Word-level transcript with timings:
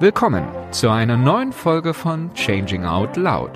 Willkommen 0.00 0.44
zu 0.72 0.90
einer 0.90 1.16
neuen 1.16 1.52
Folge 1.52 1.94
von 1.94 2.34
Changing 2.34 2.84
Out 2.84 3.16
Loud, 3.16 3.52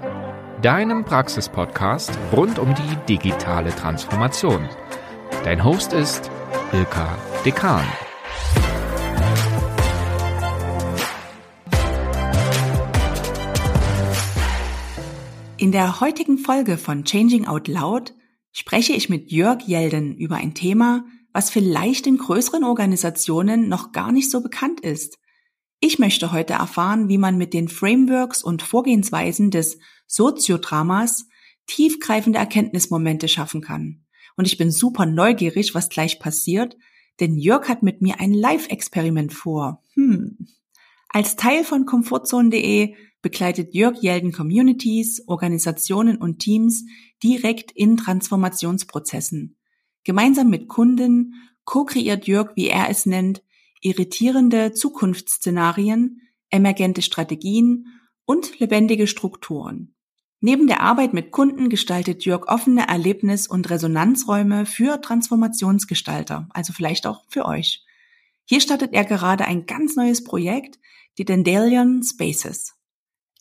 deinem 0.62 1.04
Praxispodcast 1.04 2.16
rund 2.32 2.61
um 2.61 2.72
die 2.76 2.96
digitale 3.08 3.74
Transformation. 3.74 4.69
Dein 5.43 5.64
Host 5.64 5.93
ist 5.93 6.30
Ilka 6.72 7.19
Dekan. 7.45 7.85
In 15.56 15.72
der 15.72 16.00
heutigen 16.00 16.38
Folge 16.38 16.78
von 16.78 17.02
Changing 17.05 17.48
Out 17.48 17.66
Loud 17.66 18.14
spreche 18.52 18.92
ich 18.92 19.09
mit 19.09 19.32
Jörg 19.32 19.62
Jelden 19.62 20.16
über 20.16 20.36
ein 20.36 20.55
Thema, 20.55 21.05
was 21.32 21.50
vielleicht 21.50 22.06
in 22.06 22.16
größeren 22.16 22.62
Organisationen 22.62 23.68
noch 23.68 23.91
gar 23.91 24.12
nicht 24.12 24.30
so 24.30 24.41
bekannt 24.41 24.78
ist. 24.78 25.18
Ich 25.80 25.98
möchte 26.01 26.33
heute 26.33 26.55
erfahren, 26.55 27.09
wie 27.09 27.19
man 27.19 27.39
mit 27.39 27.55
den 27.55 27.69
Frameworks 27.69 28.43
und 28.43 28.62
Vorgehensweisen 28.62 29.51
des 29.51 29.79
Soziodramas 30.07 31.29
tiefgreifende 31.66 32.39
Erkenntnismomente 32.39 33.29
schaffen 33.29 33.61
kann. 33.61 34.05
Und 34.37 34.47
ich 34.47 34.59
bin 34.59 34.73
super 34.73 35.07
neugierig, 35.07 35.75
was 35.75 35.88
gleich 35.88 36.19
passiert, 36.19 36.77
denn 37.21 37.37
Jörg 37.37 37.69
hat 37.69 37.83
mit 37.83 38.02
mir 38.02 38.21
ein 38.21 38.33
Live-Experiment 38.33 39.33
vor. 39.33 39.83
Hm. 39.95 40.38
Als 41.11 41.37
Teil 41.37 41.65
von 41.65 41.87
Komfortzone.de 41.87 42.95
begleitet 43.23 43.74
Jörg 43.74 44.01
Jelden 44.01 44.33
Communities, 44.33 45.23
Organisationen 45.27 46.16
und 46.16 46.38
Teams 46.38 46.85
direkt 47.23 47.73
in 47.73 47.97
Transformationsprozessen. 47.97 49.57
Gemeinsam 50.05 50.51
mit 50.51 50.69
Kunden 50.69 51.35
co-kreiert 51.65 52.27
Jörg, 52.27 52.52
wie 52.57 52.69
er 52.69 52.88
es 52.91 53.07
nennt, 53.07 53.43
irritierende 53.80 54.73
Zukunftsszenarien, 54.73 56.23
emergente 56.50 57.02
Strategien 57.02 57.87
und 58.24 58.59
lebendige 58.59 59.07
Strukturen. 59.07 59.95
Neben 60.40 60.68
der 60.68 60.80
Arbeit 60.80 61.15
mit 61.15 61.32
Kunden 61.32 61.68
gestaltet 61.68 62.24
Jörg 62.24 62.46
offene 62.46 62.88
Erlebnis- 62.88 63.48
und 63.48 63.68
Resonanzräume 63.70 64.66
für 64.66 65.00
Transformationsgestalter, 65.00 66.48
also 66.50 66.72
vielleicht 66.72 67.06
auch 67.06 67.24
für 67.28 67.44
euch. 67.44 67.84
Hier 68.44 68.60
startet 68.60 68.92
er 68.92 69.04
gerade 69.04 69.46
ein 69.46 69.66
ganz 69.66 69.96
neues 69.96 70.22
Projekt, 70.22 70.78
die 71.18 71.24
Dandelion 71.24 72.02
Spaces. 72.04 72.74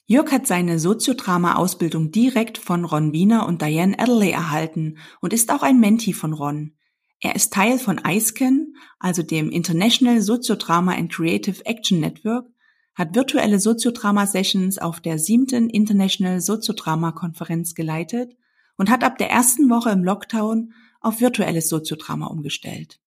Jörg 0.08 0.32
hat 0.32 0.48
seine 0.48 0.80
Soziodrama-Ausbildung 0.80 2.12
direkt 2.12 2.58
von 2.58 2.86
Ron 2.86 3.12
Wiener 3.12 3.46
und 3.46 3.62
Diane 3.62 4.00
Adderley 4.00 4.32
erhalten 4.32 4.98
und 5.22 5.34
ist 5.34 5.52
auch 5.52 5.64
ein 5.64 5.80
Mentee 5.80 6.14
von 6.14 6.34
Ron. 6.34 6.77
Er 7.20 7.36
ist 7.36 7.52
Teil 7.52 7.80
von 7.80 8.00
ISCAN, 8.08 8.76
also 9.00 9.24
dem 9.24 9.50
International 9.50 10.22
Soziodrama 10.22 10.94
and 10.94 11.12
Creative 11.12 11.66
Action 11.66 12.00
Network, 12.00 12.48
hat 12.94 13.16
virtuelle 13.16 13.60
Soziodrama-Sessions 13.60 14.78
auf 14.78 15.00
der 15.00 15.18
siebten 15.20 15.70
International 15.70 16.42
Soziodrama-Konferenz 16.42 17.76
geleitet 17.76 18.36
und 18.78 18.90
hat 18.90 19.04
ab 19.04 19.18
der 19.18 19.30
ersten 19.30 19.70
Woche 19.70 19.90
im 19.92 20.04
Lockdown 20.04 20.74
auf 21.02 21.22
virtuelles 21.22 21.70
Soziodrama 21.70 22.28
umgestellt. 22.28 23.00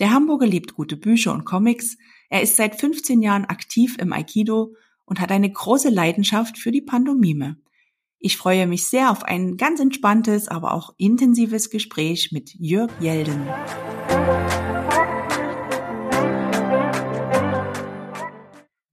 Der 0.00 0.12
Hamburger 0.12 0.46
liebt 0.46 0.74
gute 0.74 0.96
Bücher 0.96 1.32
und 1.32 1.44
Comics, 1.44 1.96
er 2.28 2.42
ist 2.42 2.56
seit 2.56 2.80
15 2.80 3.22
Jahren 3.22 3.44
aktiv 3.44 3.96
im 3.98 4.12
Aikido 4.12 4.74
und 5.04 5.20
hat 5.20 5.30
eine 5.30 5.50
große 5.50 5.90
Leidenschaft 5.90 6.58
für 6.58 6.72
die 6.72 6.82
Pandomime. 6.82 7.56
Ich 8.24 8.36
freue 8.36 8.68
mich 8.68 8.86
sehr 8.86 9.10
auf 9.10 9.24
ein 9.24 9.56
ganz 9.56 9.80
entspanntes, 9.80 10.46
aber 10.46 10.74
auch 10.74 10.94
intensives 10.96 11.70
Gespräch 11.70 12.30
mit 12.30 12.54
Jörg 12.54 12.88
Jelden. 13.00 13.48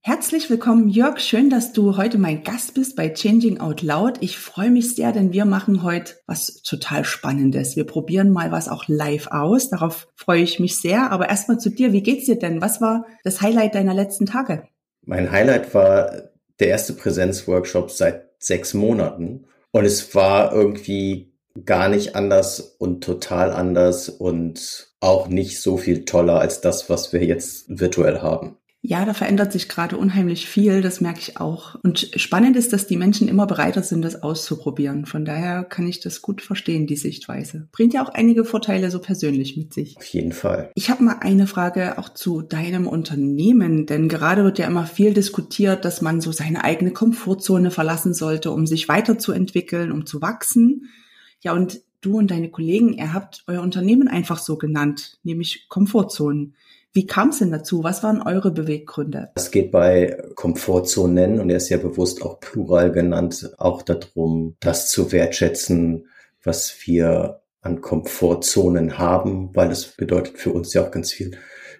Herzlich 0.02 0.50
willkommen, 0.50 0.88
Jörg. 0.88 1.20
Schön, 1.20 1.48
dass 1.48 1.72
du 1.72 1.96
heute 1.96 2.18
mein 2.18 2.42
Gast 2.42 2.74
bist 2.74 2.96
bei 2.96 3.08
Changing 3.08 3.60
Out 3.60 3.82
Loud. 3.82 4.18
Ich 4.20 4.36
freue 4.36 4.70
mich 4.70 4.96
sehr, 4.96 5.12
denn 5.12 5.32
wir 5.32 5.44
machen 5.44 5.84
heute 5.84 6.14
was 6.26 6.62
total 6.64 7.04
Spannendes. 7.04 7.76
Wir 7.76 7.84
probieren 7.84 8.32
mal 8.32 8.50
was 8.50 8.68
auch 8.68 8.88
live 8.88 9.28
aus. 9.28 9.70
Darauf 9.70 10.08
freue 10.16 10.42
ich 10.42 10.58
mich 10.58 10.80
sehr. 10.80 11.12
Aber 11.12 11.28
erstmal 11.28 11.60
zu 11.60 11.70
dir. 11.70 11.92
Wie 11.92 12.02
geht's 12.02 12.26
dir 12.26 12.36
denn? 12.36 12.60
Was 12.60 12.80
war 12.80 13.06
das 13.22 13.40
Highlight 13.40 13.76
deiner 13.76 13.94
letzten 13.94 14.26
Tage? 14.26 14.64
Mein 15.02 15.30
Highlight 15.30 15.72
war 15.72 16.30
der 16.58 16.66
erste 16.66 16.94
Präsenzworkshop 16.94 17.92
seit 17.92 18.29
sechs 18.40 18.74
Monaten. 18.74 19.46
Und 19.70 19.84
es 19.84 20.14
war 20.14 20.52
irgendwie 20.52 21.32
gar 21.64 21.88
nicht 21.88 22.16
anders 22.16 22.60
und 22.60 23.04
total 23.04 23.52
anders 23.52 24.08
und 24.08 24.92
auch 25.00 25.28
nicht 25.28 25.60
so 25.60 25.76
viel 25.76 26.04
toller 26.04 26.40
als 26.40 26.60
das, 26.60 26.90
was 26.90 27.12
wir 27.12 27.24
jetzt 27.24 27.66
virtuell 27.68 28.20
haben. 28.20 28.56
Ja, 28.82 29.04
da 29.04 29.12
verändert 29.12 29.52
sich 29.52 29.68
gerade 29.68 29.98
unheimlich 29.98 30.48
viel, 30.48 30.80
das 30.80 31.02
merke 31.02 31.20
ich 31.20 31.38
auch. 31.38 31.74
Und 31.82 32.10
spannend 32.16 32.56
ist, 32.56 32.72
dass 32.72 32.86
die 32.86 32.96
Menschen 32.96 33.28
immer 33.28 33.46
bereiter 33.46 33.82
sind, 33.82 34.00
das 34.02 34.22
auszuprobieren. 34.22 35.04
Von 35.04 35.26
daher 35.26 35.64
kann 35.64 35.86
ich 35.86 36.00
das 36.00 36.22
gut 36.22 36.40
verstehen, 36.40 36.86
die 36.86 36.96
Sichtweise. 36.96 37.68
Bringt 37.72 37.92
ja 37.92 38.02
auch 38.02 38.08
einige 38.08 38.46
Vorteile 38.46 38.90
so 38.90 38.98
persönlich 38.98 39.58
mit 39.58 39.74
sich. 39.74 39.98
Auf 39.98 40.06
jeden 40.06 40.32
Fall. 40.32 40.70
Ich 40.74 40.88
habe 40.88 41.04
mal 41.04 41.18
eine 41.20 41.46
Frage 41.46 41.98
auch 41.98 42.08
zu 42.08 42.40
deinem 42.40 42.86
Unternehmen, 42.86 43.84
denn 43.84 44.08
gerade 44.08 44.44
wird 44.44 44.58
ja 44.58 44.66
immer 44.66 44.86
viel 44.86 45.12
diskutiert, 45.12 45.84
dass 45.84 46.00
man 46.00 46.22
so 46.22 46.32
seine 46.32 46.64
eigene 46.64 46.92
Komfortzone 46.92 47.70
verlassen 47.70 48.14
sollte, 48.14 48.50
um 48.50 48.66
sich 48.66 48.88
weiterzuentwickeln, 48.88 49.92
um 49.92 50.06
zu 50.06 50.22
wachsen. 50.22 50.88
Ja, 51.42 51.52
und 51.52 51.82
du 52.00 52.16
und 52.16 52.30
deine 52.30 52.50
Kollegen, 52.50 52.94
ihr 52.94 53.12
habt 53.12 53.44
euer 53.46 53.60
Unternehmen 53.60 54.08
einfach 54.08 54.38
so 54.38 54.56
genannt, 54.56 55.18
nämlich 55.22 55.68
Komfortzonen. 55.68 56.54
Wie 56.92 57.06
kam 57.06 57.28
es 57.28 57.38
denn 57.38 57.52
dazu? 57.52 57.84
Was 57.84 58.02
waren 58.02 58.20
eure 58.20 58.50
Beweggründe? 58.50 59.30
Es 59.36 59.52
geht 59.52 59.70
bei 59.70 60.20
Komfortzonen, 60.34 61.38
und 61.38 61.48
er 61.50 61.58
ist 61.58 61.68
ja 61.68 61.76
bewusst 61.76 62.22
auch 62.22 62.40
plural 62.40 62.90
genannt, 62.90 63.52
auch 63.58 63.82
darum, 63.82 64.56
das 64.60 64.90
zu 64.90 65.12
wertschätzen, 65.12 66.08
was 66.42 66.74
wir 66.84 67.42
an 67.60 67.80
Komfortzonen 67.80 68.98
haben, 68.98 69.54
weil 69.54 69.70
es 69.70 69.96
bedeutet 69.96 70.38
für 70.38 70.52
uns 70.52 70.72
ja 70.74 70.82
auch 70.82 70.90
ganz 70.90 71.12
viel 71.12 71.32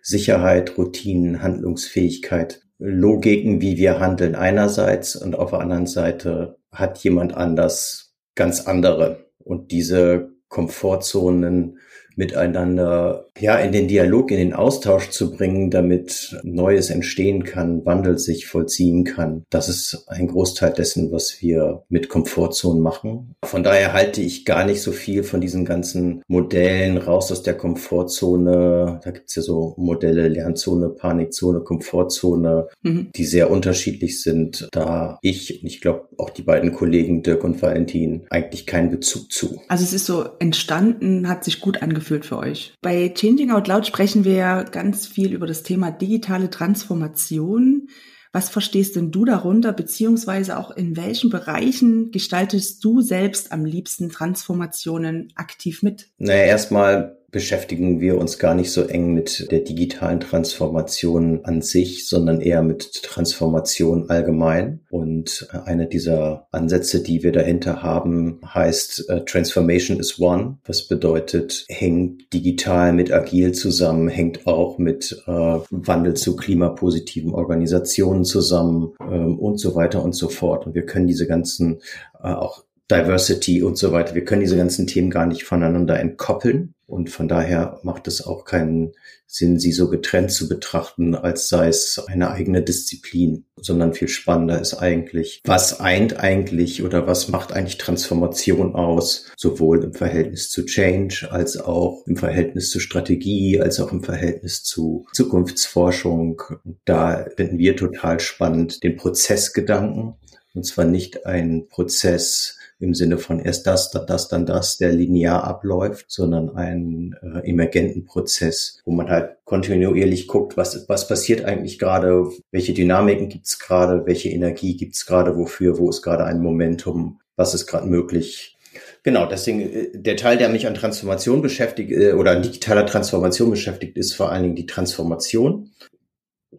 Sicherheit, 0.03 0.79
Routinen, 0.79 1.43
Handlungsfähigkeit, 1.43 2.63
Logiken, 2.79 3.61
wie 3.61 3.77
wir 3.77 3.99
handeln 3.99 4.35
einerseits 4.35 5.17
und 5.17 5.35
auf 5.35 5.51
der 5.51 5.61
anderen 5.61 5.87
Seite 5.87 6.57
hat 6.73 6.99
jemand 6.99 7.35
anders 7.35 8.15
ganz 8.35 8.67
andere. 8.67 9.27
Und 9.39 9.71
diese 9.71 10.31
Komfortzonen 10.49 11.79
miteinander 12.21 13.27
ja 13.39 13.57
in 13.57 13.73
den 13.73 13.89
Dialog, 13.89 14.31
in 14.31 14.37
den 14.37 14.53
Austausch 14.53 15.09
zu 15.09 15.33
bringen, 15.33 15.71
damit 15.71 16.39
Neues 16.43 16.91
entstehen 16.91 17.45
kann, 17.45 17.85
Wandel 17.87 18.19
sich 18.19 18.47
vollziehen 18.47 19.05
kann. 19.05 19.45
Das 19.49 19.71
ist 19.71 20.05
ein 20.09 20.29
Großteil 20.29 20.73
dessen, 20.73 21.11
was 21.13 21.41
wir 21.41 21.83
mit 21.89 22.11
Komfortzonen 22.11 22.83
machen. 22.83 23.35
Von 23.43 23.63
daher 23.63 23.95
halte 23.95 24.21
ich 24.21 24.45
gar 24.45 24.67
nicht 24.67 24.83
so 24.83 24.93
viel 24.93 25.23
von 25.23 25.41
diesen 25.41 25.65
ganzen 25.65 26.23
Modellen 26.29 26.99
raus 26.99 27.33
aus 27.33 27.43
der 27.43 27.55
Komfortzone. 27.55 29.01
Da 29.03 29.11
gibt's 29.11 29.35
ja 29.35 29.43
so 29.43 29.75
Modelle, 29.79 30.29
Lernzone, 30.29 30.91
Panikzone, 30.91 31.61
Komfortzone, 31.61 32.69
mhm. 32.83 33.11
die 33.17 33.25
sehr 33.25 33.51
unterschiedlich 33.51 34.23
sind. 34.23 34.69
Da 34.73 35.19
ich 35.23 35.63
und 35.63 35.67
ich 35.67 35.81
glaube 35.81 36.09
auch 36.19 36.31
die 36.31 36.43
beiden 36.43 36.73
Kollegen 36.73 37.23
Dirk 37.23 37.45
und 37.45 37.63
Valentin 37.63 38.27
eigentlich 38.29 38.67
keinen 38.67 38.91
Bezug 38.91 39.33
zu. 39.33 39.63
Also 39.69 39.85
es 39.85 39.95
ist 39.95 40.05
so 40.05 40.25
entstanden, 40.39 41.29
hat 41.29 41.45
sich 41.45 41.61
gut 41.61 41.83
angefühlt 41.83 42.10
angefühlt 42.11 42.27
für 42.27 42.39
euch? 42.39 42.75
Bei 42.83 43.13
Changing 43.15 43.51
Out 43.51 43.69
Loud 43.69 43.87
sprechen 43.87 44.25
wir 44.25 44.65
ganz 44.71 45.07
viel 45.07 45.33
über 45.33 45.47
das 45.47 45.63
Thema 45.63 45.91
digitale 45.91 46.51
Transformation. 46.51 47.89
Was 48.33 48.49
verstehst 48.49 48.95
denn 48.95 49.11
du 49.11 49.25
darunter, 49.25 49.73
beziehungsweise 49.73 50.57
auch 50.57 50.71
in 50.71 50.97
welchen 50.97 51.31
Bereichen 51.31 52.13
gestaltest 52.13 52.85
du 52.85 53.01
selbst 53.01 53.51
am 53.51 53.65
liebsten 53.65 54.09
Transformationen 54.09 55.33
aktiv 55.35 55.83
mit? 55.83 56.11
Naja, 56.19 56.45
erstmal 56.45 57.19
beschäftigen 57.31 58.01
wir 58.01 58.19
uns 58.19 58.39
gar 58.39 58.55
nicht 58.55 58.73
so 58.73 58.83
eng 58.83 59.15
mit 59.15 59.51
der 59.51 59.61
digitalen 59.61 60.21
Transformation 60.21 61.45
an 61.45 61.63
sich, 61.63 62.09
sondern 62.09 62.41
eher 62.41 62.63
mit 62.63 63.03
Transformation 63.03 64.11
allgemein. 64.11 64.81
Und 64.91 65.49
äh, 65.53 65.59
einer 65.69 65.87
dieser 65.87 66.47
Ansätze, 66.51 67.03
die 67.03 67.23
wir 67.23 67.33
dahinter 67.33 67.83
haben, 67.83 68.41
heißt 68.45 69.11
uh, 69.11 69.21
Transformation 69.21 70.01
is 70.01 70.19
One. 70.19 70.59
Was 70.65 70.89
bedeutet, 70.89 71.65
hängt 71.69 72.33
digital 72.33 72.93
mit 72.93 73.13
agil 73.13 73.53
zusammen, 73.53 74.09
hängt 74.09 74.47
auch 74.47 74.79
mit 74.79 75.23
uh, 75.27 75.61
Wandel 75.71 76.15
zu 76.15 76.37
klimapositiven 76.37 77.33
Organisationen 77.33 78.25
zusammen 78.25 78.93
ähm, 79.01 79.39
und 79.39 79.59
so 79.59 79.75
weiter 79.75 80.03
und 80.03 80.15
so 80.15 80.29
fort. 80.29 80.67
Und 80.67 80.75
wir 80.75 80.87
können 80.87 81.07
diese 81.07 81.27
ganzen 81.27 81.81
uh, 82.23 82.29
auch 82.29 82.65
Diversity 82.91 83.63
und 83.63 83.79
so 83.79 83.93
weiter. 83.93 84.15
Wir 84.15 84.25
können 84.25 84.41
diese 84.41 84.57
ganzen 84.57 84.87
Themen 84.87 85.11
gar 85.11 85.27
nicht 85.27 85.45
voneinander 85.45 85.99
entkoppeln. 86.01 86.75
Und 86.91 87.09
von 87.09 87.29
daher 87.29 87.79
macht 87.85 88.09
es 88.09 88.27
auch 88.27 88.45
keinen 88.45 88.93
Sinn, 89.27 89.61
sie 89.61 89.71
so 89.71 89.89
getrennt 89.89 90.33
zu 90.33 90.49
betrachten, 90.49 91.15
als 91.15 91.49
sei 91.49 91.69
es 91.69 92.03
eine 92.09 92.33
eigene 92.33 92.63
Disziplin, 92.63 93.45
sondern 93.57 93.95
viel 93.95 94.09
spannender 94.09 94.61
ist 94.61 94.75
eigentlich, 94.75 95.41
was 95.45 95.79
eint 95.79 96.19
eigentlich 96.19 96.83
oder 96.83 97.07
was 97.07 97.29
macht 97.29 97.53
eigentlich 97.53 97.79
Transformation 97.79 98.75
aus, 98.75 99.31
sowohl 99.37 99.85
im 99.85 99.95
Verhältnis 99.95 100.51
zu 100.51 100.65
Change 100.65 101.29
als 101.31 101.57
auch 101.57 102.05
im 102.09 102.17
Verhältnis 102.17 102.71
zu 102.71 102.81
Strategie, 102.81 103.61
als 103.61 103.79
auch 103.79 103.93
im 103.93 104.03
Verhältnis 104.03 104.65
zu 104.65 105.07
Zukunftsforschung. 105.13 106.43
Da 106.85 107.27
finden 107.37 107.59
wir 107.59 107.77
total 107.77 108.19
spannend 108.19 108.83
den 108.83 108.97
Prozessgedanken. 108.97 110.15
Und 110.53 110.67
zwar 110.67 110.85
nicht 110.85 111.27
ein 111.27 111.69
Prozess, 111.69 112.59
im 112.81 112.95
Sinne 112.95 113.19
von 113.19 113.39
erst 113.41 113.67
das, 113.67 113.91
dann 113.91 114.07
das, 114.07 114.29
dann 114.29 114.47
das, 114.47 114.79
der 114.79 114.93
linear 114.93 115.45
abläuft, 115.45 116.07
sondern 116.09 116.57
einen 116.57 117.15
äh, 117.23 117.49
emergenten 117.49 118.07
Prozess, 118.07 118.81
wo 118.85 118.91
man 118.91 119.11
halt 119.11 119.37
kontinuierlich 119.45 120.27
guckt, 120.27 120.57
was, 120.57 120.89
was 120.89 121.07
passiert 121.07 121.45
eigentlich 121.45 121.79
gerade, 121.79 122.27
welche 122.51 122.73
Dynamiken 122.73 123.29
gibt's 123.29 123.59
gerade, 123.59 124.07
welche 124.07 124.31
Energie 124.31 124.77
gibt's 124.77 125.05
gerade, 125.07 125.37
wofür, 125.37 125.79
wo 125.79 125.91
ist 125.91 126.03
gerade 126.03 126.25
ein 126.25 126.41
Momentum, 126.41 127.21
was 127.37 127.55
ist 127.55 127.67
gerade 127.67 127.87
möglich. 127.87 128.57
Genau, 129.03 129.27
deswegen 129.27 129.61
äh, 129.61 129.91
der 129.95 130.17
Teil, 130.17 130.39
der 130.39 130.49
mich 130.49 130.67
an 130.67 130.75
Transformation 130.75 131.43
beschäftigt 131.43 131.93
äh, 131.93 132.13
oder 132.15 132.33
an 132.33 132.43
digitaler 132.43 132.87
Transformation 132.87 133.51
beschäftigt, 133.51 133.99
ist 133.99 134.15
vor 134.15 134.33
allen 134.33 134.43
Dingen 134.43 134.57
die 134.57 134.67
Transformation. 134.67 135.71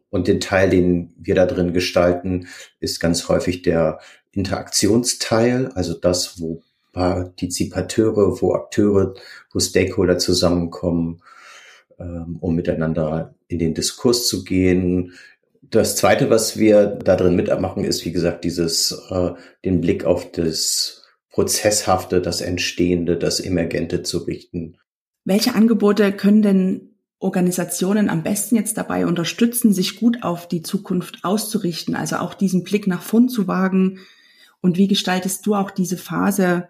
Und 0.10 0.28
den 0.28 0.40
Teil, 0.40 0.70
den 0.70 1.14
wir 1.18 1.36
da 1.36 1.46
drin 1.46 1.74
gestalten, 1.74 2.48
ist 2.80 3.00
ganz 3.00 3.30
häufig 3.30 3.62
der 3.62 4.00
Interaktionsteil, 4.33 5.68
also 5.74 5.94
das, 5.94 6.39
wo 6.39 6.62
Partizipateure, 6.94 8.42
wo 8.42 8.54
Akteure, 8.54 9.13
wo 9.51 9.60
Stakeholder 9.60 10.18
zusammenkommen, 10.18 11.22
ähm, 12.00 12.38
um 12.39 12.56
miteinander 12.56 13.33
in 13.48 13.60
den 13.60 13.74
Diskurs 13.74 14.28
zu 14.28 14.44
gehen. 14.44 15.13
Das 15.62 15.95
zweite, 15.95 16.30
was 16.30 16.57
wir 16.57 16.86
da 16.88 17.16
drin 17.16 17.36
mitmachen, 17.36 17.83
ist, 17.83 18.04
wie 18.06 18.12
gesagt, 18.12 18.44
dieses, 18.44 18.92
äh, 19.10 19.31
den 19.63 19.80
Blick 19.81 20.06
auf 20.06 20.31
das 20.31 21.04
Prozesshafte, 21.30 22.22
das 22.22 22.42
Entstehende, 22.42 23.18
das 23.18 23.39
Emergente 23.39 24.04
zu 24.04 24.19
richten. 24.19 24.77
Welche 25.24 25.56
Angebote 25.56 26.12
können 26.12 26.42
denn 26.42 26.89
Organisationen 27.19 28.10
am 28.10 28.24
besten 28.24 28.56
jetzt 28.56 28.77
dabei 28.77 29.06
unterstützen, 29.06 29.74
sich 29.74 30.00
gut 30.00 30.24
auf 30.24 30.48
die 30.48 30.63
Zukunft 30.63 31.19
auszurichten, 31.22 31.95
also 31.95 32.18
auch 32.18 32.34
diesen 32.34 32.63
Blick 32.63 32.88
nach 32.88 33.04
vorn 33.04 33.30
zu 33.30 33.48
wagen, 33.48 34.00
und 34.62 34.78
wie 34.78 34.88
gestaltest 34.88 35.46
du 35.46 35.56
auch 35.56 35.72
diese 35.72 35.98
Phase 35.98 36.69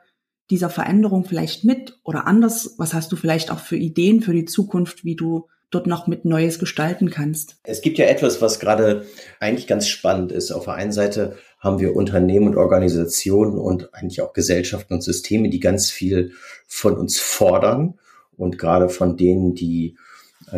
dieser 0.50 0.70
Veränderung 0.70 1.26
vielleicht 1.26 1.64
mit 1.64 2.00
oder 2.04 2.28
anders? 2.28 2.76
Was 2.78 2.94
hast 2.94 3.12
du 3.12 3.16
vielleicht 3.16 3.52
auch 3.52 3.60
für 3.60 3.78
Ideen 3.78 4.22
für 4.22 4.34
die 4.34 4.46
Zukunft, 4.46 5.06
wie 5.06 5.16
du 5.16 5.48
dort 5.70 5.88
noch 5.88 6.08
mit 6.08 6.26
Neues 6.26 6.60
gestalten 6.60 7.10
kannst? 7.10 7.56
Es 7.64 7.82
gibt 7.82 7.98
ja 7.98 8.06
etwas, 8.06 8.42
was 8.42 8.60
gerade 8.60 9.06
eigentlich 9.40 9.68
ganz 9.68 9.88
spannend 9.88 10.32
ist. 10.32 10.52
Auf 10.52 10.66
der 10.66 10.74
einen 10.74 10.92
Seite 10.92 11.38
haben 11.60 11.80
wir 11.80 11.96
Unternehmen 11.96 12.48
und 12.48 12.58
Organisationen 12.58 13.58
und 13.58 13.94
eigentlich 13.94 14.22
auch 14.22 14.34
Gesellschaften 14.34 14.94
und 14.96 15.02
Systeme, 15.02 15.50
die 15.50 15.60
ganz 15.60 15.90
viel 15.90 16.34
von 16.68 16.98
uns 16.98 17.20
fordern 17.20 18.00
und 18.36 18.58
gerade 18.58 18.90
von 18.90 19.16
denen, 19.16 19.56
die 19.56 19.96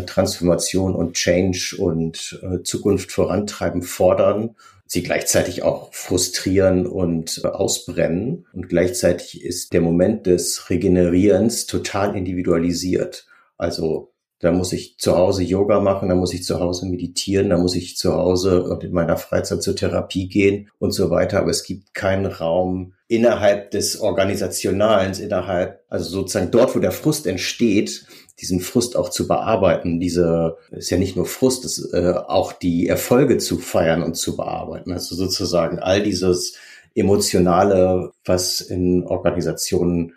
Transformation 0.05 0.95
und 0.95 1.13
Change 1.13 1.75
und 1.77 2.39
äh, 2.41 2.63
Zukunft 2.63 3.11
vorantreiben, 3.11 3.81
fordern 3.81 4.55
sie 4.85 5.03
gleichzeitig 5.03 5.63
auch 5.63 5.93
frustrieren 5.93 6.85
und 6.85 7.41
äh, 7.43 7.47
ausbrennen. 7.47 8.45
Und 8.53 8.69
gleichzeitig 8.69 9.43
ist 9.43 9.73
der 9.73 9.81
Moment 9.81 10.27
des 10.27 10.69
Regenerierens 10.69 11.65
total 11.65 12.15
individualisiert. 12.15 13.25
Also 13.57 14.13
da 14.39 14.51
muss 14.51 14.73
ich 14.73 14.97
zu 14.97 15.17
Hause 15.17 15.41
Yoga 15.43 15.79
machen, 15.79 16.09
da 16.09 16.15
muss 16.15 16.33
ich 16.33 16.43
zu 16.43 16.59
Hause 16.59 16.85
meditieren, 16.85 17.49
da 17.49 17.57
muss 17.57 17.75
ich 17.75 17.95
zu 17.95 18.13
Hause 18.13 18.63
und 18.63 18.83
in 18.83 18.91
meiner 18.91 19.15
Freizeit 19.15 19.63
zur 19.63 19.75
Therapie 19.75 20.27
gehen 20.27 20.69
und 20.79 20.91
so 20.91 21.09
weiter. 21.09 21.39
Aber 21.39 21.49
es 21.49 21.63
gibt 21.63 21.93
keinen 21.93 22.25
Raum 22.25 22.93
innerhalb 23.13 23.69
des 23.71 23.99
Organisationalen, 23.99 25.13
innerhalb, 25.13 25.83
also 25.87 26.09
sozusagen 26.09 26.49
dort, 26.49 26.75
wo 26.75 26.79
der 26.79 26.91
Frust 26.91 27.27
entsteht, 27.27 28.07
diesen 28.39 28.59
Frust 28.59 28.95
auch 28.95 29.09
zu 29.09 29.27
bearbeiten. 29.27 29.99
Diese 29.99 30.57
ist 30.71 30.89
ja 30.89 30.97
nicht 30.97 31.15
nur 31.15 31.27
Frust, 31.27 31.63
es 31.63 31.93
äh, 31.93 32.15
auch 32.27 32.53
die 32.53 32.87
Erfolge 32.87 33.37
zu 33.37 33.59
feiern 33.59 34.01
und 34.01 34.15
zu 34.15 34.35
bearbeiten. 34.35 34.91
Also 34.91 35.15
sozusagen 35.15 35.77
all 35.77 36.01
dieses 36.01 36.55
emotionale, 36.95 38.11
was 38.25 38.61
in 38.61 39.05
Organisationen 39.05 40.13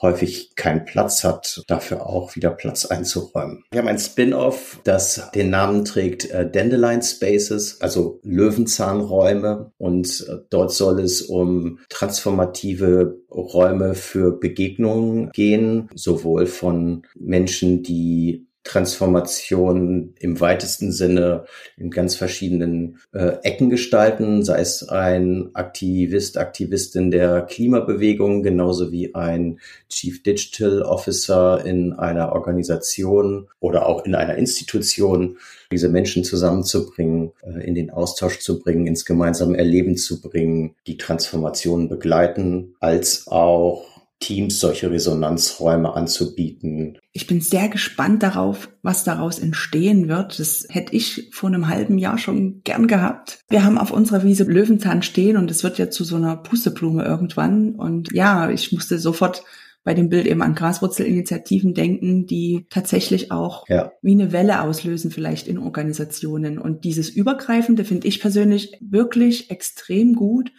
häufig 0.00 0.54
keinen 0.56 0.84
Platz 0.84 1.24
hat, 1.24 1.62
dafür 1.68 2.06
auch 2.06 2.36
wieder 2.36 2.50
Platz 2.50 2.86
einzuräumen. 2.86 3.64
Wir 3.70 3.80
haben 3.80 3.88
ein 3.88 3.98
Spin-off, 3.98 4.80
das 4.84 5.30
den 5.34 5.50
Namen 5.50 5.84
trägt 5.84 6.30
äh, 6.30 6.48
Dandelion 6.50 7.02
Spaces, 7.02 7.80
also 7.80 8.20
Löwenzahnräume. 8.22 9.72
Und 9.78 10.26
äh, 10.28 10.36
dort 10.50 10.72
soll 10.72 11.00
es 11.00 11.22
um 11.22 11.78
transformative 11.88 13.18
Räume 13.30 13.94
für 13.94 14.38
Begegnungen 14.38 15.30
gehen, 15.32 15.90
sowohl 15.94 16.46
von 16.46 17.02
Menschen, 17.14 17.82
die 17.82 18.45
Transformation 18.66 20.14
im 20.18 20.40
weitesten 20.40 20.90
Sinne 20.90 21.44
in 21.76 21.90
ganz 21.90 22.16
verschiedenen 22.16 22.98
äh, 23.12 23.36
Ecken 23.42 23.70
gestalten, 23.70 24.42
sei 24.42 24.60
es 24.60 24.88
ein 24.88 25.50
Aktivist, 25.54 26.36
Aktivistin 26.36 27.10
der 27.10 27.42
Klimabewegung, 27.42 28.42
genauso 28.42 28.90
wie 28.90 29.14
ein 29.14 29.60
Chief 29.88 30.22
Digital 30.22 30.82
Officer 30.82 31.64
in 31.64 31.92
einer 31.92 32.32
Organisation 32.32 33.48
oder 33.60 33.86
auch 33.86 34.04
in 34.04 34.14
einer 34.14 34.34
Institution, 34.34 35.38
diese 35.70 35.88
Menschen 35.88 36.24
zusammenzubringen, 36.24 37.32
äh, 37.42 37.64
in 37.66 37.74
den 37.74 37.90
Austausch 37.90 38.40
zu 38.40 38.58
bringen, 38.58 38.86
ins 38.86 39.04
gemeinsame 39.04 39.56
Erleben 39.58 39.96
zu 39.96 40.20
bringen, 40.20 40.74
die 40.86 40.96
Transformation 40.96 41.88
begleiten, 41.88 42.74
als 42.80 43.28
auch 43.28 43.95
Teams 44.20 44.60
solche 44.60 44.90
Resonanzräume 44.90 45.94
anzubieten. 45.94 46.98
Ich 47.12 47.26
bin 47.26 47.40
sehr 47.40 47.68
gespannt 47.68 48.22
darauf, 48.22 48.68
was 48.82 49.04
daraus 49.04 49.38
entstehen 49.38 50.08
wird. 50.08 50.38
Das 50.38 50.66
hätte 50.70 50.96
ich 50.96 51.28
vor 51.32 51.48
einem 51.48 51.68
halben 51.68 51.98
Jahr 51.98 52.16
schon 52.18 52.62
gern 52.64 52.86
gehabt. 52.86 53.40
Wir 53.48 53.64
haben 53.64 53.78
auf 53.78 53.90
unserer 53.90 54.24
Wiese 54.24 54.44
Löwenzahn 54.44 55.02
stehen 55.02 55.36
und 55.36 55.50
es 55.50 55.62
wird 55.62 55.78
ja 55.78 55.90
zu 55.90 56.04
so 56.04 56.16
einer 56.16 56.36
Pusteblume 56.36 57.04
irgendwann. 57.04 57.74
Und 57.74 58.12
ja, 58.12 58.50
ich 58.50 58.72
musste 58.72 58.98
sofort 58.98 59.44
bei 59.84 59.94
dem 59.94 60.08
Bild 60.08 60.26
eben 60.26 60.42
an 60.42 60.56
Graswurzelinitiativen 60.56 61.72
denken, 61.72 62.26
die 62.26 62.66
tatsächlich 62.70 63.30
auch 63.30 63.68
ja. 63.68 63.92
wie 64.02 64.12
eine 64.12 64.32
Welle 64.32 64.62
auslösen, 64.62 65.12
vielleicht 65.12 65.46
in 65.46 65.58
Organisationen. 65.58 66.58
Und 66.58 66.82
dieses 66.84 67.08
Übergreifende 67.08 67.84
finde 67.84 68.08
ich 68.08 68.20
persönlich 68.20 68.76
wirklich 68.80 69.50
extrem 69.50 70.14
gut 70.14 70.50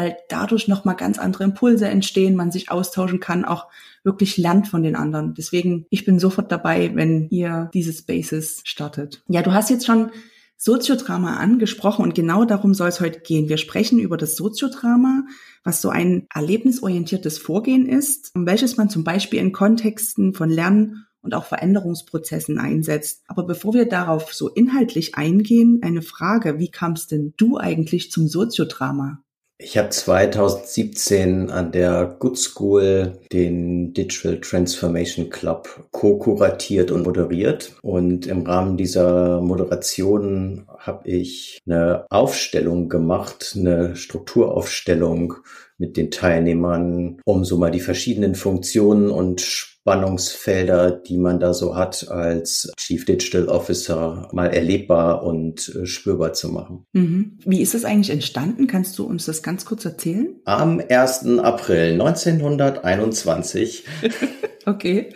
weil 0.00 0.16
dadurch 0.30 0.66
nochmal 0.66 0.96
ganz 0.96 1.18
andere 1.18 1.44
Impulse 1.44 1.86
entstehen, 1.86 2.34
man 2.34 2.50
sich 2.50 2.70
austauschen 2.70 3.20
kann, 3.20 3.44
auch 3.44 3.66
wirklich 4.02 4.38
lernt 4.38 4.66
von 4.66 4.82
den 4.82 4.96
anderen. 4.96 5.34
Deswegen, 5.34 5.84
ich 5.90 6.06
bin 6.06 6.18
sofort 6.18 6.50
dabei, 6.50 6.92
wenn 6.94 7.28
ihr 7.28 7.68
diese 7.74 7.92
Spaces 7.92 8.62
startet. 8.64 9.22
Ja, 9.28 9.42
du 9.42 9.52
hast 9.52 9.68
jetzt 9.68 9.84
schon 9.84 10.10
Soziodrama 10.56 11.36
angesprochen 11.36 12.02
und 12.02 12.14
genau 12.14 12.46
darum 12.46 12.72
soll 12.72 12.88
es 12.88 13.02
heute 13.02 13.20
gehen. 13.20 13.50
Wir 13.50 13.58
sprechen 13.58 13.98
über 13.98 14.16
das 14.16 14.36
Soziodrama, 14.36 15.26
was 15.64 15.82
so 15.82 15.90
ein 15.90 16.26
erlebnisorientiertes 16.34 17.36
Vorgehen 17.36 17.86
ist, 17.86 18.30
welches 18.34 18.78
man 18.78 18.88
zum 18.88 19.04
Beispiel 19.04 19.38
in 19.38 19.52
Kontexten 19.52 20.32
von 20.32 20.48
Lernen 20.48 21.04
und 21.20 21.34
auch 21.34 21.44
Veränderungsprozessen 21.44 22.58
einsetzt. 22.58 23.22
Aber 23.26 23.44
bevor 23.44 23.74
wir 23.74 23.86
darauf 23.86 24.32
so 24.32 24.48
inhaltlich 24.48 25.14
eingehen, 25.16 25.80
eine 25.82 26.00
Frage, 26.00 26.58
wie 26.58 26.70
kamst 26.70 27.10
denn 27.10 27.34
du 27.36 27.58
eigentlich 27.58 28.10
zum 28.10 28.28
Soziodrama? 28.28 29.22
Ich 29.62 29.76
habe 29.76 29.90
2017 29.90 31.50
an 31.50 31.70
der 31.70 32.16
Good 32.18 32.38
School 32.38 33.18
den 33.30 33.92
Digital 33.92 34.40
Transformation 34.40 35.28
Club 35.28 35.86
co-kuratiert 35.90 36.90
und 36.90 37.02
moderiert. 37.02 37.74
Und 37.82 38.26
im 38.26 38.46
Rahmen 38.46 38.78
dieser 38.78 39.42
Moderation 39.42 40.64
habe 40.78 41.06
ich 41.10 41.58
eine 41.66 42.06
Aufstellung 42.08 42.88
gemacht, 42.88 43.54
eine 43.54 43.96
Strukturaufstellung 43.96 45.34
mit 45.76 45.98
den 45.98 46.10
Teilnehmern, 46.10 47.20
um 47.26 47.44
so 47.44 47.58
mal 47.58 47.70
die 47.70 47.80
verschiedenen 47.80 48.34
Funktionen 48.34 49.10
und 49.10 49.69
Spannungsfelder, 49.82 50.90
die 50.90 51.16
man 51.16 51.40
da 51.40 51.54
so 51.54 51.74
hat 51.74 52.08
als 52.10 52.70
Chief 52.76 53.04
Digital 53.06 53.48
Officer, 53.48 54.28
mal 54.32 54.48
erlebbar 54.48 55.22
und 55.22 55.74
äh, 55.74 55.86
spürbar 55.86 56.34
zu 56.34 56.50
machen. 56.50 56.84
Mhm. 56.92 57.38
Wie 57.46 57.62
ist 57.62 57.72
das 57.74 57.84
eigentlich 57.84 58.10
entstanden? 58.10 58.66
Kannst 58.66 58.98
du 58.98 59.06
uns 59.06 59.24
das 59.26 59.42
ganz 59.42 59.64
kurz 59.64 59.84
erzählen? 59.84 60.36
Am 60.44 60.82
1. 60.86 61.38
April 61.38 61.92
1921. 61.92 63.86
okay. 64.66 65.14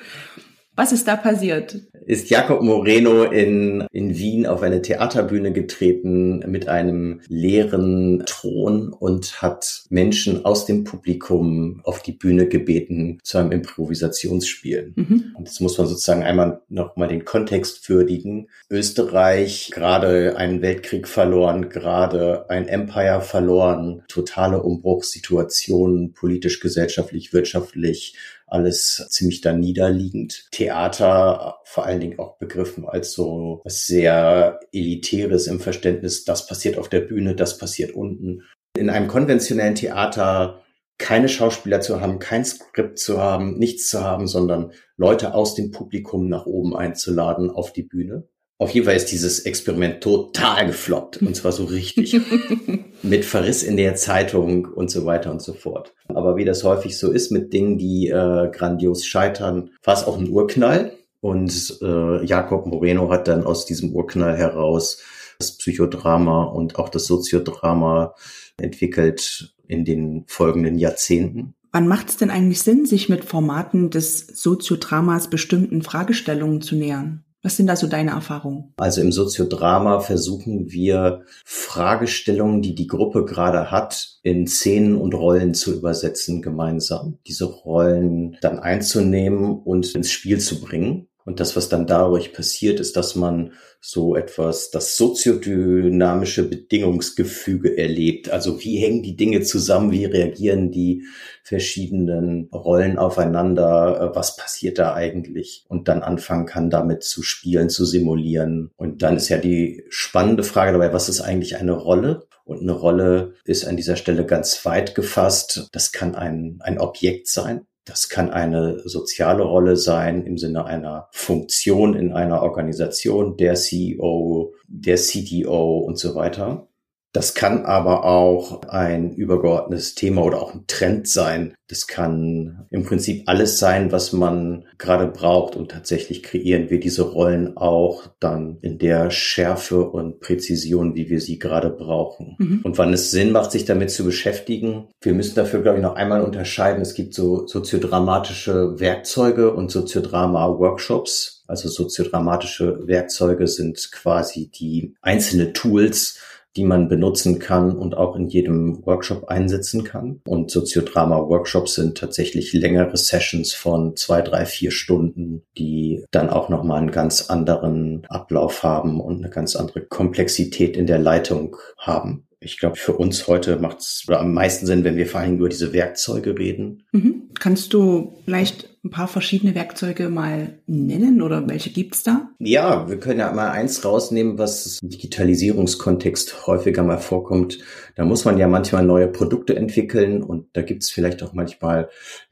Was 0.76 0.92
ist 0.92 1.06
da 1.06 1.16
passiert? 1.16 1.78
Ist 2.06 2.30
Jakob 2.30 2.62
Moreno 2.62 3.24
in, 3.24 3.86
in 3.92 4.16
Wien 4.16 4.46
auf 4.46 4.62
eine 4.62 4.82
Theaterbühne 4.82 5.52
getreten 5.52 6.40
mit 6.50 6.68
einem 6.68 7.20
leeren 7.28 8.24
Thron 8.26 8.92
und 8.92 9.42
hat 9.42 9.84
Menschen 9.90 10.44
aus 10.44 10.66
dem 10.66 10.84
Publikum 10.84 11.80
auf 11.84 12.02
die 12.02 12.12
Bühne 12.12 12.46
gebeten 12.46 13.18
zu 13.22 13.38
einem 13.38 13.52
Improvisationsspiel. 13.52 14.92
Mhm. 14.96 15.34
Und 15.36 15.48
jetzt 15.48 15.60
muss 15.60 15.78
man 15.78 15.86
sozusagen 15.86 16.22
einmal 16.22 16.62
nochmal 16.68 17.08
den 17.08 17.24
Kontext 17.24 17.88
würdigen. 17.88 18.48
Österreich, 18.70 19.70
gerade 19.72 20.36
einen 20.36 20.62
Weltkrieg 20.62 21.08
verloren, 21.08 21.68
gerade 21.68 22.48
ein 22.50 22.68
Empire 22.68 23.20
verloren, 23.20 24.02
totale 24.08 24.62
Umbruchssituation, 24.62 26.12
politisch, 26.12 26.60
gesellschaftlich, 26.60 27.32
wirtschaftlich, 27.32 28.14
alles 28.54 29.06
ziemlich 29.10 29.40
da 29.40 29.52
niederliegend. 29.52 30.46
Theater 30.52 31.56
vor 31.64 31.84
allen 31.84 32.00
Dingen 32.00 32.20
auch 32.20 32.38
begriffen 32.38 32.88
als 32.88 33.12
so 33.12 33.60
was 33.64 33.86
sehr 33.86 34.60
elitäres 34.72 35.48
im 35.48 35.58
Verständnis, 35.58 36.24
das 36.24 36.46
passiert 36.46 36.78
auf 36.78 36.88
der 36.88 37.00
Bühne, 37.00 37.34
das 37.34 37.58
passiert 37.58 37.92
unten. 37.92 38.44
In 38.78 38.90
einem 38.90 39.08
konventionellen 39.08 39.74
Theater 39.74 40.62
keine 40.98 41.28
Schauspieler 41.28 41.80
zu 41.80 42.00
haben, 42.00 42.20
kein 42.20 42.44
Skript 42.44 43.00
zu 43.00 43.20
haben, 43.20 43.58
nichts 43.58 43.88
zu 43.88 44.02
haben, 44.02 44.28
sondern 44.28 44.72
Leute 44.96 45.34
aus 45.34 45.56
dem 45.56 45.72
Publikum 45.72 46.28
nach 46.28 46.46
oben 46.46 46.76
einzuladen 46.76 47.50
auf 47.50 47.72
die 47.72 47.82
Bühne. 47.82 48.28
Auf 48.58 48.70
jeden 48.70 48.86
Fall 48.86 48.94
ist 48.94 49.10
dieses 49.10 49.40
Experiment 49.40 50.00
total 50.00 50.68
gefloppt 50.68 51.20
und 51.20 51.34
zwar 51.34 51.50
so 51.50 51.64
richtig. 51.64 52.20
mit 53.04 53.24
Verriss 53.24 53.62
in 53.62 53.76
der 53.76 53.94
Zeitung 53.96 54.64
und 54.64 54.90
so 54.90 55.04
weiter 55.04 55.30
und 55.30 55.42
so 55.42 55.52
fort. 55.52 55.94
Aber 56.24 56.38
wie 56.38 56.46
das 56.46 56.64
häufig 56.64 56.96
so 56.96 57.12
ist 57.12 57.30
mit 57.30 57.52
Dingen, 57.52 57.76
die 57.76 58.08
äh, 58.08 58.48
grandios 58.50 59.04
scheitern, 59.04 59.68
war 59.82 59.92
es 59.92 60.04
auch 60.04 60.16
ein 60.16 60.30
Urknall. 60.30 60.92
Und 61.20 61.78
äh, 61.82 62.24
Jakob 62.24 62.64
Moreno 62.64 63.10
hat 63.10 63.28
dann 63.28 63.44
aus 63.44 63.66
diesem 63.66 63.92
Urknall 63.92 64.34
heraus 64.34 65.02
das 65.38 65.58
Psychodrama 65.58 66.44
und 66.44 66.78
auch 66.78 66.88
das 66.88 67.04
Soziodrama 67.04 68.14
entwickelt 68.56 69.54
in 69.68 69.84
den 69.84 70.24
folgenden 70.26 70.78
Jahrzehnten. 70.78 71.52
Wann 71.72 71.88
macht 71.88 72.08
es 72.08 72.16
denn 72.16 72.30
eigentlich 72.30 72.62
Sinn, 72.62 72.86
sich 72.86 73.10
mit 73.10 73.26
Formaten 73.26 73.90
des 73.90 74.26
Soziodramas 74.26 75.28
bestimmten 75.28 75.82
Fragestellungen 75.82 76.62
zu 76.62 76.74
nähern? 76.74 77.22
Was 77.44 77.58
sind 77.58 77.66
da 77.66 77.76
so 77.76 77.86
deine 77.86 78.12
Erfahrungen? 78.12 78.72
Also 78.78 79.02
im 79.02 79.12
Soziodrama 79.12 80.00
versuchen 80.00 80.72
wir 80.72 81.26
Fragestellungen, 81.44 82.62
die 82.62 82.74
die 82.74 82.86
Gruppe 82.86 83.26
gerade 83.26 83.70
hat, 83.70 84.18
in 84.22 84.46
Szenen 84.46 84.96
und 84.96 85.12
Rollen 85.12 85.52
zu 85.52 85.74
übersetzen 85.74 86.40
gemeinsam. 86.40 87.18
Diese 87.26 87.44
Rollen 87.44 88.38
dann 88.40 88.60
einzunehmen 88.60 89.58
und 89.58 89.94
ins 89.94 90.10
Spiel 90.10 90.40
zu 90.40 90.58
bringen. 90.62 91.08
Und 91.24 91.40
das, 91.40 91.56
was 91.56 91.70
dann 91.70 91.86
dadurch 91.86 92.34
passiert, 92.34 92.80
ist, 92.80 92.96
dass 92.96 93.14
man 93.14 93.52
so 93.80 94.14
etwas, 94.14 94.70
das 94.70 94.96
soziodynamische 94.96 96.48
Bedingungsgefüge 96.48 97.78
erlebt. 97.78 98.30
Also 98.30 98.60
wie 98.60 98.78
hängen 98.78 99.02
die 99.02 99.16
Dinge 99.16 99.42
zusammen? 99.42 99.90
Wie 99.90 100.04
reagieren 100.04 100.70
die 100.70 101.04
verschiedenen 101.42 102.48
Rollen 102.52 102.98
aufeinander? 102.98 104.12
Was 104.14 104.36
passiert 104.36 104.78
da 104.78 104.94
eigentlich? 104.94 105.64
Und 105.68 105.88
dann 105.88 106.02
anfangen 106.02 106.46
kann, 106.46 106.68
damit 106.68 107.04
zu 107.04 107.22
spielen, 107.22 107.70
zu 107.70 107.86
simulieren. 107.86 108.70
Und 108.76 109.02
dann 109.02 109.16
ist 109.16 109.28
ja 109.30 109.38
die 109.38 109.84
spannende 109.88 110.42
Frage 110.42 110.72
dabei, 110.72 110.92
was 110.92 111.08
ist 111.08 111.22
eigentlich 111.22 111.56
eine 111.56 111.72
Rolle? 111.72 112.26
Und 112.44 112.60
eine 112.60 112.72
Rolle 112.72 113.34
ist 113.44 113.64
an 113.64 113.76
dieser 113.76 113.96
Stelle 113.96 114.26
ganz 114.26 114.64
weit 114.66 114.94
gefasst. 114.94 115.68
Das 115.72 115.92
kann 115.92 116.14
ein, 116.14 116.58
ein 116.60 116.78
Objekt 116.78 117.28
sein. 117.28 117.66
Das 117.84 118.08
kann 118.08 118.30
eine 118.30 118.80
soziale 118.88 119.42
Rolle 119.42 119.76
sein 119.76 120.24
im 120.24 120.38
Sinne 120.38 120.64
einer 120.64 121.08
Funktion 121.12 121.94
in 121.94 122.12
einer 122.12 122.42
Organisation, 122.42 123.36
der 123.36 123.54
CEO, 123.54 124.54
der 124.66 124.96
CTO 124.96 125.78
und 125.78 125.98
so 125.98 126.14
weiter. 126.14 126.68
Das 127.14 127.34
kann 127.34 127.64
aber 127.64 128.04
auch 128.04 128.62
ein 128.64 129.12
übergeordnetes 129.14 129.94
Thema 129.94 130.24
oder 130.24 130.42
auch 130.42 130.52
ein 130.52 130.64
Trend 130.66 131.06
sein. 131.06 131.54
Das 131.68 131.86
kann 131.86 132.66
im 132.70 132.84
Prinzip 132.84 133.22
alles 133.28 133.60
sein, 133.60 133.92
was 133.92 134.12
man 134.12 134.64
gerade 134.78 135.06
braucht. 135.06 135.54
Und 135.54 135.70
tatsächlich 135.70 136.24
kreieren 136.24 136.70
wir 136.70 136.80
diese 136.80 137.02
Rollen 137.02 137.56
auch 137.56 138.08
dann 138.18 138.58
in 138.62 138.78
der 138.78 139.12
Schärfe 139.12 139.88
und 139.88 140.18
Präzision, 140.18 140.96
wie 140.96 141.08
wir 141.08 141.20
sie 141.20 141.38
gerade 141.38 141.70
brauchen. 141.70 142.34
Mhm. 142.38 142.60
Und 142.64 142.78
wann 142.78 142.92
es 142.92 143.12
Sinn 143.12 143.30
macht, 143.30 143.52
sich 143.52 143.64
damit 143.64 143.92
zu 143.92 144.04
beschäftigen. 144.04 144.88
Wir 145.00 145.14
müssen 145.14 145.36
dafür, 145.36 145.62
glaube 145.62 145.78
ich, 145.78 145.84
noch 145.84 145.94
einmal 145.94 146.22
unterscheiden. 146.22 146.82
Es 146.82 146.94
gibt 146.94 147.14
so 147.14 147.46
soziodramatische 147.46 148.80
Werkzeuge 148.80 149.54
und 149.54 149.70
Soziodrama-Workshops. 149.70 151.44
Also 151.46 151.68
soziodramatische 151.68 152.88
Werkzeuge 152.88 153.46
sind 153.46 153.92
quasi 153.92 154.50
die 154.50 154.94
einzelne 155.00 155.52
Tools, 155.52 156.18
die 156.56 156.64
man 156.64 156.88
benutzen 156.88 157.38
kann 157.38 157.76
und 157.76 157.96
auch 157.96 158.16
in 158.16 158.28
jedem 158.28 158.84
Workshop 158.86 159.28
einsetzen 159.28 159.84
kann. 159.84 160.20
Und 160.26 160.50
Soziodrama-Workshops 160.50 161.74
sind 161.74 161.98
tatsächlich 161.98 162.52
längere 162.52 162.96
Sessions 162.96 163.52
von 163.52 163.96
zwei, 163.96 164.22
drei, 164.22 164.46
vier 164.46 164.70
Stunden, 164.70 165.42
die 165.58 166.04
dann 166.10 166.30
auch 166.30 166.48
nochmal 166.48 166.80
einen 166.80 166.90
ganz 166.90 167.28
anderen 167.28 168.04
Ablauf 168.08 168.62
haben 168.62 169.00
und 169.00 169.18
eine 169.18 169.30
ganz 169.30 169.56
andere 169.56 169.82
Komplexität 169.82 170.76
in 170.76 170.86
der 170.86 170.98
Leitung 170.98 171.56
haben. 171.78 172.26
Ich 172.40 172.58
glaube, 172.58 172.76
für 172.76 172.92
uns 172.92 173.26
heute 173.26 173.56
macht 173.56 173.78
es 173.78 174.04
am 174.08 174.34
meisten 174.34 174.66
Sinn, 174.66 174.84
wenn 174.84 174.96
wir 174.96 175.06
vor 175.06 175.20
allem 175.20 175.38
über 175.38 175.48
diese 175.48 175.72
Werkzeuge 175.72 176.38
reden. 176.38 176.84
Mhm. 176.92 177.30
Kannst 177.38 177.72
du 177.72 178.18
vielleicht 178.26 178.73
ein 178.84 178.90
paar 178.90 179.08
verschiedene 179.08 179.54
Werkzeuge 179.54 180.10
mal 180.10 180.58
nennen 180.66 181.22
oder 181.22 181.48
welche 181.48 181.70
gibt's 181.70 182.02
da? 182.02 182.28
Ja, 182.38 182.86
wir 182.88 183.00
können 183.00 183.20
ja 183.20 183.32
mal 183.32 183.50
eins 183.50 183.82
rausnehmen, 183.82 184.36
was 184.36 184.78
im 184.82 184.90
Digitalisierungskontext 184.90 186.46
häufiger 186.46 186.82
mal 186.82 186.98
vorkommt. 186.98 187.58
Da 187.96 188.04
muss 188.04 188.26
man 188.26 188.36
ja 188.36 188.46
manchmal 188.46 188.84
neue 188.84 189.08
Produkte 189.08 189.56
entwickeln 189.56 190.22
und 190.22 190.48
da 190.52 190.60
gibt's 190.60 190.90
vielleicht 190.90 191.22
auch 191.22 191.32
manchmal 191.32 191.88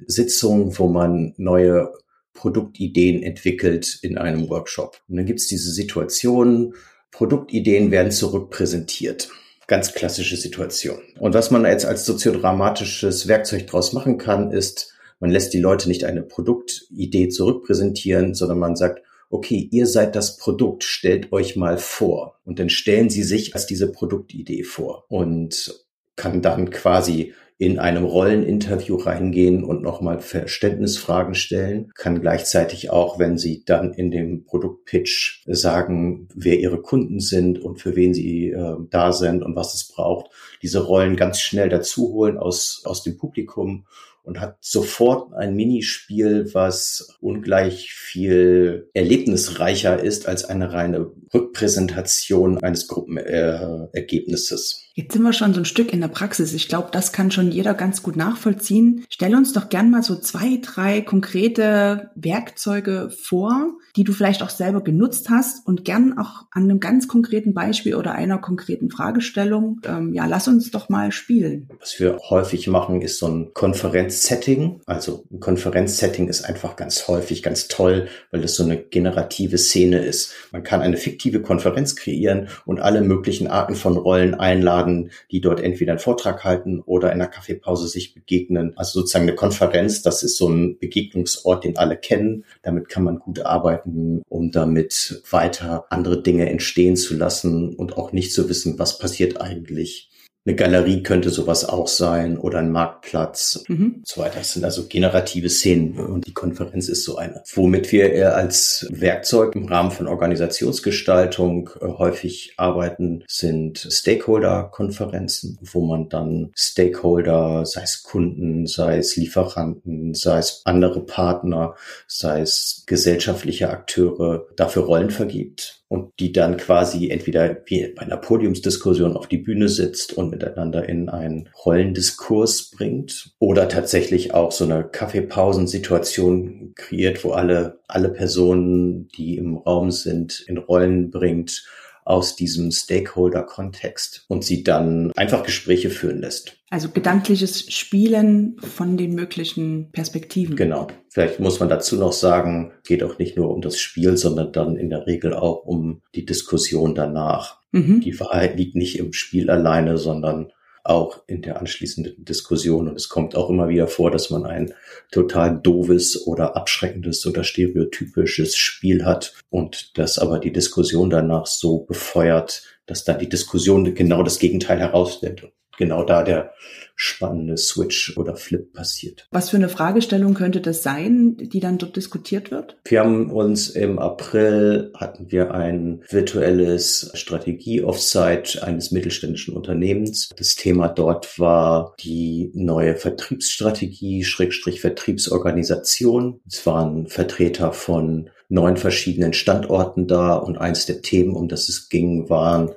Sitzungen, 0.07 0.79
wo 0.79 0.89
man 0.89 1.33
neue 1.39 1.91
Produktideen 2.35 3.23
entwickelt 3.23 3.99
in 4.03 4.19
einem 4.19 4.51
Workshop. 4.51 5.01
Und 5.09 5.17
dann 5.17 5.27
gibt's 5.27 5.47
diese 5.47 5.71
Situation, 5.71 6.75
Produktideen 7.13 7.91
werden 7.91 8.13
zurückpräsentiert 8.13 9.31
ganz 9.69 9.95
klassische 9.95 10.37
Situation. 10.37 10.99
Und 11.19 11.33
was 11.33 11.51
man 11.51 11.65
jetzt 11.65 11.87
als 11.87 12.05
soziodramatisches 12.05 13.27
Werkzeug 13.27 13.69
draus 13.69 13.95
machen 13.95 14.19
kann, 14.19 14.51
ist, 14.51 14.92
man 15.23 15.31
lässt 15.31 15.55
die 15.55 15.61
Leute 15.61 15.89
nicht 15.89 16.03
eine 16.03 16.23
Produktidee 16.23 17.29
zurückpräsentieren, 17.29 18.35
sondern 18.35 18.59
man 18.59 18.75
sagt, 18.75 19.05
okay, 19.31 19.69
ihr 19.71 19.87
seid 19.87 20.17
das 20.17 20.37
Produkt, 20.37 20.83
stellt 20.83 21.33
euch 21.33 21.55
mal 21.55 21.79
vor. 21.79 22.41
Und 22.45 22.59
dann 22.59 22.69
stellen 22.69 23.09
sie 23.09 23.23
sich 23.23 23.55
als 23.55 23.67
diese 23.67 23.93
Produktidee 23.93 24.65
vor 24.65 25.05
und 25.09 25.87
kann 26.17 26.43
dann 26.43 26.71
quasi 26.71 27.35
in 27.57 27.79
einem 27.79 28.05
Rolleninterview 28.05 28.97
reingehen 28.97 29.63
und 29.63 29.83
nochmal 29.83 30.19
Verständnisfragen 30.19 31.37
stellen, 31.37 31.93
kann 31.95 32.21
gleichzeitig 32.21 32.91
auch, 32.91 33.21
wenn 33.21 33.39
Sie 33.39 33.63
dann 33.65 33.93
in 33.93 34.11
dem 34.11 34.45
Produktpitch 34.45 35.45
sagen, 35.47 36.27
wer 36.35 36.59
Ihre 36.59 36.83
Kunden 36.83 37.21
sind 37.21 37.61
und 37.61 37.81
für 37.81 37.95
wen 37.95 38.15
Sie 38.15 38.49
äh, 38.49 38.75
da 38.91 39.13
sind 39.13 39.45
und 39.45 39.55
was 39.55 39.75
es 39.75 39.87
braucht, 39.87 40.33
diese 40.63 40.85
Rollen 40.85 41.15
ganz 41.15 41.39
schnell 41.39 41.69
dazu 41.69 42.09
holen 42.13 42.37
aus, 42.37 42.83
aus 42.85 43.05
dem 43.05 43.17
Publikum 43.17 43.87
und 44.23 44.41
hat 44.41 44.57
sofort 44.61 45.33
ein 45.35 45.55
Minispiel, 45.55 46.53
was 46.55 47.17
ungleich 47.21 47.93
viel 47.93 48.89
erlebnisreicher 48.95 50.03
ist 50.03 50.27
als 50.27 50.45
eine 50.45 50.73
reine 50.73 51.11
Rückpräsentation 51.33 52.59
eines 52.63 52.87
Gruppenergebnisses. 52.89 54.82
Jetzt 54.95 55.15
sind 55.15 55.23
wir 55.23 55.33
schon 55.33 55.55
so 55.55 55.61
ein 55.61 55.65
Stück 55.65 55.93
in 55.93 56.01
der 56.01 56.09
Praxis. 56.09 56.53
Ich 56.53 56.69
glaube, 56.69 56.89
das 56.93 57.13
kann 57.13 57.31
schon 57.31 57.51
jeder 57.51 57.73
ganz 57.73 58.03
gut 58.03 58.17
nachvollziehen. 58.17 59.05
Stell 59.09 59.35
uns 59.35 59.55
doch 59.55 59.71
gern 59.71 59.91
mal 59.91 60.03
so 60.03 60.17
zwei, 60.17 60.59
drei 60.61 61.01
konkrete 61.01 62.11
Werkzeuge 62.15 63.11
vor, 63.11 63.73
die 63.97 64.05
du 64.05 64.13
vielleicht 64.13 64.43
auch 64.43 64.51
selber 64.51 64.83
genutzt 64.83 65.31
hast 65.31 65.67
und 65.67 65.85
gern 65.85 66.19
auch 66.19 66.47
an 66.51 66.65
einem 66.65 66.79
ganz 66.79 67.09
konkreten 67.09 67.55
Beispiel 67.55 67.95
oder 67.95 68.13
einer 68.13 68.39
konkreten 68.39 68.91
Fragestellung. 68.91 69.81
Ähm, 69.85 70.13
ja, 70.13 70.27
lass 70.27 70.47
uns 70.49 70.71
doch 70.71 70.91
mal 70.91 71.11
spielen. 71.11 71.69
Was 71.81 71.99
wir 71.99 72.19
häufig 72.29 72.69
machen, 72.69 73.01
ist 73.01 73.19
so 73.19 73.29
ein 73.29 73.55
Konferenzsetting. 73.55 74.81
Also 74.85 75.25
ein 75.33 75.41
Konferenzsetting 75.41 76.29
ist 76.29 76.45
einfach 76.45 76.77
ganz 76.77 77.09
häufig 77.09 77.43
ganz 77.43 77.69
toll, 77.69 78.09
weil 78.31 78.43
das 78.43 78.57
so 78.57 78.65
eine 78.65 78.77
generative 78.77 79.57
Szene 79.57 79.99
ist. 80.05 80.35
Man 80.53 80.63
kann 80.63 80.83
eine 80.83 80.99
fiktive 80.99 81.41
Konferenz 81.41 81.97
kreieren 81.97 82.49
und 82.67 82.81
alle 82.81 83.01
möglichen 83.01 83.47
Arten 83.47 83.75
von 83.75 83.97
Rollen 83.97 84.35
einladen 84.35 84.82
einladen, 84.83 85.11
die 85.31 85.41
dort 85.41 85.61
entweder 85.61 85.93
einen 85.93 85.99
Vortrag 85.99 86.45
halten 86.45 86.81
oder 86.81 87.13
in 87.13 87.19
der 87.19 87.29
Kaffeepause 87.29 87.89
sich 87.89 88.15
begegnen. 88.15 88.73
Also 88.77 89.01
sozusagen 89.01 89.25
eine 89.25 89.35
Konferenz, 89.35 90.03
das 90.03 90.23
ist 90.23 90.37
so 90.37 90.49
ein 90.49 90.79
Begegnungsort, 90.79 91.65
den 91.65 91.77
alle 91.77 91.97
kennen. 91.97 92.45
Damit 92.63 92.89
kann 92.89 93.05
man 93.05 93.19
gut 93.19 93.41
arbeiten, 93.41 94.23
um 94.29 94.51
damit 94.51 95.23
weiter 95.31 95.87
andere 95.91 96.23
Dinge 96.23 96.49
entstehen 96.49 96.97
zu 96.97 97.17
lassen 97.17 97.75
und 97.75 97.97
auch 97.97 98.13
nicht 98.13 98.33
zu 98.33 98.49
wissen, 98.49 98.79
was 98.79 98.99
passiert 98.99 99.41
eigentlich. 99.41 100.09
Eine 100.45 100.57
Galerie 100.57 101.05
könnte 101.05 101.31
sowas 101.31 101.65
auch 101.65 101.87
sein 101.87 102.37
oder 102.37 102.59
ein 102.59 102.73
Marktplatz 102.73 103.63
mhm. 103.69 103.97
und 103.99 104.07
so 104.09 104.21
weiter. 104.21 104.39
Das 104.39 104.55
sind 104.55 104.65
also 104.65 104.89
generative 104.89 105.49
Szenen 105.49 105.99
und 105.99 106.27
die 106.27 106.35
Konferenz 106.35 106.89
ist 106.89 107.05
so 107.05 107.17
eine. 107.17 107.45
Womit 107.55 107.93
wir 107.93 108.13
eher 108.13 108.35
als 108.35 108.89
Werkzeug 108.91 109.55
im 109.55 109.67
Rahmen 109.67 109.93
von 109.93 110.09
Organisationsgestaltung 110.09 111.71
äh, 111.81 111.87
häufig 111.87 112.55
arbeiten, 112.57 113.23
sind 113.29 113.79
Stakeholder-Konferenzen, 113.79 115.59
wo 115.63 115.87
man 115.87 116.09
dann 116.09 116.51
Stakeholder, 116.57 117.65
sei 117.65 117.83
es 117.83 118.03
Kunden, 118.03 118.67
sei 118.67 118.99
es 118.99 119.15
Lieferanten, 119.15 120.15
sei 120.15 120.39
es 120.39 120.63
andere 120.65 121.07
Partner, 121.07 121.77
sei 122.09 122.41
es 122.41 122.83
gesellschaftliche 122.87 123.71
Akteure, 123.71 124.47
dafür 124.57 124.83
Rollen 124.83 125.11
vergibt 125.11 125.82
und 125.93 126.19
die 126.21 126.33
dann 126.33 126.57
quasi 126.57 127.11
entweder 127.11 127.55
wie 127.67 127.87
bei 127.89 128.01
einer 128.01 128.17
Podiumsdiskussion 128.17 129.15
auf 129.15 129.27
die 129.27 129.37
Bühne 129.37 129.69
sitzt 129.69 130.15
und 130.15 130.31
miteinander 130.31 130.89
in 130.89 131.11
einen 131.11 131.51
Rollendiskurs 131.67 132.71
bringt 132.71 133.35
oder 133.39 133.69
tatsächlich 133.69 134.33
auch 134.33 134.53
so 134.53 134.65
eine 134.65 134.85
Kaffeepausensituation 134.85 136.73
kreiert, 136.77 137.23
wo 137.25 137.33
alle, 137.33 137.81
alle 137.89 138.09
Personen, 138.09 139.09
die 139.09 139.37
im 139.37 139.59
Raum 139.59 139.91
sind, 139.91 140.41
in 140.49 140.57
Rollen 140.57 141.11
bringt 141.11 141.63
aus 142.05 142.37
diesem 142.37 142.71
Stakeholder-Kontext 142.71 144.25
und 144.29 144.45
sie 144.45 144.65
dann 144.65 145.13
einfach 145.17 145.45
Gespräche 145.45 145.91
führen 145.91 146.19
lässt. 146.19 146.59
Also 146.71 146.89
gedankliches 146.89 147.73
Spielen 147.73 148.57
von 148.61 148.97
den 148.97 149.15
möglichen 149.15 149.91
Perspektiven. 149.93 150.57
Genau. 150.57 150.89
Vielleicht 151.11 151.39
muss 151.39 151.61
man 151.61 151.69
dazu 151.69 151.97
noch 151.97 152.13
sagen, 152.13 152.73
geht 152.85 153.03
auch 153.03 153.19
nicht 153.19 153.37
nur 153.37 153.51
um 153.51 153.61
das 153.61 153.79
Spiel, 153.79 154.17
sondern 154.17 154.53
dann 154.53 154.77
in 154.77 154.89
der 154.89 155.07
Regel 155.07 155.35
auch 155.35 155.65
um 155.65 156.03
die 156.15 156.25
Diskussion 156.25 156.95
danach. 156.95 157.61
Mhm. 157.73 158.01
Die 158.01 158.19
Wahrheit 158.19 158.57
liegt 158.57 158.75
nicht 158.75 158.99
im 158.99 159.13
Spiel 159.13 159.51
alleine, 159.51 159.99
sondern 159.99 160.51
auch 160.85 161.23
in 161.27 161.43
der 161.43 161.61
anschließenden 161.61 162.25
Diskussion. 162.25 162.89
Und 162.89 162.97
es 162.97 163.09
kommt 163.09 163.37
auch 163.37 163.51
immer 163.51 163.69
wieder 163.69 163.87
vor, 163.87 164.11
dass 164.11 164.31
man 164.31 164.45
ein 164.45 164.75
total 165.11 165.61
doofes 165.61 166.27
oder 166.27 166.57
abschreckendes 166.57 167.25
oder 167.27 167.45
stereotypisches 167.45 168.57
Spiel 168.57 169.05
hat 169.05 169.35
und 169.51 169.97
das 169.99 170.19
aber 170.19 170.39
die 170.39 170.53
Diskussion 170.53 171.11
danach 171.11 171.47
so 171.47 171.81
befeuert, 171.81 172.63
dass 172.87 173.05
dann 173.05 173.19
die 173.19 173.29
Diskussion 173.29 173.95
genau 173.95 174.23
das 174.23 174.39
Gegenteil 174.39 174.81
herausstellt 174.81 175.53
genau 175.79 176.05
da 176.05 176.23
der 176.23 176.53
spannende 176.95 177.57
Switch 177.57 178.17
oder 178.17 178.37
Flip 178.37 178.73
passiert. 178.73 179.27
Was 179.31 179.51
für 179.51 179.57
eine 179.57 179.69
Fragestellung 179.69 180.35
könnte 180.35 180.61
das 180.61 180.83
sein, 180.83 181.37
die 181.37 181.61
dann 181.61 181.79
dort 181.79 181.97
diskutiert 181.97 182.51
wird? 182.51 182.77
Wir 182.85 183.01
haben 183.01 183.31
uns 183.31 183.71
im 183.71 183.99
April 183.99 184.93
hatten 184.95 185.33
wir 185.33 185.53
ein 185.53 186.03
virtuelles 186.09 187.11
Strategie-Offsite 187.15 188.63
eines 188.63 188.93
mittelständischen 188.93 189.57
Unternehmens. 189.57 190.29
Das 190.37 190.55
Thema 190.55 190.89
dort 190.89 191.39
war 191.39 191.95
die 192.01 192.53
neue 192.55 192.95
Vertriebsstrategie, 192.95 194.25
Schrägstrich 194.25 194.81
Vertriebsorganisation. 194.81 196.41
Es 196.47 196.65
waren 196.67 197.09
Vertreter 197.09 197.73
von 197.73 198.31
neun 198.49 198.77
verschiedenen 198.77 199.33
Standorten 199.33 200.07
da 200.07 200.35
und 200.35 200.59
eins 200.59 200.85
der 200.85 201.01
Themen, 201.01 201.35
um 201.35 201.49
das 201.49 201.69
es 201.69 201.89
ging, 201.89 202.29
waren 202.29 202.71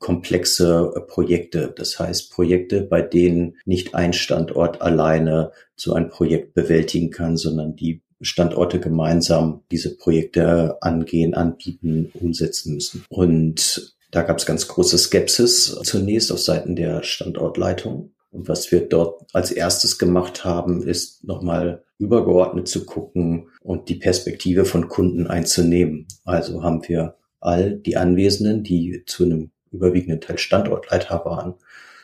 komplexe 0.00 0.92
äh, 0.96 1.00
Projekte. 1.00 1.72
Das 1.76 2.00
heißt 2.00 2.32
Projekte, 2.32 2.82
bei 2.82 3.02
denen 3.02 3.56
nicht 3.64 3.94
ein 3.94 4.12
Standort 4.12 4.82
alleine 4.82 5.52
so 5.76 5.92
ein 5.92 6.08
Projekt 6.08 6.54
bewältigen 6.54 7.10
kann, 7.10 7.36
sondern 7.36 7.76
die 7.76 8.02
Standorte 8.20 8.80
gemeinsam 8.80 9.62
diese 9.70 9.96
Projekte 9.96 10.76
angehen, 10.82 11.34
anbieten, 11.34 12.10
umsetzen 12.14 12.74
müssen. 12.74 13.04
Und 13.08 13.94
da 14.10 14.22
gab 14.22 14.38
es 14.38 14.46
ganz 14.46 14.66
große 14.68 14.98
Skepsis 14.98 15.78
zunächst 15.84 16.32
auf 16.32 16.40
Seiten 16.40 16.76
der 16.76 17.02
Standortleitung. 17.02 18.12
Und 18.32 18.48
was 18.48 18.70
wir 18.72 18.80
dort 18.80 19.22
als 19.32 19.50
erstes 19.50 19.98
gemacht 19.98 20.44
haben, 20.44 20.82
ist 20.82 21.24
nochmal 21.24 21.82
übergeordnet 21.98 22.68
zu 22.68 22.84
gucken 22.84 23.48
und 23.62 23.88
die 23.88 23.96
Perspektive 23.96 24.64
von 24.64 24.88
Kunden 24.88 25.26
einzunehmen. 25.26 26.06
Also 26.24 26.62
haben 26.62 26.86
wir 26.88 27.16
all 27.40 27.76
die 27.76 27.96
Anwesenden, 27.96 28.62
die 28.62 29.02
zu 29.06 29.24
einem 29.24 29.50
überwiegenden 29.72 30.20
Teil 30.20 30.38
Standortleiter 30.38 31.24
waren, 31.24 31.54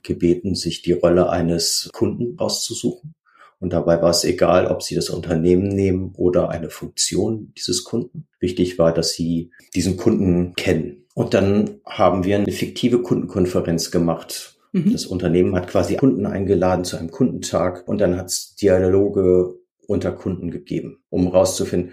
gebeten, 0.03 0.55
sich 0.55 0.83
die 0.83 0.93
Rolle 0.93 1.31
eines 1.31 1.91
Kunden 1.93 2.39
auszusuchen. 2.39 3.15
Und 3.59 3.73
dabei 3.73 4.03
war 4.03 4.11
es 4.11 4.25
egal, 4.25 4.67
ob 4.67 4.83
sie 4.83 4.95
das 4.95 5.09
Unternehmen 5.09 5.69
nehmen 5.69 6.13
oder 6.17 6.51
eine 6.51 6.69
Funktion 6.69 7.53
dieses 7.57 7.85
Kunden. 7.85 8.27
Wichtig 8.39 8.79
war, 8.79 8.93
dass 8.93 9.13
sie 9.13 9.51
diesen 9.75 9.97
Kunden 9.97 10.55
kennen. 10.55 11.07
Und 11.15 11.33
dann 11.33 11.81
haben 11.87 12.25
wir 12.25 12.37
eine 12.37 12.53
fiktive 12.53 13.01
Kundenkonferenz 13.01 13.91
gemacht. 13.91 14.59
Mhm. 14.73 14.93
Das 14.93 15.07
Unternehmen 15.07 15.57
hat 15.57 15.69
quasi 15.69 15.97
Kunden 15.97 16.27
eingeladen 16.27 16.85
zu 16.85 16.99
einem 16.99 17.11
Kundentag 17.11 17.89
und 17.89 17.99
dann 17.99 18.19
hat 18.19 18.27
es 18.27 18.55
Dialoge 18.57 19.55
unter 19.87 20.13
Kunden 20.13 20.51
gegeben, 20.51 20.99
um 21.09 21.25
herauszufinden, 21.25 21.93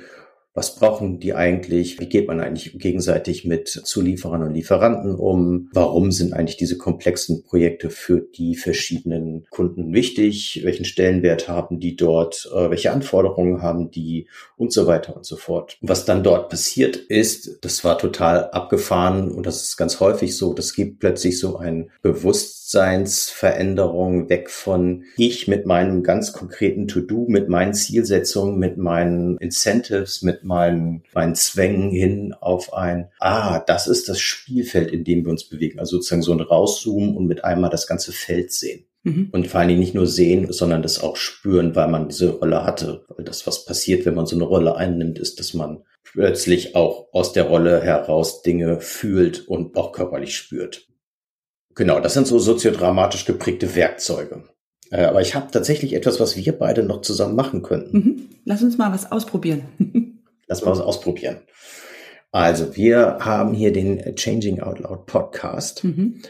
was 0.56 0.76
brauchen 0.76 1.20
die 1.20 1.34
eigentlich? 1.34 2.00
Wie 2.00 2.06
geht 2.06 2.28
man 2.28 2.40
eigentlich 2.40 2.78
gegenseitig 2.78 3.44
mit 3.44 3.70
Zulieferern 3.70 4.44
und 4.44 4.54
Lieferanten 4.54 5.16
um? 5.16 5.70
Warum 5.74 6.12
sind 6.12 6.34
eigentlich 6.34 6.58
diese 6.58 6.78
komplexen 6.78 7.42
Projekte 7.44 7.90
für 7.90 8.22
die 8.22 8.56
verschiedenen 8.56 9.48
Kunden 9.50 9.94
wichtig? 9.94 10.62
Welchen 10.64 10.86
Stellenwert 10.86 11.48
haben 11.48 11.80
die 11.80 11.96
dort? 11.96 12.48
Äh, 12.54 12.70
welche 12.70 12.92
Anforderungen 12.92 13.64
haben 13.64 13.90
die? 13.90 14.28
Und 14.56 14.72
so 14.72 14.86
weiter 14.86 15.16
und 15.16 15.26
so 15.26 15.38
fort. 15.38 15.80
Was 15.82 16.06
dann 16.06 16.22
dort 16.22 16.50
passiert 16.50 16.98
ist, 16.98 17.66
das 17.66 17.84
war 17.84 17.98
total 17.98 18.52
abgefahren 18.52 19.32
und 19.32 19.48
das 19.48 19.64
ist 19.64 19.76
ganz 19.76 20.00
häufig 20.00 20.38
so. 20.38 20.54
Das 20.54 20.76
gibt 20.76 21.00
plötzlich 21.00 21.40
so 21.40 21.58
ein 21.58 21.90
Bewusstseinsveränderung 22.04 24.30
weg 24.30 24.52
von 24.52 25.06
ich 25.18 25.48
mit 25.48 25.66
meinem 25.66 26.04
ganz 26.04 26.32
konkreten 26.32 26.88
To-Do, 26.88 27.26
mit 27.28 27.50
meinen 27.50 27.74
Zielsetzungen, 27.74 28.60
mit 28.60 28.78
meinen 28.78 29.38
Incentives, 29.38 30.22
mit 30.22 30.43
meinen, 30.44 31.04
meinen 31.14 31.36
Zwängen 31.36 31.92
hin 31.92 32.34
auf 32.40 32.74
ein, 32.74 33.10
ah, 33.20 33.60
das 33.60 33.88
ist 33.88 34.10
das 34.10 34.20
Spielfeld, 34.20 34.92
in 34.92 35.04
dem 35.04 35.26
wir 35.26 35.32
uns 35.32 35.48
bewegen. 35.48 35.80
Also 35.80 35.98
sozusagen 35.98 36.22
so 36.22 36.34
ein 36.34 36.42
Rauszoomen 36.42 37.16
und 37.16 37.28
mit 37.28 37.44
einmal 37.44 37.70
das 37.70 37.88
ganze 37.88 38.12
Feld 38.12 38.52
sehen. 38.52 38.86
Mhm. 39.04 39.30
Und 39.32 39.48
vor 39.48 39.60
allen 39.60 39.70
Dingen 39.70 39.82
nicht 39.82 39.96
nur 39.96 40.08
sehen, 40.08 40.52
sondern 40.52 40.82
das 40.82 41.02
auch 41.02 41.18
spüren, 41.18 41.76
weil 41.76 41.90
man 41.90 42.08
diese 42.08 42.30
Rolle 42.30 42.64
hatte. 42.64 43.06
Weil 43.10 43.26
das, 43.26 43.46
was 43.46 43.66
passiert, 43.66 44.06
wenn 44.06 44.16
man 44.16 44.26
so 44.26 44.36
eine 44.36 44.46
Rolle 44.46 44.76
einnimmt, 44.76 45.20
ist, 45.20 45.40
dass 45.40 45.54
man 45.54 45.84
plötzlich 46.04 46.76
auch 46.76 47.08
aus 47.12 47.34
der 47.34 47.44
Rolle 47.44 47.82
heraus 47.82 48.42
Dinge 48.42 48.80
fühlt 48.80 49.48
und 49.48 49.76
auch 49.76 49.92
körperlich 49.92 50.36
spürt. 50.36 50.88
Genau, 51.76 52.00
das 52.00 52.14
sind 52.14 52.28
so 52.28 52.40
soziodramatisch 52.40 53.26
geprägte 53.26 53.76
Werkzeuge. 53.76 54.44
Äh, 54.92 55.06
aber 55.06 55.22
ich 55.22 55.36
habe 55.36 55.52
tatsächlich 55.52 55.94
etwas, 55.94 56.20
was 56.20 56.38
wir 56.38 56.54
beide 56.54 56.84
noch 56.84 57.02
zusammen 57.02 57.36
machen 57.36 57.64
könnten. 57.64 57.98
Mhm. 57.98 58.30
Lass 58.46 58.62
uns 58.62 58.78
mal 58.78 58.92
was 58.92 59.12
ausprobieren. 59.12 59.64
Lass 60.54 60.64
mal 60.64 60.70
was 60.70 60.82
ausprobieren. 60.82 61.38
Also, 62.32 62.76
wir 62.76 63.18
haben 63.22 63.56
hier 63.56 63.74
den 63.74 64.16
Changing 64.16 64.60
Out 64.60 64.82
Loud 64.82 65.08
Podcast. 65.08 65.84
Mhm. 65.84 66.22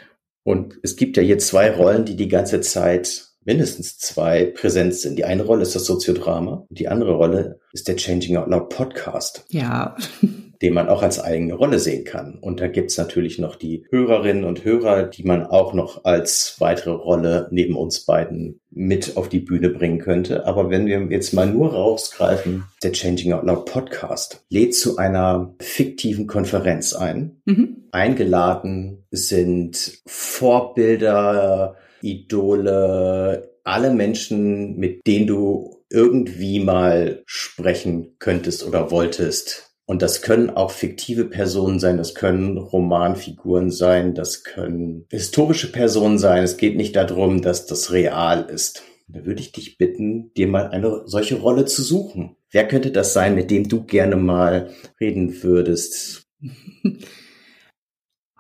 Und 0.44 0.76
es 0.82 0.96
gibt 0.96 1.18
ja 1.18 1.24
hier 1.24 1.40
zwei 1.40 1.70
Rollen, 1.72 2.06
die 2.06 2.16
die 2.16 2.30
ganze 2.30 2.62
Zeit 2.62 3.28
mindestens 3.44 3.98
zwei 3.98 4.46
präsent 4.46 4.96
sind. 4.96 5.18
Die 5.18 5.26
eine 5.26 5.44
Rolle 5.44 5.64
ist 5.64 5.76
das 5.76 5.84
Soziodrama 5.84 6.66
und 6.70 6.80
die 6.80 6.88
andere 6.88 7.16
Rolle 7.16 7.60
ist 7.74 7.90
der 7.90 7.98
Changing 7.98 8.38
Out 8.38 8.48
Loud 8.48 8.70
Podcast. 8.70 9.44
Ja. 9.50 9.98
den 10.64 10.74
man 10.74 10.88
auch 10.88 11.04
als 11.04 11.20
eigene 11.20 11.56
Rolle 11.56 11.78
sehen 11.78 12.06
kann. 12.06 12.40
Und 12.40 12.62
da 12.62 12.68
gibt's 12.68 12.98
natürlich 12.98 13.38
noch 13.38 13.58
die 13.58 13.86
Hörerinnen 13.90 14.46
und 14.46 14.64
Hörer, 14.64 15.04
die 15.04 15.24
man 15.24 15.46
auch 15.46 15.74
noch 15.74 16.06
als 16.06 16.56
weitere 16.60 16.92
Rolle 16.92 17.50
neben 17.52 17.76
uns 17.76 18.06
beiden 18.06 18.62
mit 18.72 19.18
auf 19.18 19.28
die 19.28 19.42
Bühne 19.42 19.70
bringen 19.70 20.00
könnte. 20.00 20.48
Aber 20.48 20.70
wenn 20.70 20.86
wir 20.86 21.02
jetzt 21.10 21.34
mal 21.34 21.48
nur 21.48 21.74
rausgreifen, 21.74 22.64
der 22.82 22.94
Changing 22.94 23.34
Out 23.34 23.44
Loud 23.44 23.66
Podcast 23.66 24.46
lädt 24.50 24.74
zu 24.74 24.98
einer 24.98 25.54
fiktiven 25.60 26.28
Konferenz 26.28 26.94
ein. 26.94 27.42
Mhm. 27.44 27.84
Eingeladen 27.92 29.06
sind 29.12 30.00
Vorbilder, 30.08 31.76
Idole, 32.02 33.52
alle 33.66 33.94
Menschen, 33.94 34.78
mit 34.78 35.06
denen 35.06 35.28
du 35.28 35.84
irgendwie 35.90 36.60
mal 36.62 37.22
sprechen 37.26 38.16
könntest 38.18 38.66
oder 38.66 38.92
wolltest 38.92 39.73
und 39.86 40.02
das 40.02 40.22
können 40.22 40.50
auch 40.50 40.72
fiktive 40.72 41.26
Personen 41.26 41.80
sein, 41.80 41.98
das 41.98 42.16
können 42.16 42.58
Romanfiguren 42.58 43.70
sein, 43.70 44.16
das 44.16 44.44
können 44.44 45.06
historische 45.10 45.72
Personen 45.72 46.18
sein. 46.18 46.44
Es 46.44 46.58
geht 46.58 46.78
nicht 46.78 46.96
darum, 46.96 47.42
dass 47.42 47.66
das 47.66 47.92
real 47.92 48.50
ist. 48.50 48.84
Da 49.08 49.26
würde 49.26 49.42
ich 49.42 49.52
dich 49.52 49.78
bitten, 49.78 50.34
dir 50.36 50.48
mal 50.48 50.70
eine 50.70 51.04
solche 51.06 51.36
Rolle 51.36 51.66
zu 51.66 51.84
suchen. 51.84 52.38
Wer 52.50 52.68
könnte 52.68 52.92
das 52.92 53.12
sein, 53.14 53.36
mit 53.36 53.52
dem 53.52 53.68
du 53.68 53.84
gerne 53.84 54.16
mal 54.16 54.72
reden 55.00 55.44
würdest? 55.44 56.26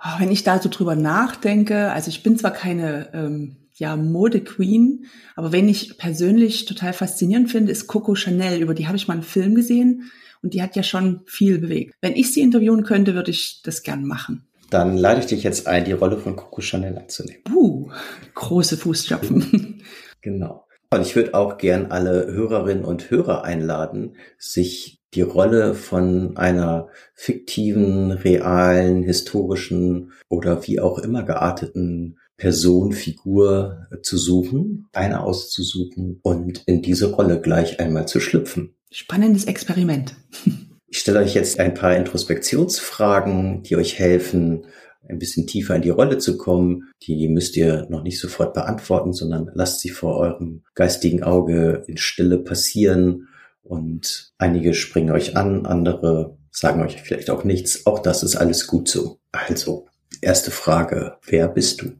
Oh, 0.05 0.19
wenn 0.19 0.33
ich 0.33 0.43
da 0.43 0.61
so 0.61 0.67
drüber 0.67 0.97
nachdenke, 0.97 1.89
also 1.93 2.09
ich 2.09 2.23
bin 2.23 2.37
zwar 2.37 2.51
keine 2.51 3.07
ähm, 3.13 3.69
ja, 3.71 3.95
Mode-Queen, 3.95 5.05
aber 5.37 5.53
wenn 5.53 5.69
ich 5.69 5.97
persönlich 5.97 6.65
total 6.65 6.91
faszinierend 6.91 7.49
finde, 7.49 7.71
ist 7.71 7.87
Coco 7.87 8.13
Chanel. 8.13 8.61
Über 8.61 8.73
die 8.73 8.87
habe 8.87 8.97
ich 8.97 9.07
mal 9.07 9.13
einen 9.13 9.23
Film 9.23 9.55
gesehen 9.55 10.11
und 10.43 10.53
die 10.53 10.61
hat 10.61 10.75
ja 10.75 10.83
schon 10.83 11.21
viel 11.25 11.57
bewegt. 11.57 11.95
Wenn 12.01 12.15
ich 12.15 12.33
sie 12.33 12.41
interviewen 12.41 12.83
könnte, 12.83 13.15
würde 13.15 13.31
ich 13.31 13.61
das 13.63 13.81
gern 13.81 14.05
machen. 14.05 14.45
Dann 14.69 14.97
lade 14.97 15.19
ich 15.21 15.27
dich 15.27 15.43
jetzt 15.43 15.67
ein, 15.67 15.85
die 15.85 15.91
Rolle 15.93 16.17
von 16.17 16.35
Coco 16.35 16.61
Chanel 16.61 16.97
anzunehmen. 16.97 17.43
Uh, 17.53 17.89
große 18.35 18.77
Fußstapfen. 18.77 19.81
Genau. 20.21 20.65
Und 20.89 21.01
ich 21.01 21.17
würde 21.17 21.33
auch 21.33 21.57
gern 21.57 21.87
alle 21.87 22.27
Hörerinnen 22.27 22.85
und 22.85 23.11
Hörer 23.11 23.43
einladen, 23.43 24.15
sich 24.37 25.01
die 25.13 25.21
Rolle 25.21 25.75
von 25.75 26.37
einer 26.37 26.87
fiktiven, 27.13 28.11
realen, 28.11 29.03
historischen 29.03 30.13
oder 30.29 30.65
wie 30.65 30.79
auch 30.79 30.99
immer 30.99 31.23
gearteten 31.23 32.19
Person, 32.37 32.93
Figur 32.93 33.87
zu 34.01 34.17
suchen, 34.17 34.87
eine 34.93 35.21
auszusuchen 35.23 36.19
und 36.23 36.63
in 36.65 36.81
diese 36.81 37.11
Rolle 37.11 37.41
gleich 37.41 37.79
einmal 37.79 38.07
zu 38.07 38.19
schlüpfen. 38.19 38.75
Spannendes 38.93 39.45
Experiment. 39.45 40.15
Ich 40.87 40.99
stelle 40.99 41.21
euch 41.21 41.33
jetzt 41.33 41.59
ein 41.59 41.73
paar 41.73 41.97
Introspektionsfragen, 41.97 43.63
die 43.63 43.75
euch 43.77 43.97
helfen, 43.97 44.67
ein 45.09 45.17
bisschen 45.17 45.47
tiefer 45.47 45.75
in 45.75 45.81
die 45.81 45.89
Rolle 45.89 46.19
zu 46.19 46.37
kommen. 46.37 46.91
Die 47.01 47.27
müsst 47.29 47.57
ihr 47.57 47.87
noch 47.89 48.03
nicht 48.03 48.19
sofort 48.19 48.53
beantworten, 48.53 49.11
sondern 49.11 49.49
lasst 49.55 49.79
sie 49.79 49.89
vor 49.89 50.17
eurem 50.17 50.61
geistigen 50.75 51.23
Auge 51.23 51.83
in 51.87 51.97
Stille 51.97 52.37
passieren. 52.37 53.27
Und 53.63 54.33
einige 54.37 54.75
springen 54.75 55.09
euch 55.09 55.35
an, 55.35 55.65
andere 55.65 56.37
sagen 56.51 56.83
euch 56.83 57.01
vielleicht 57.01 57.31
auch 57.31 57.43
nichts. 57.43 57.87
Auch 57.87 57.97
das 57.97 58.21
ist 58.21 58.35
alles 58.35 58.67
gut 58.67 58.87
so. 58.87 59.19
Also, 59.31 59.87
erste 60.21 60.51
Frage. 60.51 61.17
Wer 61.25 61.47
bist 61.47 61.81
du? 61.81 61.93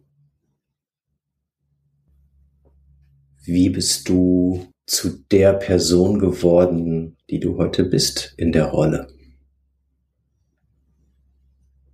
Wie 3.43 3.71
bist 3.71 4.07
du 4.07 4.67
zu 4.85 5.23
der 5.31 5.53
Person 5.53 6.19
geworden, 6.19 7.17
die 7.29 7.39
du 7.39 7.57
heute 7.57 7.85
bist 7.85 8.33
in 8.37 8.51
der 8.51 8.65
Rolle? 8.65 9.07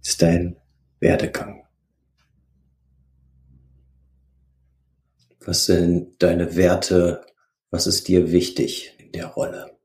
Ist 0.02 0.22
dein 0.22 0.58
Werdegang? 1.00 1.66
Was 5.42 5.66
sind 5.66 6.22
deine 6.22 6.56
Werte? 6.56 7.26
Was 7.72 7.88
ist 7.88 8.08
dir 8.08 8.32
wichtig 8.32 8.96
in 9.00 9.12
der 9.12 9.28
Rolle? 9.28 9.78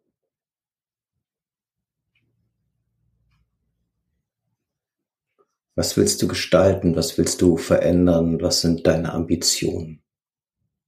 Was 5.75 5.97
willst 5.97 6.23
du 6.23 6.29
gestalten? 6.29 6.97
Was 6.97 7.19
willst 7.19 7.43
du 7.43 7.57
verändern? 7.57 8.41
Was 8.41 8.61
sind 8.61 8.87
deine 8.87 9.13
Ambitionen 9.13 10.03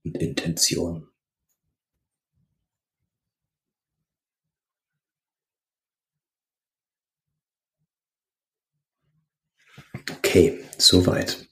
und 0.04 0.16
Intentionen? 0.16 1.08
Okay, 10.36 10.58
soweit. 10.76 11.48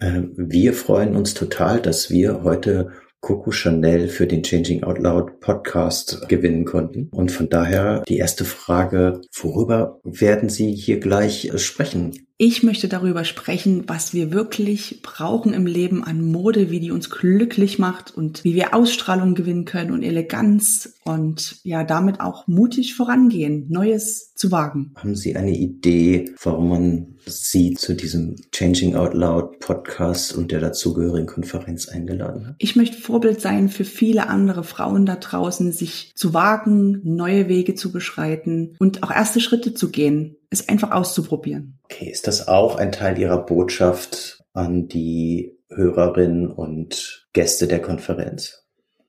Ähm, 0.00 0.32
wir 0.34 0.72
freuen 0.72 1.14
uns 1.14 1.34
total, 1.34 1.82
dass 1.82 2.08
wir 2.08 2.42
heute 2.42 2.92
Coco 3.20 3.50
Chanel 3.50 4.08
für 4.08 4.26
den 4.26 4.42
Changing 4.42 4.82
Out 4.82 4.98
Loud 4.98 5.40
Podcast 5.40 6.26
gewinnen 6.26 6.64
konnten. 6.64 7.10
Und 7.10 7.32
von 7.32 7.50
daher 7.50 8.02
die 8.08 8.16
erste 8.16 8.46
Frage, 8.46 9.20
worüber 9.30 10.00
werden 10.04 10.48
Sie 10.48 10.72
hier 10.74 11.00
gleich 11.00 11.50
äh, 11.52 11.58
sprechen? 11.58 12.24
Ich 12.38 12.62
möchte 12.62 12.88
darüber 12.88 13.24
sprechen, 13.24 13.84
was 13.88 14.14
wir 14.14 14.32
wirklich 14.32 15.02
brauchen 15.02 15.52
im 15.52 15.66
Leben 15.66 16.02
an 16.02 16.24
Mode, 16.24 16.70
wie 16.70 16.80
die 16.80 16.92
uns 16.92 17.10
glücklich 17.10 17.78
macht 17.78 18.14
und 18.16 18.42
wie 18.42 18.54
wir 18.54 18.74
Ausstrahlung 18.74 19.34
gewinnen 19.34 19.66
können 19.66 19.92
und 19.92 20.02
Eleganz 20.02 20.94
und 21.04 21.56
ja, 21.62 21.84
damit 21.84 22.20
auch 22.20 22.46
mutig 22.46 22.94
vorangehen, 22.94 23.66
Neues 23.68 24.32
zu 24.34 24.50
wagen. 24.50 24.94
Haben 24.96 25.14
Sie 25.14 25.36
eine 25.36 25.56
Idee, 25.56 26.34
warum 26.42 26.70
man 26.70 27.13
Sie 27.26 27.74
zu 27.74 27.94
diesem 27.94 28.36
Changing 28.52 28.96
Out 28.96 29.14
Loud 29.14 29.58
Podcast 29.60 30.34
und 30.34 30.52
der 30.52 30.60
dazugehörigen 30.60 31.26
Konferenz 31.26 31.88
eingeladen 31.88 32.48
hat? 32.48 32.54
Ich 32.58 32.76
möchte 32.76 32.98
Vorbild 32.98 33.40
sein 33.40 33.68
für 33.68 33.84
viele 33.84 34.28
andere 34.28 34.64
Frauen 34.64 35.06
da 35.06 35.16
draußen, 35.16 35.72
sich 35.72 36.12
zu 36.14 36.34
wagen, 36.34 37.00
neue 37.04 37.48
Wege 37.48 37.74
zu 37.74 37.92
beschreiten 37.92 38.76
und 38.78 39.02
auch 39.02 39.10
erste 39.10 39.40
Schritte 39.40 39.74
zu 39.74 39.90
gehen 39.90 40.36
es 40.54 40.68
einfach 40.68 40.92
auszuprobieren. 40.92 41.78
Okay, 41.84 42.08
ist 42.10 42.26
das 42.26 42.48
auch 42.48 42.76
ein 42.76 42.92
Teil 42.92 43.18
Ihrer 43.18 43.44
Botschaft 43.44 44.42
an 44.52 44.88
die 44.88 45.58
Hörerinnen 45.68 46.50
und 46.50 47.26
Gäste 47.32 47.66
der 47.66 47.82
Konferenz? 47.82 48.63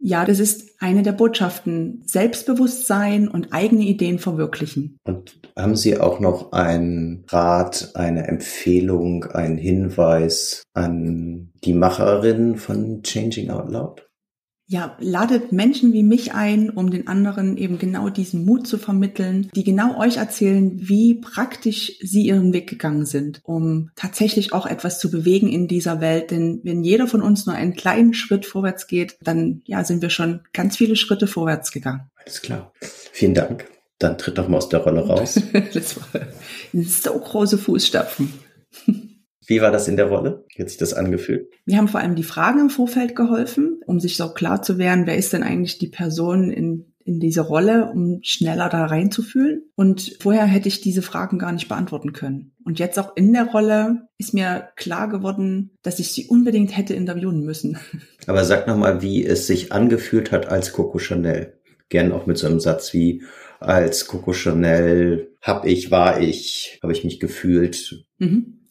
Ja, 0.08 0.24
das 0.24 0.38
ist 0.38 0.76
eine 0.80 1.02
der 1.02 1.14
Botschaften. 1.14 2.04
Selbstbewusstsein 2.06 3.28
und 3.28 3.54
eigene 3.54 3.86
Ideen 3.86 4.20
verwirklichen. 4.20 5.00
Und 5.04 5.40
haben 5.58 5.76
Sie 5.76 6.00
auch 6.00 6.20
noch 6.20 6.52
einen 6.52 7.24
Rat, 7.28 7.90
eine 7.96 8.28
Empfehlung, 8.28 9.26
einen 9.26 9.58
Hinweis 9.58 10.62
an 10.76 11.50
die 11.64 11.74
Macherinnen 11.74 12.58
von 12.58 13.02
Changing 13.02 13.50
Out 13.50 13.72
Loud? 13.72 14.05
Ja, 14.68 14.98
ladet 15.00 15.52
Menschen 15.52 15.94
wie 15.94 16.02
mich 16.02 16.34
ein, 16.34 16.72
um 16.72 16.90
den 16.90 17.08
anderen 17.08 17.58
eben 17.58 17.78
genau 17.78 18.10
diesen 18.10 18.46
Mut 18.46 18.66
zu 18.66 18.80
vermitteln, 18.80 19.50
die 19.56 19.64
genau 19.64 20.00
euch 20.00 20.18
erzählen, 20.18 20.72
wie 20.76 21.16
praktisch 21.16 21.94
sie 22.02 22.26
ihren 22.26 22.52
Weg 22.52 22.68
gegangen 22.68 23.06
sind, 23.06 23.42
um 23.44 23.92
tatsächlich 23.96 24.54
auch 24.54 24.66
etwas 24.66 25.00
zu 25.00 25.12
bewegen 25.12 25.50
in 25.50 25.68
dieser 25.68 26.02
Welt. 26.02 26.32
Denn 26.32 26.62
wenn 26.64 26.84
jeder 26.84 27.08
von 27.08 27.22
uns 27.22 27.46
nur 27.46 27.56
einen 27.56 27.76
kleinen 27.76 28.16
Schritt 28.16 28.48
vorwärts 28.48 28.88
geht, 28.88 29.18
dann 29.22 29.62
ja, 29.66 29.84
sind 29.84 30.02
wir 30.02 30.10
schon 30.10 30.42
ganz 30.52 30.78
viele 30.78 30.96
Schritte 30.96 31.28
vorwärts 31.28 31.72
gegangen. 31.72 32.10
Alles 32.16 32.42
klar. 32.42 32.74
Vielen 33.12 33.36
Dank. 33.36 33.68
Dann 34.00 34.18
tritt 34.18 34.40
doch 34.40 34.48
mal 34.48 34.58
aus 34.58 34.70
der 34.70 34.80
Rolle 34.80 35.06
raus. 35.06 35.40
das 35.74 35.98
war 35.98 36.22
so 36.74 37.18
große 37.18 37.60
Fußstapfen. 37.60 38.34
Wie 39.48 39.62
war 39.62 39.72
das 39.72 39.88
in 39.88 39.98
der 39.98 40.08
Rolle? 40.08 40.46
Wie 40.56 40.62
hat 40.62 40.70
sich 40.70 40.78
das 40.78 40.94
angefühlt? 40.94 41.50
Wir 41.66 41.78
haben 41.78 41.88
vor 41.88 42.00
allem 42.00 42.16
die 42.16 42.24
Fragen 42.24 42.60
im 42.60 42.70
Vorfeld 42.70 43.16
geholfen, 43.16 43.82
um 43.86 44.00
sich 44.00 44.18
so 44.18 44.30
klar 44.30 44.62
zu 44.62 44.78
werden, 44.78 45.06
wer 45.06 45.18
ist 45.18 45.34
denn 45.34 45.44
eigentlich 45.44 45.78
die 45.78 45.88
Person 45.88 46.52
in, 46.52 46.94
in 47.04 47.20
diese 47.20 47.42
Rolle, 47.42 47.92
um 47.92 48.20
schneller 48.24 48.70
da 48.70 48.86
reinzufühlen. 48.86 49.64
Und 49.76 50.18
vorher 50.20 50.46
hätte 50.46 50.68
ich 50.68 50.82
diese 50.82 51.02
Fragen 51.02 51.38
gar 51.38 51.52
nicht 51.52 51.68
beantworten 51.68 52.14
können. 52.14 52.54
Und 52.66 52.80
jetzt 52.80 52.98
auch 52.98 53.16
in 53.16 53.34
der 53.34 53.46
Rolle 53.46 54.08
ist 54.18 54.34
mir 54.34 54.70
klar 54.76 55.08
geworden, 55.08 55.78
dass 55.84 56.00
ich 56.00 56.12
sie 56.12 56.26
unbedingt 56.26 56.76
hätte 56.76 56.96
interviewen 56.96 57.42
müssen. 57.42 57.78
Aber 58.28 58.44
sag 58.44 58.68
nochmal, 58.68 59.02
wie 59.02 59.24
es 59.24 59.46
sich 59.46 59.72
angefühlt 59.72 60.32
hat 60.32 60.48
als 60.48 60.74
Coco 60.74 60.98
Chanel. 60.98 61.60
Gern 61.90 62.12
auch 62.12 62.26
mit 62.26 62.40
so 62.40 62.48
einem 62.48 62.60
Satz 62.60 62.94
wie, 62.94 63.22
als 63.60 64.08
Coco 64.08 64.34
Chanel 64.34 65.30
hab 65.42 65.66
ich, 65.66 65.92
war 65.92 66.20
ich, 66.20 66.80
habe 66.82 66.94
ich 66.94 67.04
mich 67.04 67.20
gefühlt. 67.20 68.06
Mhm. 68.18 68.65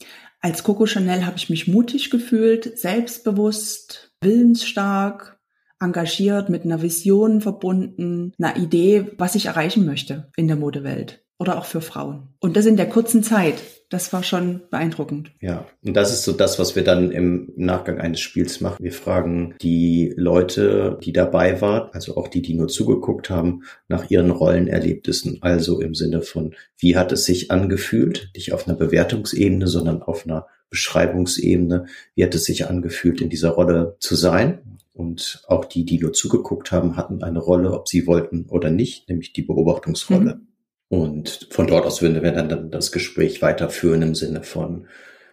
Als 0.44 0.62
Coco 0.62 0.84
Chanel 0.84 1.24
habe 1.24 1.38
ich 1.38 1.48
mich 1.48 1.68
mutig 1.68 2.10
gefühlt, 2.10 2.78
selbstbewusst, 2.78 4.12
willensstark, 4.20 5.40
engagiert, 5.80 6.50
mit 6.50 6.64
einer 6.64 6.82
Vision 6.82 7.40
verbunden, 7.40 8.34
einer 8.38 8.58
Idee, 8.58 9.12
was 9.16 9.36
ich 9.36 9.46
erreichen 9.46 9.86
möchte 9.86 10.30
in 10.36 10.46
der 10.46 10.58
Modewelt 10.58 11.23
oder 11.38 11.58
auch 11.58 11.64
für 11.64 11.80
Frauen. 11.80 12.28
Und 12.40 12.56
das 12.56 12.66
in 12.66 12.76
der 12.76 12.88
kurzen 12.88 13.22
Zeit. 13.22 13.54
Das 13.90 14.12
war 14.12 14.22
schon 14.22 14.62
beeindruckend. 14.70 15.30
Ja, 15.40 15.66
und 15.84 15.94
das 15.94 16.12
ist 16.12 16.24
so 16.24 16.32
das, 16.32 16.58
was 16.58 16.74
wir 16.74 16.82
dann 16.82 17.12
im 17.12 17.52
Nachgang 17.54 18.00
eines 18.00 18.20
Spiels 18.20 18.60
machen. 18.60 18.82
Wir 18.82 18.92
fragen 18.92 19.54
die 19.60 20.12
Leute, 20.16 20.98
die 21.04 21.12
dabei 21.12 21.60
waren, 21.60 21.90
also 21.92 22.16
auch 22.16 22.28
die, 22.28 22.42
die 22.42 22.54
nur 22.54 22.68
zugeguckt 22.68 23.30
haben, 23.30 23.62
nach 23.86 24.10
ihren 24.10 24.30
Rollenerlebnissen. 24.30 25.38
Also 25.42 25.80
im 25.80 25.94
Sinne 25.94 26.22
von, 26.22 26.54
wie 26.78 26.96
hat 26.96 27.12
es 27.12 27.24
sich 27.24 27.50
angefühlt? 27.50 28.30
Nicht 28.34 28.52
auf 28.52 28.66
einer 28.66 28.76
Bewertungsebene, 28.76 29.68
sondern 29.68 30.02
auf 30.02 30.24
einer 30.24 30.46
Beschreibungsebene. 30.70 31.86
Wie 32.14 32.24
hat 32.24 32.34
es 32.34 32.44
sich 32.44 32.66
angefühlt, 32.66 33.20
in 33.20 33.28
dieser 33.28 33.50
Rolle 33.50 33.96
zu 34.00 34.16
sein? 34.16 34.78
Und 34.92 35.42
auch 35.46 35.66
die, 35.66 35.84
die 35.84 35.98
nur 35.98 36.12
zugeguckt 36.12 36.72
haben, 36.72 36.96
hatten 36.96 37.22
eine 37.22 37.40
Rolle, 37.40 37.72
ob 37.72 37.88
sie 37.88 38.06
wollten 38.06 38.46
oder 38.48 38.70
nicht, 38.70 39.08
nämlich 39.08 39.32
die 39.32 39.42
Beobachtungsrolle. 39.42 40.36
Mhm. 40.36 40.48
Und 40.94 41.48
von 41.50 41.66
dort 41.66 41.86
aus 41.86 42.02
würden 42.02 42.22
wir 42.22 42.30
dann 42.30 42.70
das 42.70 42.92
Gespräch 42.92 43.42
weiterführen 43.42 44.02
im 44.02 44.14
Sinne 44.14 44.44
von, 44.44 44.86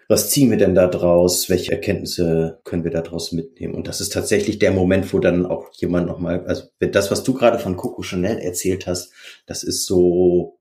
was 0.07 0.31
ziehen 0.31 0.49
wir 0.49 0.57
denn 0.57 0.73
da 0.73 0.87
draus? 0.87 1.51
Welche 1.51 1.71
Erkenntnisse 1.71 2.59
können 2.63 2.83
wir 2.83 2.89
daraus 2.89 3.31
mitnehmen? 3.31 3.75
Und 3.75 3.87
das 3.87 4.01
ist 4.01 4.11
tatsächlich 4.11 4.57
der 4.57 4.71
Moment, 4.71 5.13
wo 5.13 5.19
dann 5.19 5.45
auch 5.45 5.71
jemand 5.73 6.07
nochmal, 6.07 6.43
also 6.47 6.63
das, 6.79 7.11
was 7.11 7.23
du 7.23 7.35
gerade 7.35 7.59
von 7.59 7.77
Coco 7.77 8.01
Chanel 8.01 8.39
erzählt 8.39 8.87
hast, 8.87 9.13
das 9.45 9.61
ist 9.63 9.85
so, 9.85 10.59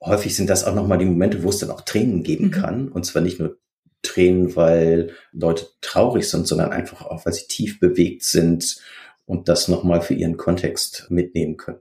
häufig 0.00 0.36
sind 0.36 0.48
das 0.48 0.64
auch 0.64 0.76
nochmal 0.76 0.98
die 0.98 1.04
Momente, 1.04 1.42
wo 1.42 1.48
es 1.48 1.58
dann 1.58 1.72
auch 1.72 1.80
Tränen 1.80 2.22
geben 2.22 2.46
mhm. 2.46 2.52
kann. 2.52 2.88
Und 2.88 3.04
zwar 3.04 3.20
nicht 3.20 3.40
nur 3.40 3.58
Tränen, 4.02 4.54
weil 4.54 5.10
Leute 5.32 5.66
traurig 5.80 6.30
sind, 6.30 6.46
sondern 6.46 6.70
einfach 6.70 7.02
auch, 7.02 7.26
weil 7.26 7.32
sie 7.32 7.48
tief 7.48 7.80
bewegt 7.80 8.22
sind 8.22 8.80
und 9.26 9.48
das 9.48 9.66
nochmal 9.66 10.02
für 10.02 10.14
ihren 10.14 10.36
Kontext 10.36 11.08
mitnehmen 11.10 11.56
können. 11.56 11.80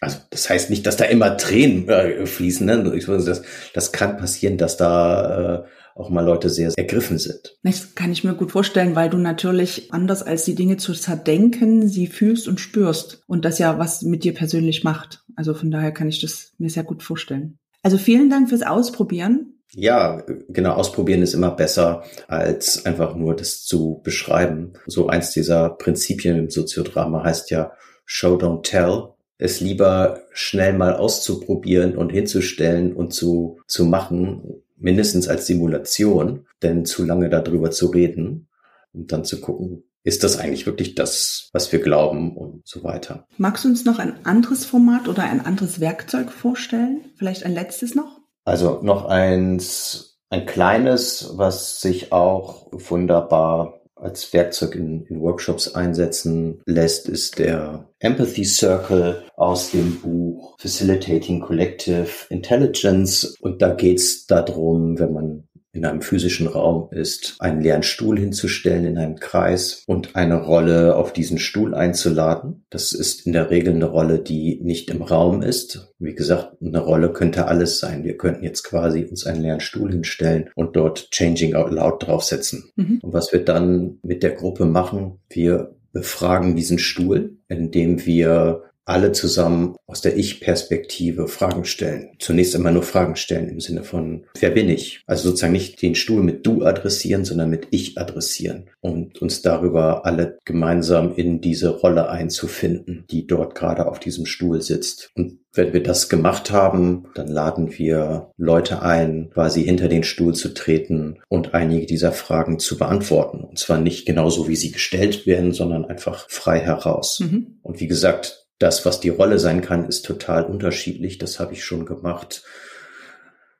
Also 0.00 0.18
das 0.30 0.50
heißt 0.50 0.70
nicht, 0.70 0.86
dass 0.86 0.96
da 0.96 1.04
immer 1.04 1.36
Tränen 1.36 1.88
äh, 1.88 2.26
fließen. 2.26 2.66
Ne? 2.66 3.00
Das, 3.06 3.42
das 3.72 3.92
kann 3.92 4.18
passieren, 4.18 4.58
dass 4.58 4.76
da 4.76 5.64
äh, 5.64 5.68
auch 5.96 6.10
mal 6.10 6.24
Leute 6.24 6.50
sehr 6.50 6.72
ergriffen 6.76 7.18
sind. 7.18 7.56
Das 7.62 7.94
kann 7.94 8.12
ich 8.12 8.22
mir 8.22 8.34
gut 8.34 8.52
vorstellen, 8.52 8.94
weil 8.94 9.08
du 9.08 9.16
natürlich 9.16 9.92
anders 9.92 10.22
als 10.22 10.44
die 10.44 10.54
Dinge 10.54 10.76
zu 10.76 10.92
zerdenken, 10.92 11.88
sie 11.88 12.06
fühlst 12.06 12.46
und 12.46 12.60
spürst 12.60 13.22
und 13.26 13.46
das 13.46 13.58
ja 13.58 13.78
was 13.78 14.02
mit 14.02 14.22
dir 14.22 14.34
persönlich 14.34 14.84
macht. 14.84 15.24
Also 15.34 15.54
von 15.54 15.70
daher 15.70 15.92
kann 15.92 16.08
ich 16.08 16.20
das 16.20 16.52
mir 16.58 16.68
sehr 16.68 16.84
gut 16.84 17.02
vorstellen. 17.02 17.58
Also 17.82 17.96
vielen 17.96 18.28
Dank 18.28 18.50
fürs 18.50 18.62
Ausprobieren 18.62 19.54
Ja, 19.72 20.22
genau, 20.48 20.72
ausprobieren 20.72 21.22
ist 21.22 21.34
immer 21.34 21.50
besser, 21.50 22.04
als 22.28 22.84
einfach 22.84 23.16
nur 23.16 23.34
das 23.34 23.64
zu 23.64 24.00
beschreiben. 24.04 24.74
So 24.86 25.08
eins 25.08 25.30
dieser 25.30 25.70
Prinzipien 25.70 26.36
im 26.36 26.50
Soziodrama 26.50 27.24
heißt 27.24 27.50
ja 27.50 27.72
Show, 28.04 28.36
don't 28.36 28.62
tell. 28.62 29.15
Es 29.38 29.60
lieber 29.60 30.20
schnell 30.32 30.72
mal 30.72 30.94
auszuprobieren 30.94 31.96
und 31.96 32.10
hinzustellen 32.10 32.94
und 32.94 33.12
zu, 33.12 33.60
zu 33.66 33.84
machen, 33.84 34.62
mindestens 34.76 35.28
als 35.28 35.46
Simulation, 35.46 36.46
denn 36.62 36.84
zu 36.84 37.04
lange 37.04 37.28
darüber 37.28 37.70
zu 37.70 37.86
reden 37.86 38.48
und 38.92 39.12
dann 39.12 39.24
zu 39.24 39.40
gucken, 39.40 39.84
ist 40.04 40.22
das 40.22 40.38
eigentlich 40.38 40.66
wirklich 40.66 40.94
das, 40.94 41.50
was 41.52 41.72
wir 41.72 41.80
glauben 41.80 42.36
und 42.36 42.62
so 42.64 42.84
weiter. 42.84 43.26
Magst 43.38 43.64
du 43.64 43.68
uns 43.68 43.84
noch 43.84 43.98
ein 43.98 44.24
anderes 44.24 44.64
Format 44.64 45.08
oder 45.08 45.24
ein 45.24 45.44
anderes 45.44 45.80
Werkzeug 45.80 46.30
vorstellen? 46.30 47.00
Vielleicht 47.16 47.44
ein 47.44 47.52
letztes 47.52 47.94
noch? 47.96 48.20
Also 48.44 48.80
noch 48.82 49.06
eins, 49.06 50.20
ein 50.30 50.46
kleines, 50.46 51.32
was 51.34 51.80
sich 51.80 52.12
auch 52.12 52.68
wunderbar 52.70 53.80
als 53.96 54.32
Werkzeug 54.32 54.74
in, 54.74 55.06
in, 55.06 55.20
Workshops 55.20 55.74
einsetzen 55.74 56.60
lässt, 56.66 57.08
ist 57.08 57.38
der 57.38 57.88
Empathy 57.98 58.44
Circle 58.44 59.24
aus 59.36 59.70
dem 59.70 60.00
Buch 60.00 60.56
Facilitating 60.58 61.40
Collective 61.40 62.08
Intelligence. 62.28 63.36
Und 63.40 63.62
da 63.62 63.72
geht 63.74 63.98
es 63.98 64.26
darum, 64.26 64.98
wenn 64.98 65.12
man 65.12 65.48
in 65.76 65.84
einem 65.84 66.00
physischen 66.00 66.46
Raum 66.46 66.88
ist, 66.90 67.36
einen 67.38 67.60
leeren 67.60 67.82
Stuhl 67.82 68.18
hinzustellen 68.18 68.86
in 68.86 68.98
einem 68.98 69.16
Kreis 69.16 69.84
und 69.86 70.16
eine 70.16 70.42
Rolle 70.42 70.96
auf 70.96 71.12
diesen 71.12 71.38
Stuhl 71.38 71.74
einzuladen. 71.74 72.64
Das 72.70 72.92
ist 72.92 73.26
in 73.26 73.32
der 73.32 73.50
Regel 73.50 73.74
eine 73.74 73.84
Rolle, 73.84 74.18
die 74.18 74.58
nicht 74.62 74.90
im 74.90 75.02
Raum 75.02 75.42
ist. 75.42 75.92
Wie 75.98 76.14
gesagt, 76.14 76.56
eine 76.62 76.80
Rolle 76.80 77.12
könnte 77.12 77.46
alles 77.46 77.78
sein. 77.78 78.04
Wir 78.04 78.16
könnten 78.16 78.42
jetzt 78.42 78.62
quasi 78.62 79.04
uns 79.04 79.26
einen 79.26 79.42
leeren 79.42 79.60
Stuhl 79.60 79.90
hinstellen 79.90 80.50
und 80.54 80.76
dort 80.76 81.10
Changing 81.10 81.54
Out 81.54 81.70
Loud 81.70 82.06
draufsetzen. 82.06 82.70
Mhm. 82.76 83.00
Und 83.02 83.12
was 83.12 83.32
wir 83.32 83.44
dann 83.44 83.98
mit 84.02 84.22
der 84.22 84.32
Gruppe 84.32 84.64
machen, 84.64 85.18
wir 85.28 85.76
befragen 85.92 86.56
diesen 86.56 86.78
Stuhl, 86.78 87.36
indem 87.48 88.04
wir 88.04 88.64
alle 88.86 89.12
zusammen 89.12 89.76
aus 89.86 90.00
der 90.00 90.16
Ich-Perspektive 90.16 91.28
Fragen 91.28 91.64
stellen. 91.64 92.10
Zunächst 92.18 92.54
einmal 92.54 92.72
nur 92.72 92.84
Fragen 92.84 93.16
stellen 93.16 93.48
im 93.48 93.60
Sinne 93.60 93.82
von, 93.82 94.24
wer 94.38 94.50
bin 94.50 94.68
ich? 94.68 95.02
Also 95.06 95.28
sozusagen 95.28 95.52
nicht 95.52 95.82
den 95.82 95.96
Stuhl 95.96 96.22
mit 96.22 96.46
du 96.46 96.64
adressieren, 96.64 97.24
sondern 97.24 97.50
mit 97.50 97.66
ich 97.70 97.98
adressieren 97.98 98.70
und 98.80 99.20
uns 99.20 99.42
darüber 99.42 100.06
alle 100.06 100.38
gemeinsam 100.44 101.14
in 101.16 101.40
diese 101.40 101.70
Rolle 101.70 102.08
einzufinden, 102.08 103.04
die 103.10 103.26
dort 103.26 103.56
gerade 103.56 103.88
auf 103.88 103.98
diesem 103.98 104.24
Stuhl 104.24 104.62
sitzt. 104.62 105.10
Und 105.16 105.40
wenn 105.52 105.72
wir 105.72 105.82
das 105.82 106.08
gemacht 106.08 106.50
haben, 106.52 107.08
dann 107.14 107.28
laden 107.28 107.76
wir 107.78 108.30
Leute 108.36 108.82
ein, 108.82 109.30
quasi 109.32 109.64
hinter 109.64 109.88
den 109.88 110.04
Stuhl 110.04 110.34
zu 110.34 110.54
treten 110.54 111.18
und 111.28 111.54
einige 111.54 111.86
dieser 111.86 112.12
Fragen 112.12 112.58
zu 112.58 112.78
beantworten. 112.78 113.40
Und 113.40 113.58
zwar 113.58 113.78
nicht 113.78 114.06
genauso, 114.06 114.48
wie 114.48 114.56
sie 114.56 114.70
gestellt 114.70 115.26
werden, 115.26 115.52
sondern 115.52 115.86
einfach 115.86 116.28
frei 116.28 116.60
heraus. 116.60 117.20
Mhm. 117.20 117.58
Und 117.62 117.80
wie 117.80 117.88
gesagt, 117.88 118.45
das, 118.58 118.86
was 118.86 119.00
die 119.00 119.10
Rolle 119.10 119.38
sein 119.38 119.60
kann, 119.60 119.86
ist 119.86 120.04
total 120.04 120.44
unterschiedlich. 120.44 121.18
Das 121.18 121.40
habe 121.40 121.52
ich 121.52 121.64
schon 121.64 121.86
gemacht 121.86 122.42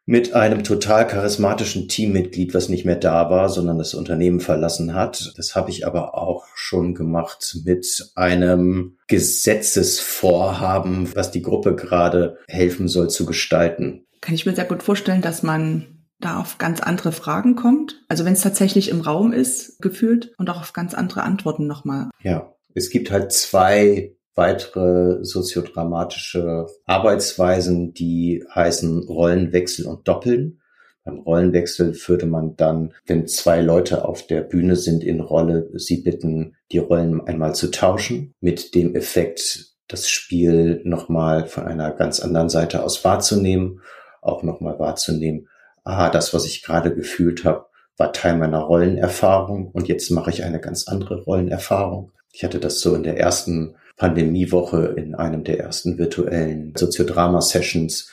mit 0.08 0.34
einem 0.34 0.62
total 0.62 1.08
charismatischen 1.08 1.88
Teammitglied, 1.88 2.54
was 2.54 2.68
nicht 2.68 2.84
mehr 2.84 2.94
da 2.94 3.28
war, 3.28 3.48
sondern 3.48 3.78
das 3.78 3.92
Unternehmen 3.92 4.38
verlassen 4.38 4.94
hat. 4.94 5.32
Das 5.36 5.56
habe 5.56 5.70
ich 5.70 5.84
aber 5.84 6.14
auch 6.14 6.46
schon 6.54 6.94
gemacht 6.94 7.58
mit 7.64 8.12
einem 8.14 8.98
Gesetzesvorhaben, 9.08 11.12
was 11.16 11.32
die 11.32 11.42
Gruppe 11.42 11.74
gerade 11.74 12.38
helfen 12.46 12.86
soll 12.86 13.10
zu 13.10 13.26
gestalten. 13.26 14.06
Kann 14.20 14.36
ich 14.36 14.46
mir 14.46 14.54
sehr 14.54 14.64
gut 14.64 14.84
vorstellen, 14.84 15.22
dass 15.22 15.42
man 15.42 16.04
da 16.20 16.38
auf 16.38 16.58
ganz 16.58 16.80
andere 16.80 17.10
Fragen 17.10 17.56
kommt. 17.56 18.00
Also 18.08 18.24
wenn 18.24 18.34
es 18.34 18.42
tatsächlich 18.42 18.90
im 18.90 19.00
Raum 19.00 19.32
ist, 19.32 19.82
gefühlt 19.82 20.32
und 20.38 20.48
auch 20.48 20.60
auf 20.60 20.72
ganz 20.72 20.94
andere 20.94 21.24
Antworten 21.24 21.66
nochmal. 21.66 22.10
Ja, 22.22 22.54
es 22.74 22.90
gibt 22.90 23.10
halt 23.10 23.32
zwei 23.32 24.15
weitere 24.36 25.24
soziodramatische 25.24 26.66
Arbeitsweisen, 26.84 27.94
die 27.94 28.44
heißen 28.54 29.04
Rollenwechsel 29.08 29.86
und 29.86 30.06
Doppeln. 30.06 30.60
Beim 31.04 31.20
Rollenwechsel 31.20 31.96
würde 32.06 32.26
man 32.26 32.56
dann, 32.56 32.92
wenn 33.06 33.26
zwei 33.26 33.62
Leute 33.62 34.04
auf 34.04 34.26
der 34.26 34.42
Bühne 34.42 34.76
sind 34.76 35.02
in 35.02 35.20
Rolle, 35.20 35.70
sie 35.74 36.02
bitten, 36.02 36.56
die 36.70 36.78
Rollen 36.78 37.20
einmal 37.26 37.54
zu 37.54 37.70
tauschen, 37.70 38.34
mit 38.40 38.74
dem 38.74 38.94
Effekt, 38.94 39.72
das 39.88 40.08
Spiel 40.08 40.82
nochmal 40.84 41.46
von 41.46 41.64
einer 41.64 41.92
ganz 41.92 42.20
anderen 42.20 42.48
Seite 42.48 42.82
aus 42.82 43.04
wahrzunehmen, 43.04 43.80
auch 44.20 44.42
nochmal 44.42 44.78
wahrzunehmen, 44.78 45.48
ah, 45.84 46.10
das, 46.10 46.34
was 46.34 46.44
ich 46.44 46.62
gerade 46.62 46.94
gefühlt 46.94 47.44
habe, 47.44 47.66
war 47.96 48.12
Teil 48.12 48.36
meiner 48.36 48.60
Rollenerfahrung 48.60 49.70
und 49.70 49.88
jetzt 49.88 50.10
mache 50.10 50.30
ich 50.30 50.44
eine 50.44 50.60
ganz 50.60 50.88
andere 50.88 51.22
Rollenerfahrung. 51.22 52.12
Ich 52.32 52.44
hatte 52.44 52.58
das 52.58 52.80
so 52.80 52.94
in 52.94 53.04
der 53.04 53.18
ersten 53.18 53.76
Pandemiewoche 53.96 54.94
in 54.96 55.14
einem 55.14 55.44
der 55.44 55.60
ersten 55.60 55.98
virtuellen 55.98 56.74
Soziodrama-Sessions. 56.76 58.10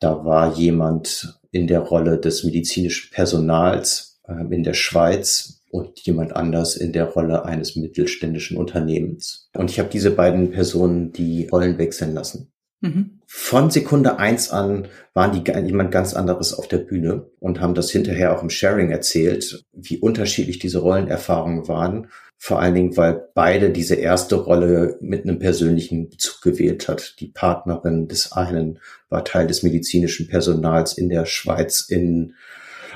Da 0.00 0.24
war 0.24 0.54
jemand 0.54 1.40
in 1.50 1.66
der 1.66 1.80
Rolle 1.80 2.18
des 2.18 2.44
medizinischen 2.44 3.10
Personals 3.10 4.20
äh, 4.26 4.54
in 4.54 4.62
der 4.64 4.74
Schweiz 4.74 5.62
und 5.70 5.98
jemand 6.00 6.36
anders 6.36 6.76
in 6.76 6.92
der 6.92 7.06
Rolle 7.06 7.44
eines 7.44 7.74
mittelständischen 7.74 8.56
Unternehmens. 8.56 9.48
Und 9.56 9.70
ich 9.70 9.78
habe 9.78 9.88
diese 9.88 10.10
beiden 10.10 10.50
Personen 10.50 11.12
die 11.12 11.48
Rollen 11.48 11.78
wechseln 11.78 12.14
lassen. 12.14 12.52
Mhm. 12.84 13.20
Von 13.26 13.70
Sekunde 13.70 14.18
eins 14.18 14.50
an 14.50 14.88
waren 15.14 15.32
die 15.32 15.50
jemand 15.50 15.90
ganz 15.90 16.12
anderes 16.12 16.52
auf 16.52 16.68
der 16.68 16.78
Bühne 16.78 17.30
und 17.40 17.60
haben 17.60 17.74
das 17.74 17.90
hinterher 17.90 18.36
auch 18.36 18.42
im 18.42 18.50
Sharing 18.50 18.90
erzählt, 18.90 19.64
wie 19.72 19.98
unterschiedlich 19.98 20.58
diese 20.58 20.78
Rollenerfahrungen 20.80 21.66
waren 21.66 22.08
vor 22.36 22.60
allen 22.60 22.74
Dingen, 22.74 22.96
weil 22.98 23.28
beide 23.32 23.70
diese 23.70 23.94
erste 23.94 24.34
Rolle 24.34 24.98
mit 25.00 25.24
einem 25.24 25.38
persönlichen 25.38 26.10
Bezug 26.10 26.42
gewählt 26.42 26.88
hat. 26.88 27.18
Die 27.20 27.28
Partnerin 27.28 28.06
des 28.06 28.32
einen 28.32 28.80
war 29.08 29.24
Teil 29.24 29.46
des 29.46 29.62
medizinischen 29.62 30.28
Personals 30.28 30.98
in 30.98 31.08
der 31.08 31.24
Schweiz 31.24 31.86
in 31.88 32.34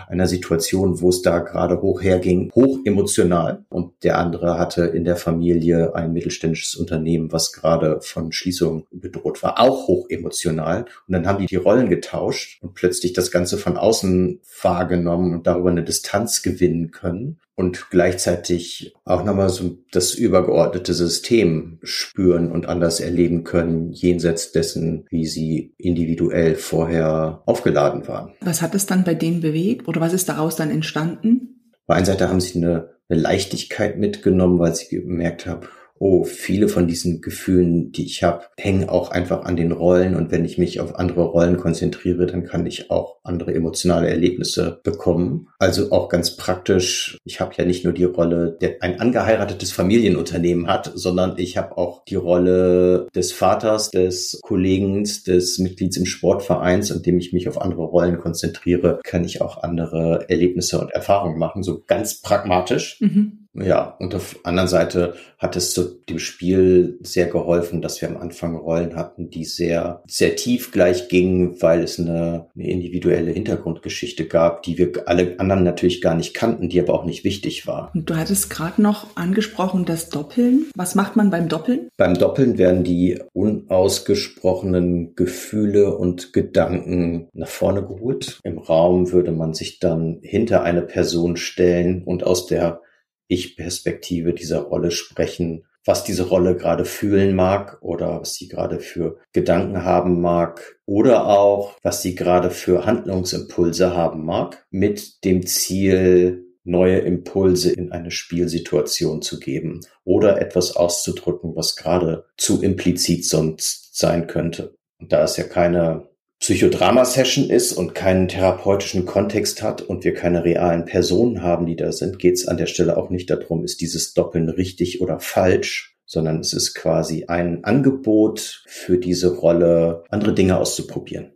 einer 0.09 0.27
Situation, 0.27 1.01
wo 1.01 1.11
es 1.11 1.23
da 1.23 1.39
gerade 1.39 1.83
hoch 1.83 2.03
herging, 2.03 2.51
hoch 2.55 2.79
emotional. 2.85 3.65
Und 3.69 3.93
der 4.05 4.19
andere 4.19 4.59
hatte 4.59 4.85
in 4.85 5.05
der 5.05 5.17
Familie 5.17 5.95
ein 5.95 6.13
mittelständisches 6.13 6.75
Unternehmen, 6.75 7.31
was 7.31 7.53
gerade 7.53 8.01
von 8.01 8.33
Schließung 8.33 8.87
bedroht 8.91 9.43
war, 9.43 9.61
auch 9.61 9.87
hoch 9.87 10.07
emotional. 10.09 10.87
Und 11.07 11.13
dann 11.13 11.27
haben 11.27 11.41
die 11.41 11.47
die 11.47 11.57
Rollen 11.57 11.89
getauscht 11.89 12.63
und 12.63 12.75
plötzlich 12.75 13.13
das 13.13 13.31
Ganze 13.31 13.59
von 13.59 13.77
außen 13.77 14.41
wahrgenommen 14.63 15.35
und 15.35 15.47
darüber 15.47 15.71
eine 15.71 15.85
Distanz 15.85 16.43
gewinnen 16.43 16.91
können 16.91 17.39
und 17.59 17.91
gleichzeitig 17.91 18.95
auch 19.05 19.25
nochmal 19.25 19.49
so 19.49 19.79
das 19.91 20.15
übergeordnete 20.15 20.95
System 20.95 21.81
spüren 21.83 22.53
und 22.53 22.67
anders 22.67 23.01
erleben 23.01 23.43
können, 23.43 23.93
jenseits 23.93 24.53
dessen, 24.53 25.07
wie 25.11 25.27
sie 25.27 25.75
individuell 25.77 26.55
vorher 26.55 27.43
aufgeladen 27.47 28.07
waren. 28.07 28.33
Was 28.43 28.63
hat 28.63 28.77
es 28.77 28.87
dann 28.87 29.03
bei 29.03 29.15
denen 29.15 29.41
bewegt 29.41 29.89
oder 29.89 30.01
was 30.01 30.13
ist 30.13 30.29
daraus 30.29 30.55
dann 30.55 30.71
entstanden? 30.71 31.73
Bei 31.89 31.97
einer 31.97 32.07
Seite 32.07 32.29
haben 32.29 32.41
sie 32.41 32.59
eine, 32.59 32.91
eine 33.09 33.21
Leichtigkeit 33.21 33.99
mitgenommen, 33.99 34.61
weil 34.61 34.77
sie 34.77 34.89
gemerkt 34.89 35.47
haben, 35.47 35.67
oh, 35.99 36.25
viele 36.25 36.69
von 36.69 36.87
diesen 36.87 37.21
Gefühlen, 37.21 37.93
die 37.93 38.05
ich 38.05 38.23
habe, 38.23 38.45
hängen 38.57 38.89
auch 38.89 39.11
einfach 39.11 39.45
an 39.45 39.57
den 39.57 39.73
Rollen. 39.73 40.15
Und 40.15 40.31
wenn 40.31 40.45
ich 40.45 40.59
mich 40.59 40.81
auf 40.81 40.97
andere 40.97 41.23
Rollen 41.23 41.57
konzentriere, 41.57 42.27
dann 42.27 42.45
kann 42.45 42.67
ich 42.67 42.91
auch 42.91 43.17
andere 43.25 43.55
emotionale 43.55 44.09
Erlebnisse 44.09 44.81
bekommen. 44.83 45.49
Also 45.59 45.93
auch 45.93 46.09
ganz 46.09 46.37
praktisch, 46.37 47.19
ich 47.25 47.41
habe 47.41 47.55
ja 47.57 47.65
nicht 47.65 47.85
nur 47.85 47.93
die 47.93 48.05
Rolle, 48.05 48.57
der 48.61 48.77
ein 48.81 49.01
angeheiratetes 49.01 49.73
Familienunternehmen 49.73 50.67
hat, 50.67 50.93
sondern 50.95 51.35
ich 51.37 51.57
habe 51.57 51.77
auch 51.77 52.05
die 52.05 52.15
Rolle 52.15 53.09
des 53.15 53.33
Vaters, 53.33 53.91
des 53.91 54.39
Kollegen, 54.43 55.05
des 55.05 55.59
Mitglieds 55.59 55.97
im 55.97 56.07
Sportvereins, 56.07 56.91
indem 56.91 57.19
ich 57.19 57.33
mich 57.33 57.49
auf 57.49 57.61
andere 57.61 57.83
Rollen 57.83 58.19
konzentriere, 58.19 59.01
kann 59.05 59.25
ich 59.25 59.41
auch 59.41 59.63
andere 59.63 60.27
Erlebnisse 60.29 60.81
und 60.81 60.91
Erfahrungen 60.91 61.39
machen, 61.39 61.63
so 61.63 61.83
ganz 61.87 62.21
pragmatisch. 62.21 62.99
Mhm. 63.01 63.38
Ja, 63.63 63.97
und 63.99 64.15
auf 64.15 64.35
der 64.35 64.47
anderen 64.47 64.69
Seite 64.69 65.15
hat 65.39 65.57
es 65.57 65.73
zu 65.73 65.85
dem 66.09 66.19
Spiel 66.19 66.99
sehr 67.03 67.27
geholfen, 67.27 67.81
dass 67.81 68.01
wir 68.01 68.09
am 68.09 68.17
Anfang 68.17 68.57
Rollen 68.57 68.97
hatten, 68.97 69.31
die 69.31 69.45
sehr, 69.45 70.03
sehr 70.07 70.37
tief 70.37 70.73
gleich 70.73 71.09
gingen, 71.09 71.61
weil 71.63 71.83
es 71.83 71.99
eine, 71.99 72.47
eine 72.55 72.69
individuelle 72.69 73.31
Hintergrundgeschichte 73.31 74.27
gab, 74.27 74.63
die 74.63 74.79
wir 74.79 74.93
alle 75.07 75.39
anderen 75.39 75.65
natürlich 75.65 76.01
gar 76.01 76.15
nicht 76.15 76.35
kannten, 76.35 76.69
die 76.69 76.81
aber 76.81 76.95
auch 76.95 77.05
nicht 77.05 77.25
wichtig 77.25 77.67
war. 77.67 77.91
Und 77.95 78.11
du 78.11 78.17
hattest 78.17 78.51
gerade 78.51 78.83
noch 78.83 79.17
angesprochen, 79.17 79.85
das 79.85 80.09
Doppeln. 80.09 80.67
Was 80.75 80.95
macht 80.95 81.17
man 81.17 81.31
beim 81.31 81.49
Doppeln? 81.49 81.89
Beim 81.97 82.15
Doppeln 82.15 82.59
werden 82.59 82.85
die 82.85 83.21
unausgesprochenen 83.33 85.15
Gefühle 85.15 85.97
und 85.97 86.33
Gedanken 86.33 87.29
nach 87.33 87.49
vorne 87.49 87.83
geholt. 87.83 88.41
Im 88.43 88.59
Raum 88.59 89.13
würde 89.13 89.33
man 89.33 89.55
sich 89.55 89.79
dann 89.79 90.19
hinter 90.23 90.63
eine 90.63 90.83
Person 90.83 91.37
stellen 91.37 92.03
und 92.05 92.25
aus 92.25 92.47
der 92.47 92.81
ich-Perspektive 93.29 94.35
dieser 94.35 94.61
Rolle 94.61 94.91
sprechen, 94.91 95.65
was 95.85 96.05
diese 96.05 96.29
Rolle 96.29 96.57
gerade 96.57 96.85
fühlen 96.85 97.35
mag 97.35 97.79
oder 97.81 98.21
was 98.21 98.35
sie 98.35 98.49
gerade 98.49 98.81
für 98.81 99.19
Gedanken 99.33 99.85
haben 99.85 100.21
mag 100.21 100.79
oder 100.85 101.27
auch, 101.27 101.77
was 101.83 102.03
sie 102.03 102.15
gerade 102.15 102.51
für 102.51 102.85
Handlungsimpulse 102.85 103.97
haben 103.97 104.25
mag, 104.25 104.67
mit 104.71 105.25
dem 105.25 105.47
Ziel, 105.47 106.45
neue 106.65 106.99
Impulse 106.99 107.73
in 107.73 107.93
eine 107.93 108.11
Spielsituation 108.11 109.23
zu 109.23 109.41
geben 109.41 109.81
oder 110.05 110.41
etwas 110.41 110.77
auszudrücken, 110.77 111.57
was 111.57 111.77
gerade 111.77 112.27
zu 112.37 112.63
implizit 112.63 113.25
sonst 113.25 113.97
sein 113.97 114.27
könnte. 114.27 114.75
Und 115.01 115.13
da 115.13 115.25
es 115.25 115.39
ja 115.39 115.45
keine 115.45 116.09
Psychodrama-Session 116.41 117.51
ist 117.51 117.73
und 117.73 117.95
keinen 117.95 118.29
therapeutischen 118.29 119.07
Kontext 119.07 119.63
hat 119.63 119.83
und 119.83 120.05
wir 120.05 120.15
keine 120.15 120.45
realen 120.45 120.85
Personen 120.85 121.43
haben, 121.43 121.67
die 121.67 121.75
da 121.75 121.91
sind, 121.91 122.19
geht 122.19 122.35
es 122.35 122.47
an 122.47 122.57
der 122.57 122.67
Stelle 122.67 122.97
auch 122.97 123.11
nicht 123.11 123.29
darum, 123.29 123.65
ist 123.65 123.81
dieses 123.81 124.15
Doppeln 124.15 124.49
richtig 124.49 125.01
oder 125.01 125.19
falsch, 125.19 125.97
sondern 126.07 126.39
es 126.39 126.53
ist 126.53 126.75
quasi 126.75 127.25
ein 127.27 127.65
Angebot 127.65 128.63
für 128.67 128.99
diese 128.99 129.37
Rolle, 129.37 130.05
andere 130.11 130.33
Dinge 130.33 130.59
auszuprobieren. 130.59 131.33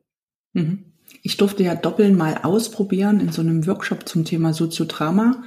Mhm. 0.53 0.85
Ich 1.25 1.37
durfte 1.37 1.63
ja 1.65 1.75
Doppeln 1.75 2.17
mal 2.17 2.41
ausprobieren 2.43 3.21
in 3.21 3.33
so 3.33 3.43
einem 3.43 3.67
Workshop 3.67 4.09
zum 4.09 4.25
Thema 4.25 4.55
Soziodrama. 4.55 5.43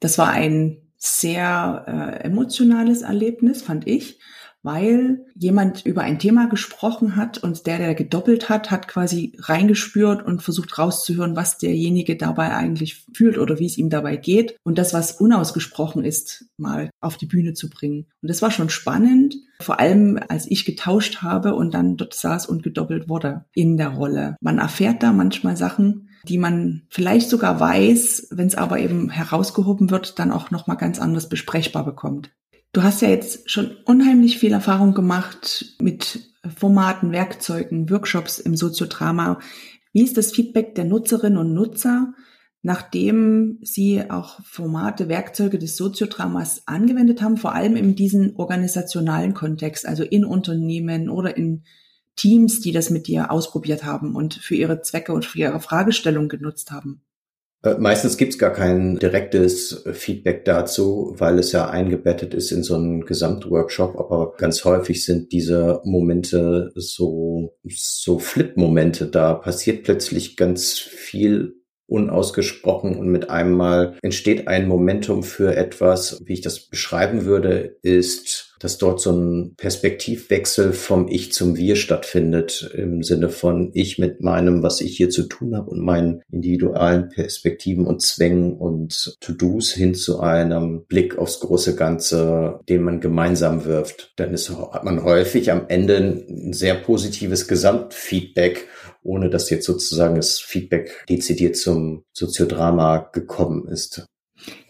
Das 0.00 0.18
war 0.18 0.30
ein 0.30 0.78
sehr 0.96 1.84
äh, 1.86 2.24
emotionales 2.24 3.02
Erlebnis, 3.02 3.62
fand 3.62 3.86
ich 3.86 4.18
weil 4.62 5.24
jemand 5.34 5.86
über 5.86 6.02
ein 6.02 6.18
Thema 6.18 6.48
gesprochen 6.48 7.16
hat 7.16 7.38
und 7.38 7.66
der, 7.66 7.78
der 7.78 7.94
gedoppelt 7.94 8.48
hat, 8.48 8.70
hat 8.70 8.88
quasi 8.88 9.32
reingespürt 9.38 10.24
und 10.24 10.42
versucht 10.42 10.78
rauszuhören, 10.78 11.36
was 11.36 11.58
derjenige 11.58 12.16
dabei 12.16 12.54
eigentlich 12.54 13.06
fühlt 13.12 13.38
oder 13.38 13.58
wie 13.58 13.66
es 13.66 13.78
ihm 13.78 13.90
dabei 13.90 14.16
geht 14.16 14.56
und 14.64 14.78
das, 14.78 14.92
was 14.92 15.12
unausgesprochen 15.12 16.04
ist, 16.04 16.46
mal 16.56 16.90
auf 17.00 17.16
die 17.16 17.26
Bühne 17.26 17.54
zu 17.54 17.70
bringen. 17.70 18.06
Und 18.20 18.28
das 18.28 18.42
war 18.42 18.50
schon 18.50 18.70
spannend, 18.70 19.36
vor 19.60 19.80
allem 19.80 20.18
als 20.28 20.50
ich 20.50 20.64
getauscht 20.64 21.22
habe 21.22 21.54
und 21.54 21.74
dann 21.74 21.96
dort 21.96 22.14
saß 22.14 22.46
und 22.46 22.62
gedoppelt 22.62 23.08
wurde 23.08 23.44
in 23.54 23.76
der 23.76 23.88
Rolle. 23.88 24.36
Man 24.40 24.58
erfährt 24.58 25.02
da 25.02 25.12
manchmal 25.12 25.56
Sachen, 25.56 26.08
die 26.24 26.38
man 26.38 26.82
vielleicht 26.88 27.30
sogar 27.30 27.60
weiß, 27.60 28.28
wenn 28.30 28.46
es 28.46 28.54
aber 28.54 28.78
eben 28.78 29.10
herausgehoben 29.10 29.90
wird, 29.90 30.18
dann 30.18 30.32
auch 30.32 30.50
nochmal 30.50 30.76
ganz 30.76 30.98
anders 31.00 31.28
besprechbar 31.28 31.84
bekommt. 31.84 32.30
Du 32.72 32.82
hast 32.82 33.00
ja 33.00 33.08
jetzt 33.08 33.50
schon 33.50 33.76
unheimlich 33.86 34.38
viel 34.38 34.52
Erfahrung 34.52 34.92
gemacht 34.92 35.76
mit 35.80 36.34
Formaten, 36.56 37.12
Werkzeugen, 37.12 37.88
Workshops 37.90 38.38
im 38.38 38.56
Soziodrama. 38.56 39.40
Wie 39.92 40.02
ist 40.02 40.16
das 40.16 40.32
Feedback 40.32 40.74
der 40.74 40.84
Nutzerinnen 40.84 41.38
und 41.38 41.54
Nutzer, 41.54 42.12
nachdem 42.62 43.58
sie 43.62 44.10
auch 44.10 44.40
Formate, 44.44 45.08
Werkzeuge 45.08 45.58
des 45.58 45.76
Soziodramas 45.76 46.62
angewendet 46.66 47.22
haben, 47.22 47.38
vor 47.38 47.54
allem 47.54 47.76
in 47.76 47.94
diesem 47.96 48.36
organisationalen 48.36 49.32
Kontext, 49.32 49.86
also 49.86 50.02
in 50.02 50.24
Unternehmen 50.24 51.08
oder 51.08 51.36
in 51.36 51.64
Teams, 52.16 52.60
die 52.60 52.72
das 52.72 52.90
mit 52.90 53.06
dir 53.06 53.30
ausprobiert 53.30 53.84
haben 53.84 54.14
und 54.14 54.34
für 54.34 54.56
ihre 54.56 54.82
Zwecke 54.82 55.12
und 55.12 55.24
für 55.24 55.38
ihre 55.38 55.60
Fragestellung 55.60 56.28
genutzt 56.28 56.70
haben? 56.70 57.00
Äh, 57.62 57.74
meistens 57.78 58.16
gibt's 58.16 58.38
gar 58.38 58.52
kein 58.52 58.98
direktes 58.98 59.84
Feedback 59.92 60.44
dazu, 60.44 61.14
weil 61.18 61.38
es 61.38 61.52
ja 61.52 61.68
eingebettet 61.68 62.34
ist 62.34 62.52
in 62.52 62.62
so 62.62 62.76
einen 62.76 63.04
Gesamtworkshop. 63.04 63.98
Aber 63.98 64.34
ganz 64.36 64.64
häufig 64.64 65.04
sind 65.04 65.32
diese 65.32 65.80
Momente 65.84 66.70
so, 66.74 67.56
so 67.68 68.18
Flip-Momente. 68.18 69.06
Da 69.08 69.34
passiert 69.34 69.84
plötzlich 69.84 70.36
ganz 70.36 70.78
viel 70.78 71.57
unausgesprochen 71.88 72.96
und 72.96 73.08
mit 73.08 73.30
einem 73.30 73.52
Mal 73.52 73.96
entsteht 74.02 74.46
ein 74.46 74.68
Momentum 74.68 75.22
für 75.22 75.56
etwas, 75.56 76.20
wie 76.24 76.34
ich 76.34 76.42
das 76.42 76.60
beschreiben 76.60 77.24
würde, 77.24 77.76
ist 77.82 78.48
dass 78.58 78.78
dort 78.78 79.00
so 79.00 79.12
ein 79.12 79.54
Perspektivwechsel 79.56 80.72
vom 80.72 81.08
Ich 81.08 81.32
zum 81.32 81.56
Wir 81.56 81.76
stattfindet, 81.76 82.70
im 82.74 83.02
Sinne 83.02 83.28
von 83.28 83.70
ich 83.74 83.98
mit 83.98 84.20
meinem, 84.20 84.62
was 84.62 84.80
ich 84.80 84.96
hier 84.96 85.10
zu 85.10 85.24
tun 85.24 85.56
habe 85.56 85.70
und 85.70 85.80
meinen 85.80 86.22
individuellen 86.30 87.08
Perspektiven 87.08 87.86
und 87.86 88.02
Zwängen 88.02 88.54
und 88.54 89.16
To-Dos 89.20 89.70
hin 89.72 89.94
zu 89.94 90.20
einem 90.20 90.84
Blick 90.86 91.18
aufs 91.18 91.40
große 91.40 91.76
Ganze, 91.76 92.60
den 92.68 92.82
man 92.82 93.00
gemeinsam 93.00 93.64
wirft. 93.64 94.12
Dann 94.16 94.34
ist, 94.34 94.50
hat 94.50 94.84
man 94.84 95.04
häufig 95.04 95.50
am 95.52 95.66
Ende 95.68 95.96
ein 95.98 96.52
sehr 96.52 96.74
positives 96.74 97.48
Gesamtfeedback, 97.48 98.66
ohne 99.02 99.30
dass 99.30 99.50
jetzt 99.50 99.66
sozusagen 99.66 100.16
das 100.16 100.38
Feedback 100.38 101.04
dezidiert 101.08 101.56
zum 101.56 102.04
Soziodrama 102.12 102.98
gekommen 103.12 103.68
ist. 103.68 104.06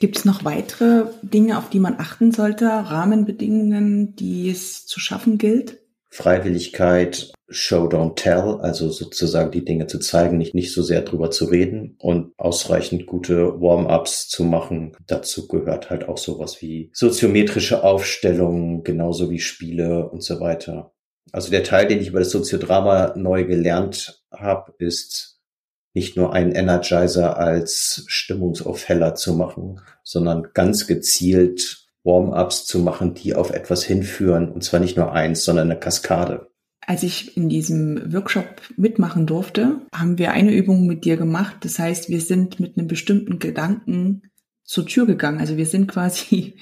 Gibt 0.01 0.17
es 0.17 0.25
noch 0.25 0.45
weitere 0.45 1.07
Dinge, 1.23 1.59
auf 1.59 1.69
die 1.71 1.81
man 1.81 1.97
achten 1.99 2.33
sollte, 2.33 2.67
Rahmenbedingungen, 2.67 4.17
die 4.17 4.51
es 4.51 4.87
zu 4.87 4.99
schaffen 5.01 5.39
gilt? 5.39 5.79
Freiwilligkeit, 6.11 7.33
Show, 7.51 7.87
don't 7.87 8.15
tell, 8.15 8.59
also 8.61 8.91
sozusagen 8.91 9.51
die 9.51 9.65
Dinge 9.65 9.87
zu 9.87 9.99
zeigen, 9.99 10.39
nicht, 10.39 10.55
nicht 10.55 10.73
so 10.73 10.83
sehr 10.83 11.03
drüber 11.03 11.31
zu 11.31 11.47
reden 11.47 11.97
und 11.99 12.33
ausreichend 12.39 13.07
gute 13.07 13.61
Warm-ups 13.61 14.29
zu 14.29 14.45
machen. 14.45 14.97
Dazu 15.07 15.49
gehört 15.49 15.91
halt 15.91 16.09
auch 16.09 16.19
sowas 16.19 16.61
wie 16.61 16.91
soziometrische 16.93 17.85
Aufstellungen, 17.85 18.85
genauso 18.85 19.31
wie 19.31 19.39
Spiele 19.39 20.09
und 20.09 20.23
so 20.23 20.41
weiter. 20.41 20.93
Also 21.33 21.51
der 21.51 21.63
Teil, 21.63 21.89
den 21.89 22.01
ich 22.01 22.09
über 22.09 22.21
das 22.21 22.31
Soziodrama 22.31 23.15
neu 23.17 23.45
gelernt 23.45 24.23
habe, 24.33 24.75
ist 24.79 25.41
nicht 25.95 26.17
nur 26.17 26.33
einen 26.33 26.53
Energizer 26.53 27.39
als 27.39 28.05
Stimmungsaufheller 28.07 29.15
zu 29.15 29.35
machen, 29.35 29.81
sondern 30.05 30.49
ganz 30.55 30.87
gezielt 30.87 31.89
Warm-ups 32.05 32.67
zu 32.67 32.79
machen, 32.79 33.15
die 33.15 33.35
auf 33.35 33.51
etwas 33.51 33.85
hinführen. 33.85 34.51
Und 34.51 34.63
zwar 34.63 34.81
nicht 34.81 34.97
nur 34.97 35.13
eins, 35.13 35.45
sondern 35.45 35.71
eine 35.71 35.81
Kaskade. 35.81 36.51
Als 36.87 37.03
ich 37.03 37.37
in 37.37 37.49
diesem 37.49 38.13
Workshop 38.13 38.63
mitmachen 38.77 39.27
durfte, 39.27 39.81
haben 39.93 40.17
wir 40.17 40.31
eine 40.31 40.55
Übung 40.55 40.87
mit 40.87 41.05
dir 41.05 41.17
gemacht. 41.17 41.57
Das 41.61 41.79
heißt, 41.79 42.09
wir 42.09 42.21
sind 42.21 42.61
mit 42.61 42.79
einem 42.79 42.87
bestimmten 42.87 43.39
Gedanken 43.39 44.23
zur 44.65 44.87
Tür 44.87 45.05
gegangen. 45.05 45.41
Also 45.41 45.57
wir 45.57 45.67
sind 45.67 45.89
quasi 45.89 46.57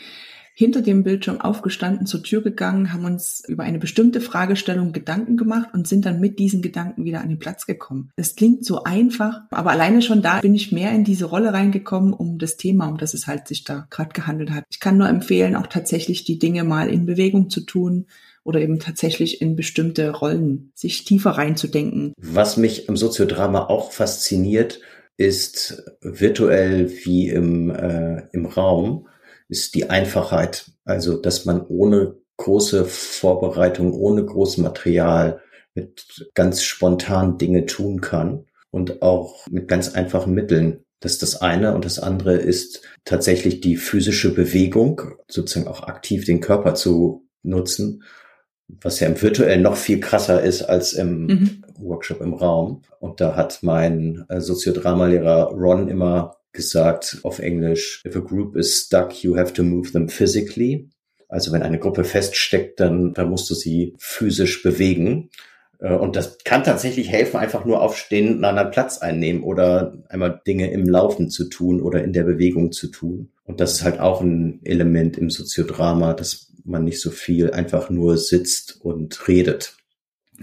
hinter 0.58 0.80
dem 0.80 1.02
Bildschirm 1.02 1.38
aufgestanden, 1.38 2.06
zur 2.06 2.22
Tür 2.22 2.42
gegangen, 2.42 2.90
haben 2.90 3.04
uns 3.04 3.42
über 3.46 3.64
eine 3.64 3.78
bestimmte 3.78 4.22
Fragestellung 4.22 4.94
Gedanken 4.94 5.36
gemacht 5.36 5.68
und 5.74 5.86
sind 5.86 6.06
dann 6.06 6.18
mit 6.18 6.38
diesen 6.38 6.62
Gedanken 6.62 7.04
wieder 7.04 7.20
an 7.20 7.28
den 7.28 7.38
Platz 7.38 7.66
gekommen. 7.66 8.08
Das 8.16 8.36
klingt 8.36 8.64
so 8.64 8.82
einfach, 8.82 9.42
aber 9.50 9.72
alleine 9.72 10.00
schon 10.00 10.22
da 10.22 10.40
bin 10.40 10.54
ich 10.54 10.72
mehr 10.72 10.92
in 10.92 11.04
diese 11.04 11.26
Rolle 11.26 11.52
reingekommen, 11.52 12.14
um 12.14 12.38
das 12.38 12.56
Thema, 12.56 12.88
um 12.88 12.96
das 12.96 13.12
es 13.12 13.26
halt 13.26 13.46
sich 13.48 13.64
da 13.64 13.86
gerade 13.90 14.14
gehandelt 14.14 14.50
hat. 14.50 14.64
Ich 14.70 14.80
kann 14.80 14.96
nur 14.96 15.10
empfehlen, 15.10 15.56
auch 15.56 15.66
tatsächlich 15.66 16.24
die 16.24 16.38
Dinge 16.38 16.64
mal 16.64 16.88
in 16.88 17.04
Bewegung 17.04 17.50
zu 17.50 17.60
tun, 17.60 18.06
oder 18.42 18.60
eben 18.60 18.78
tatsächlich 18.78 19.42
in 19.42 19.56
bestimmte 19.56 20.08
Rollen 20.10 20.70
sich 20.72 21.04
tiefer 21.04 21.32
reinzudenken. 21.32 22.12
Was 22.16 22.56
mich 22.56 22.88
im 22.88 22.96
Soziodrama 22.96 23.66
auch 23.66 23.90
fasziniert, 23.90 24.80
ist 25.16 25.82
virtuell 26.00 26.90
wie 27.04 27.28
im, 27.28 27.70
äh, 27.70 28.22
im 28.32 28.46
Raum 28.46 29.08
ist 29.48 29.74
die 29.74 29.90
Einfachheit. 29.90 30.70
Also, 30.84 31.16
dass 31.16 31.44
man 31.44 31.64
ohne 31.66 32.16
große 32.36 32.84
Vorbereitung, 32.84 33.92
ohne 33.92 34.24
großes 34.24 34.58
Material 34.58 35.40
mit 35.74 36.30
ganz 36.34 36.62
spontan 36.62 37.38
Dinge 37.38 37.66
tun 37.66 38.00
kann 38.00 38.46
und 38.70 39.02
auch 39.02 39.46
mit 39.48 39.68
ganz 39.68 39.94
einfachen 39.94 40.34
Mitteln. 40.34 40.84
Das 41.00 41.12
ist 41.12 41.22
das 41.22 41.40
eine. 41.42 41.74
Und 41.74 41.84
das 41.84 41.98
andere 41.98 42.36
ist 42.36 42.82
tatsächlich 43.04 43.60
die 43.60 43.76
physische 43.76 44.34
Bewegung, 44.34 45.02
sozusagen 45.28 45.68
auch 45.68 45.82
aktiv 45.82 46.24
den 46.24 46.40
Körper 46.40 46.74
zu 46.74 47.26
nutzen, 47.42 48.02
was 48.68 49.00
ja 49.00 49.06
im 49.06 49.20
virtuellen 49.20 49.62
noch 49.62 49.76
viel 49.76 50.00
krasser 50.00 50.42
ist 50.42 50.62
als 50.62 50.92
im 50.94 51.26
mhm. 51.26 51.64
Workshop 51.78 52.20
im 52.20 52.34
Raum. 52.34 52.82
Und 52.98 53.20
da 53.20 53.36
hat 53.36 53.60
mein 53.62 54.24
äh, 54.28 54.40
Soziodramalehrer 54.40 55.52
Ron 55.52 55.88
immer 55.88 56.35
gesagt 56.56 57.18
auf 57.22 57.38
Englisch, 57.38 58.02
if 58.04 58.16
a 58.16 58.20
group 58.20 58.56
is 58.56 58.86
stuck, 58.86 59.22
you 59.22 59.36
have 59.36 59.52
to 59.52 59.62
move 59.62 59.92
them 59.92 60.08
physically. 60.08 60.88
Also 61.28 61.52
wenn 61.52 61.62
eine 61.62 61.78
Gruppe 61.78 62.04
feststeckt, 62.04 62.80
dann, 62.80 63.14
dann 63.14 63.30
musst 63.30 63.48
du 63.50 63.54
sie 63.54 63.94
physisch 63.98 64.62
bewegen. 64.62 65.30
Äh, 65.80 65.94
und 65.94 66.16
das 66.16 66.38
kann 66.44 66.64
tatsächlich 66.64 67.10
helfen, 67.10 67.36
einfach 67.36 67.64
nur 67.64 67.82
aufstehen, 67.82 68.34
einen 68.34 68.44
anderen 68.44 68.70
Platz 68.70 68.98
einnehmen 68.98 69.42
oder 69.42 69.96
einmal 70.08 70.40
Dinge 70.46 70.70
im 70.70 70.88
Laufen 70.88 71.30
zu 71.30 71.48
tun 71.48 71.80
oder 71.80 72.02
in 72.02 72.12
der 72.12 72.24
Bewegung 72.24 72.72
zu 72.72 72.88
tun. 72.88 73.30
Und 73.44 73.60
das 73.60 73.74
ist 73.74 73.84
halt 73.84 74.00
auch 74.00 74.20
ein 74.20 74.60
Element 74.64 75.18
im 75.18 75.30
Soziodrama, 75.30 76.14
dass 76.14 76.52
man 76.64 76.84
nicht 76.84 77.00
so 77.00 77.10
viel 77.10 77.52
einfach 77.52 77.90
nur 77.90 78.18
sitzt 78.18 78.80
und 78.80 79.28
redet. 79.28 79.76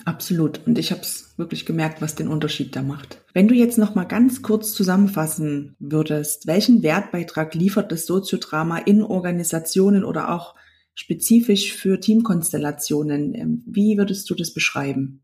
Absolut. 0.05 0.61
Und 0.65 0.79
ich 0.79 0.91
habe 0.91 1.01
es 1.01 1.33
wirklich 1.37 1.65
gemerkt, 1.65 2.01
was 2.01 2.15
den 2.15 2.27
Unterschied 2.27 2.75
da 2.75 2.81
macht. 2.81 3.21
Wenn 3.33 3.47
du 3.47 3.53
jetzt 3.53 3.77
noch 3.77 3.95
mal 3.95 4.05
ganz 4.05 4.41
kurz 4.41 4.73
zusammenfassen 4.73 5.75
würdest, 5.79 6.47
welchen 6.47 6.83
Wertbeitrag 6.83 7.53
liefert 7.53 7.91
das 7.91 8.05
Soziodrama 8.05 8.79
in 8.79 9.03
Organisationen 9.03 10.03
oder 10.03 10.33
auch 10.33 10.55
spezifisch 10.95 11.73
für 11.73 11.99
Teamkonstellationen? 11.99 13.35
Ähm, 13.35 13.63
wie 13.65 13.97
würdest 13.97 14.29
du 14.29 14.35
das 14.35 14.53
beschreiben? 14.53 15.23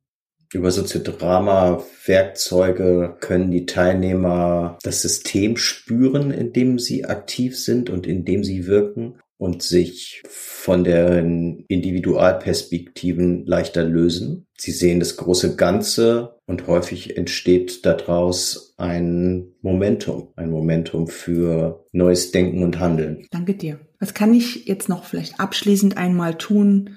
Über 0.51 0.71
Soziodrama-Werkzeuge 0.71 3.17
können 3.19 3.51
die 3.51 3.67
Teilnehmer 3.67 4.79
das 4.81 5.03
System 5.03 5.57
spüren, 5.57 6.31
in 6.31 6.53
dem 6.53 6.79
sie 6.79 7.05
aktiv 7.05 7.55
sind 7.55 7.91
und 7.91 8.07
in 8.07 8.25
dem 8.25 8.43
sie 8.43 8.65
wirken 8.65 9.19
und 9.37 9.61
sich 9.61 10.23
von 10.69 10.83
den 10.83 11.65
Individualperspektiven 11.67 13.43
leichter 13.47 13.83
lösen. 13.83 14.45
Sie 14.55 14.69
sehen 14.69 14.99
das 14.99 15.17
große 15.17 15.55
Ganze 15.55 16.37
und 16.45 16.67
häufig 16.67 17.17
entsteht 17.17 17.87
daraus 17.87 18.75
ein 18.77 19.47
Momentum, 19.63 20.27
ein 20.35 20.51
Momentum 20.51 21.07
für 21.07 21.87
neues 21.91 22.29
Denken 22.29 22.61
und 22.61 22.77
Handeln. 22.77 23.25
Danke 23.31 23.55
dir. 23.55 23.79
Was 23.99 24.13
kann 24.13 24.31
ich 24.31 24.67
jetzt 24.67 24.89
noch 24.89 25.05
vielleicht 25.05 25.39
abschließend 25.39 25.97
einmal 25.97 26.37
tun, 26.37 26.91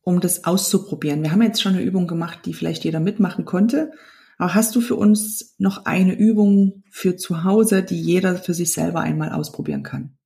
um 0.00 0.20
das 0.20 0.44
auszuprobieren? 0.44 1.22
Wir 1.22 1.30
haben 1.30 1.42
jetzt 1.42 1.60
schon 1.60 1.74
eine 1.74 1.82
Übung 1.82 2.06
gemacht, 2.06 2.46
die 2.46 2.54
vielleicht 2.54 2.84
jeder 2.84 2.98
mitmachen 2.98 3.44
konnte. 3.44 3.92
Aber 4.38 4.54
hast 4.54 4.74
du 4.74 4.80
für 4.80 4.96
uns 4.96 5.54
noch 5.58 5.84
eine 5.84 6.14
Übung 6.14 6.82
für 6.90 7.16
zu 7.16 7.44
Hause, 7.44 7.82
die 7.82 8.00
jeder 8.00 8.36
für 8.36 8.54
sich 8.54 8.72
selber 8.72 9.00
einmal 9.00 9.32
ausprobieren 9.32 9.82
kann? 9.82 10.16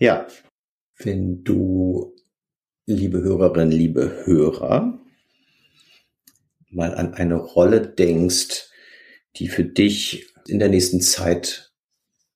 Ja, 0.00 0.26
wenn 0.98 1.44
du, 1.44 2.16
liebe 2.88 3.22
Hörerin, 3.22 3.70
liebe 3.70 4.24
Hörer, 4.24 4.98
mal 6.70 6.94
an 6.94 7.12
eine 7.12 7.36
Rolle 7.36 7.86
denkst, 7.86 8.70
die 9.36 9.48
für 9.48 9.64
dich 9.64 10.32
in 10.46 10.58
der 10.58 10.70
nächsten 10.70 11.02
Zeit 11.02 11.74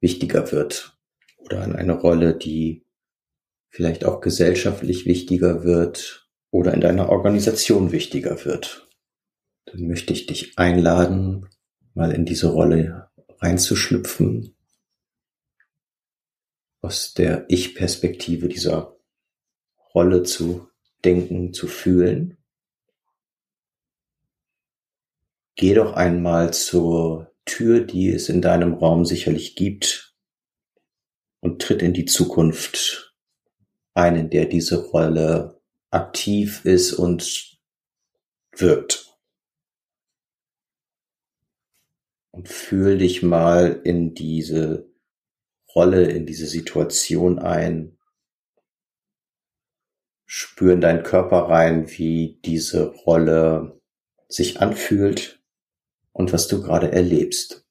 wichtiger 0.00 0.52
wird. 0.52 0.98
Oder 1.38 1.62
an 1.62 1.74
eine 1.74 1.94
Rolle, 1.94 2.36
die 2.36 2.84
vielleicht 3.70 4.04
auch 4.04 4.20
gesellschaftlich 4.20 5.06
wichtiger 5.06 5.64
wird 5.64 6.28
oder 6.50 6.74
in 6.74 6.82
deiner 6.82 7.08
Organisation 7.08 7.90
wichtiger 7.90 8.44
wird, 8.44 8.90
dann 9.64 9.86
möchte 9.86 10.12
ich 10.12 10.26
dich 10.26 10.58
einladen, 10.58 11.48
mal 11.94 12.12
in 12.12 12.26
diese 12.26 12.48
Rolle 12.48 13.08
reinzuschlüpfen 13.38 14.54
aus 16.82 17.14
der 17.14 17.46
Ich-Perspektive 17.48 18.48
dieser 18.48 18.91
Rolle 19.94 20.22
zu 20.22 20.68
denken, 21.04 21.52
zu 21.52 21.66
fühlen. 21.66 22.38
Geh 25.54 25.74
doch 25.74 25.94
einmal 25.94 26.52
zur 26.52 27.32
Tür, 27.44 27.80
die 27.80 28.08
es 28.10 28.28
in 28.28 28.40
deinem 28.40 28.74
Raum 28.74 29.04
sicherlich 29.04 29.56
gibt, 29.56 30.12
und 31.42 31.60
tritt 31.60 31.82
in 31.82 31.92
die 31.92 32.04
Zukunft 32.04 33.14
ein, 33.94 34.16
in 34.16 34.30
der 34.30 34.46
diese 34.46 34.86
Rolle 34.90 35.60
aktiv 35.90 36.64
ist 36.64 36.92
und 36.92 37.58
wirkt. 38.56 39.18
Und 42.30 42.48
fühl 42.48 42.96
dich 42.96 43.22
mal 43.22 43.80
in 43.84 44.14
diese 44.14 44.88
Rolle, 45.74 46.10
in 46.10 46.24
diese 46.24 46.46
Situation 46.46 47.38
ein. 47.38 47.98
Spür 50.34 50.72
in 50.72 50.80
deinen 50.80 51.02
Körper 51.02 51.50
rein, 51.50 51.90
wie 51.90 52.40
diese 52.42 52.86
Rolle 52.86 53.78
sich 54.28 54.62
anfühlt 54.62 55.42
und 56.12 56.32
was 56.32 56.48
du 56.48 56.62
gerade 56.62 56.90
erlebst. 56.90 57.66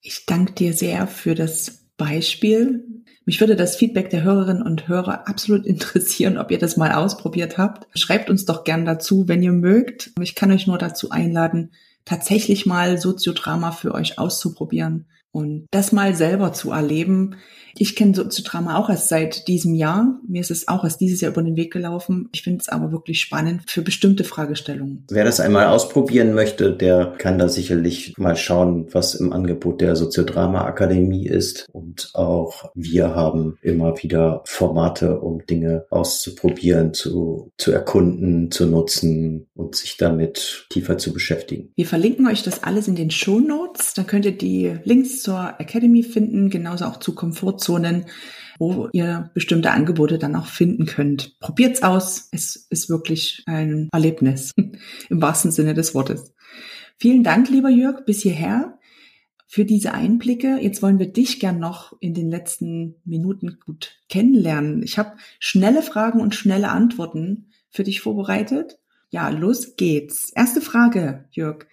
Ich 0.00 0.24
danke 0.26 0.52
dir 0.52 0.72
sehr 0.72 1.08
für 1.08 1.34
das 1.34 1.88
Beispiel. 1.96 3.02
Mich 3.24 3.40
würde 3.40 3.56
das 3.56 3.74
Feedback 3.74 4.10
der 4.10 4.22
Hörerinnen 4.22 4.62
und 4.62 4.86
Hörer 4.86 5.26
absolut 5.26 5.66
interessieren, 5.66 6.38
ob 6.38 6.52
ihr 6.52 6.58
das 6.58 6.76
mal 6.76 6.92
ausprobiert 6.92 7.58
habt. 7.58 7.88
Schreibt 7.98 8.30
uns 8.30 8.44
doch 8.44 8.62
gern 8.62 8.84
dazu, 8.84 9.26
wenn 9.26 9.42
ihr 9.42 9.50
mögt. 9.50 10.12
Ich 10.20 10.36
kann 10.36 10.52
euch 10.52 10.68
nur 10.68 10.78
dazu 10.78 11.10
einladen, 11.10 11.72
tatsächlich 12.04 12.66
mal 12.66 12.98
Soziodrama 12.98 13.72
für 13.72 13.92
euch 13.92 14.20
auszuprobieren 14.20 15.06
und 15.36 15.66
das 15.70 15.92
mal 15.92 16.14
selber 16.14 16.54
zu 16.54 16.70
erleben. 16.70 17.36
Ich 17.78 17.94
kenne 17.94 18.14
Soziodrama 18.14 18.78
auch 18.78 18.88
erst 18.88 19.08
seit 19.08 19.48
diesem 19.48 19.74
Jahr. 19.74 20.18
Mir 20.26 20.40
ist 20.40 20.50
es 20.50 20.66
auch 20.66 20.82
erst 20.82 21.00
dieses 21.00 21.20
Jahr 21.20 21.32
über 21.32 21.42
den 21.42 21.56
Weg 21.56 21.72
gelaufen. 21.72 22.30
Ich 22.32 22.42
finde 22.42 22.60
es 22.62 22.70
aber 22.70 22.90
wirklich 22.90 23.20
spannend 23.20 23.62
für 23.66 23.82
bestimmte 23.82 24.24
Fragestellungen. 24.24 25.04
Wer 25.10 25.24
das 25.24 25.40
einmal 25.40 25.66
ausprobieren 25.66 26.32
möchte, 26.32 26.72
der 26.72 27.14
kann 27.18 27.38
da 27.38 27.48
sicherlich 27.48 28.14
mal 28.16 28.34
schauen, 28.36 28.86
was 28.92 29.14
im 29.14 29.32
Angebot 29.32 29.82
der 29.82 29.94
Soziodrama 29.94 30.64
Akademie 30.64 31.26
ist. 31.26 31.68
Und 31.70 32.10
auch 32.14 32.70
wir 32.74 33.14
haben 33.14 33.58
immer 33.60 34.02
wieder 34.02 34.42
Formate, 34.46 35.20
um 35.20 35.44
Dinge 35.44 35.84
auszuprobieren, 35.90 36.94
zu, 36.94 37.52
zu 37.58 37.72
erkunden, 37.72 38.50
zu 38.50 38.64
nutzen 38.64 39.48
und 39.54 39.76
sich 39.76 39.98
damit 39.98 40.66
tiefer 40.70 40.96
zu 40.96 41.12
beschäftigen. 41.12 41.72
Wir 41.76 41.86
verlinken 41.86 42.26
euch 42.26 42.42
das 42.42 42.62
alles 42.62 42.88
in 42.88 42.96
den 42.96 43.10
Show 43.10 43.38
Notes. 43.38 43.92
Da 43.92 44.02
könnt 44.02 44.24
ihr 44.24 44.36
die 44.36 44.78
Links 44.84 45.22
zur 45.26 45.58
Academy 45.58 46.04
finden, 46.04 46.50
genauso 46.50 46.84
auch 46.84 46.98
zu 46.98 47.12
Komfortzonen, 47.12 48.06
wo 48.60 48.88
ihr 48.92 49.32
bestimmte 49.34 49.72
Angebote 49.72 50.20
dann 50.20 50.36
auch 50.36 50.46
finden 50.46 50.86
könnt. 50.86 51.40
Probiert's 51.40 51.82
aus. 51.82 52.28
Es 52.30 52.54
ist 52.70 52.88
wirklich 52.88 53.42
ein 53.46 53.88
Erlebnis 53.92 54.52
im 55.08 55.20
wahrsten 55.20 55.50
Sinne 55.50 55.74
des 55.74 55.96
Wortes. 55.96 56.32
Vielen 56.96 57.24
Dank, 57.24 57.50
lieber 57.50 57.70
Jörg, 57.70 58.04
bis 58.04 58.22
hierher 58.22 58.78
für 59.48 59.64
diese 59.64 59.94
Einblicke. 59.94 60.58
Jetzt 60.60 60.80
wollen 60.80 61.00
wir 61.00 61.12
dich 61.12 61.40
gern 61.40 61.58
noch 61.58 61.96
in 61.98 62.14
den 62.14 62.30
letzten 62.30 62.94
Minuten 63.04 63.58
gut 63.66 63.98
kennenlernen. 64.08 64.84
Ich 64.84 64.96
habe 64.96 65.16
schnelle 65.40 65.82
Fragen 65.82 66.20
und 66.20 66.36
schnelle 66.36 66.68
Antworten 66.68 67.50
für 67.70 67.82
dich 67.82 68.00
vorbereitet. 68.00 68.78
Ja, 69.10 69.28
los 69.30 69.74
geht's. 69.74 70.30
Erste 70.36 70.60
Frage, 70.60 71.24
Jörg. 71.32 71.66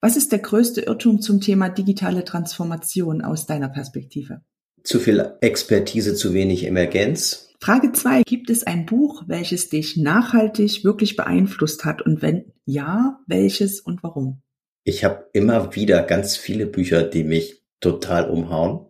Was 0.00 0.16
ist 0.16 0.30
der 0.30 0.38
größte 0.38 0.82
Irrtum 0.82 1.20
zum 1.20 1.40
Thema 1.40 1.68
digitale 1.68 2.24
Transformation 2.24 3.20
aus 3.20 3.46
deiner 3.46 3.68
Perspektive? 3.68 4.42
Zu 4.84 5.00
viel 5.00 5.32
Expertise, 5.40 6.14
zu 6.14 6.34
wenig 6.34 6.64
Emergenz. 6.64 7.52
Frage 7.60 7.90
zwei: 7.90 8.22
Gibt 8.22 8.48
es 8.48 8.62
ein 8.64 8.86
Buch, 8.86 9.24
welches 9.26 9.70
dich 9.70 9.96
nachhaltig 9.96 10.84
wirklich 10.84 11.16
beeinflusst 11.16 11.84
hat? 11.84 12.00
Und 12.00 12.22
wenn 12.22 12.52
ja, 12.64 13.18
welches 13.26 13.80
und 13.80 14.04
warum? 14.04 14.40
Ich 14.84 15.02
habe 15.02 15.26
immer 15.32 15.74
wieder 15.74 16.04
ganz 16.04 16.36
viele 16.36 16.66
Bücher, 16.66 17.02
die 17.02 17.24
mich 17.24 17.64
total 17.80 18.30
umhauen. 18.30 18.86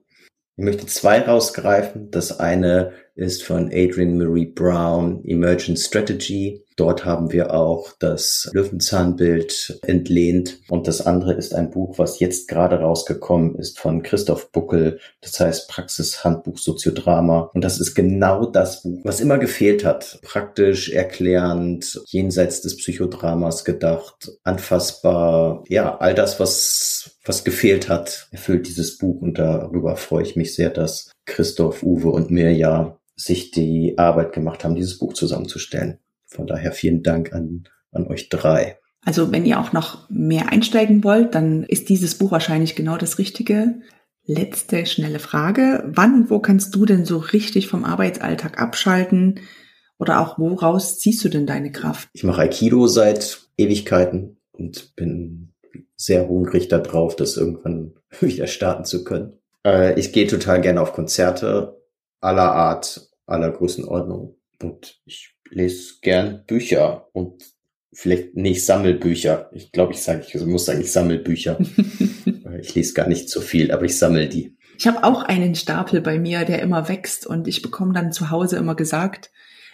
Ich 0.59 0.65
möchte 0.65 0.85
zwei 0.87 1.23
rausgreifen. 1.23 2.11
Das 2.11 2.39
eine 2.39 2.93
ist 3.19 3.43
von 3.43 3.67
Adrian 3.73 4.17
Marie 4.17 4.47
Brown, 4.47 5.25
Emergent 5.25 5.79
Strategy. 5.79 6.63
Dort 6.77 7.05
haben 7.05 7.33
wir 7.33 7.53
auch 7.53 7.91
das 7.99 8.49
Löwenzahnbild 8.53 9.81
entlehnt. 9.83 10.61
Und 10.69 10.87
das 10.87 11.05
andere 11.05 11.35
ist 11.35 11.53
ein 11.53 11.71
Buch, 11.71 11.99
was 11.99 12.21
jetzt 12.21 12.47
gerade 12.47 12.77
rausgekommen 12.77 13.57
ist 13.57 13.81
von 13.81 14.05
Christoph 14.05 14.53
Buckel. 14.53 15.01
Das 15.21 15.41
heißt 15.41 15.69
Praxishandbuch 15.69 16.59
Soziodrama. 16.59 17.51
Und 17.53 17.65
das 17.65 17.81
ist 17.81 17.97
genau 17.97 18.47
das 18.47 18.85
Buch, 18.85 19.01
was 19.03 19.21
immer 19.21 19.39
gefehlt 19.39 19.85
hat. 19.85 20.21
Praktisch, 20.23 20.91
erklärend, 20.91 22.01
jenseits 22.07 22.61
des 22.61 22.77
Psychodramas 22.77 23.65
gedacht, 23.65 24.31
anfassbar. 24.45 25.65
Ja, 25.69 25.99
all 25.99 26.15
das, 26.15 26.39
was, 26.39 27.19
was 27.25 27.43
gefehlt 27.43 27.89
hat, 27.89 28.29
erfüllt 28.31 28.69
dieses 28.69 28.97
Buch. 28.97 29.21
Und 29.21 29.41
darüber 29.41 29.97
freue 29.97 30.23
ich 30.23 30.37
mich 30.37 30.55
sehr, 30.55 30.71
dass 30.71 31.11
Christoph, 31.27 31.83
Uwe 31.83 32.11
und 32.11 32.31
Mirja 32.31 32.98
sich 33.19 33.51
die 33.51 33.99
Arbeit 33.99 34.33
gemacht 34.33 34.65
haben, 34.65 34.75
dieses 34.75 34.99
Buch 34.99 35.13
zusammenzustellen. 35.13 35.99
Von 36.27 36.47
daher 36.47 36.73
vielen 36.73 37.03
Dank 37.03 37.33
an, 37.33 37.65
an 37.91 38.07
euch 38.07 38.29
drei. 38.29 38.79
Also 39.05 39.33
wenn 39.33 39.45
ihr 39.45 39.61
auch 39.61 39.73
noch 39.73 40.09
mehr 40.09 40.51
einsteigen 40.51 41.03
wollt, 41.05 41.35
dann 41.35 41.65
ist 41.65 41.89
dieses 41.89 42.17
Buch 42.17 42.31
wahrscheinlich 42.31 42.77
genau 42.77 42.97
das 42.97 43.19
Richtige. 43.19 43.81
Letzte 44.25 44.87
schnelle 44.87 45.19
Frage. 45.19 45.85
Wann 45.87 46.15
und 46.15 46.31
wo 46.31 46.39
kannst 46.39 46.75
du 46.75 46.85
denn 46.85 47.05
so 47.05 47.19
richtig 47.19 47.67
vom 47.69 47.85
Arbeitsalltag 47.85 48.61
abschalten? 48.61 49.41
Oder 49.99 50.21
auch 50.21 50.39
woraus 50.39 50.99
ziehst 50.99 51.25
du 51.25 51.29
denn 51.29 51.47
deine 51.47 51.73
Kraft? 51.73 52.09
Ich 52.13 52.23
mache 52.23 52.43
Aikido 52.43 52.87
seit 52.87 53.49
Ewigkeiten 53.57 54.37
und 54.53 54.95
bin 54.95 55.55
sehr 55.97 56.29
hungrig 56.29 56.69
darauf, 56.69 57.17
das 57.17 57.37
irgendwann 57.37 57.95
wieder 58.21 58.47
starten 58.47 58.85
zu 58.85 59.03
können. 59.03 59.33
Äh, 59.67 59.99
ich 59.99 60.13
gehe 60.13 60.27
total 60.27 60.61
gerne 60.61 60.81
auf 60.81 60.93
Konzerte 60.93 61.78
aller 62.21 62.53
Art, 62.53 63.09
aller 63.27 63.51
Größenordnung. 63.51 64.37
Und 64.63 65.01
ich 65.05 65.35
lese 65.51 65.95
gern 66.03 66.45
Bücher 66.47 67.09
und 67.13 67.45
vielleicht 67.93 68.37
nicht 68.37 68.65
Sammelbücher. 68.65 69.51
Ich 69.53 69.73
glaube, 69.73 69.93
ich 69.93 70.03
sage, 70.03 70.25
ich 70.27 70.41
muss 70.43 70.67
sagen, 70.67 70.81
ich 70.81 70.93
sammle 70.93 71.19
Bücher. 71.19 71.59
ich 72.61 72.75
lese 72.75 72.95
gar 72.95 73.09
nicht 73.09 73.29
so 73.29 73.41
viel, 73.41 73.73
aber 73.73 73.85
ich 73.85 73.99
sammle 73.99 74.29
die. 74.29 74.57
Ich 74.79 74.87
habe 74.87 75.03
auch 75.03 75.23
einen 75.23 75.55
Stapel 75.55 76.01
bei 76.01 76.19
mir, 76.19 76.45
der 76.45 76.63
immer 76.63 76.89
wächst 76.89 77.27
und 77.27 77.49
ich 77.49 77.63
bekomme 77.63 77.93
dann 77.93 78.13
zu 78.13 78.31
Hause 78.31 78.57
immer 78.57 78.77
gesagt, 78.77 79.31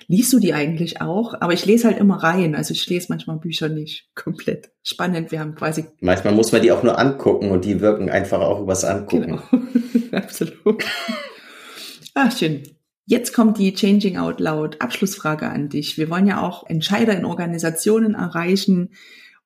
liest 0.07 0.33
du 0.33 0.39
die 0.39 0.55
eigentlich 0.55 1.01
auch? 1.01 1.35
Aber 1.41 1.53
ich 1.53 1.67
lese 1.67 1.89
halt 1.89 1.99
immer 1.99 2.23
rein. 2.23 2.55
Also 2.55 2.73
ich 2.73 2.89
lese 2.89 3.07
manchmal 3.11 3.39
Bücher 3.39 3.69
nicht 3.69 4.09
komplett. 4.15 4.71
Spannend, 4.83 5.31
wir 5.31 5.41
haben 5.41 5.55
quasi. 5.55 5.87
Manchmal 6.01 6.35
muss 6.35 6.53
man 6.53 6.63
die 6.63 6.73
auch 6.73 6.83
nur 6.83 6.99
angucken 6.99 7.51
und 7.51 7.65
die 7.65 7.81
wirken 7.81 8.09
einfach 8.09 8.41
auch 8.41 8.61
übers 8.61 8.85
Angucken. 8.85 9.41
Genau. 9.51 9.65
Absolut. 10.13 10.85
Ach, 12.15 12.37
schön. 12.37 12.63
Jetzt 13.07 13.35
kommt 13.35 13.59
die 13.59 13.75
Changing 13.75 14.17
Out 14.17 14.39
Loud 14.39 14.81
Abschlussfrage 14.81 15.47
an 15.47 15.69
dich. 15.69 15.99
Wir 15.99 16.09
wollen 16.09 16.29
ja 16.29 16.41
auch 16.41 16.65
Entscheider 16.69 17.17
in 17.17 17.25
Organisationen 17.25 18.15
erreichen 18.15 18.95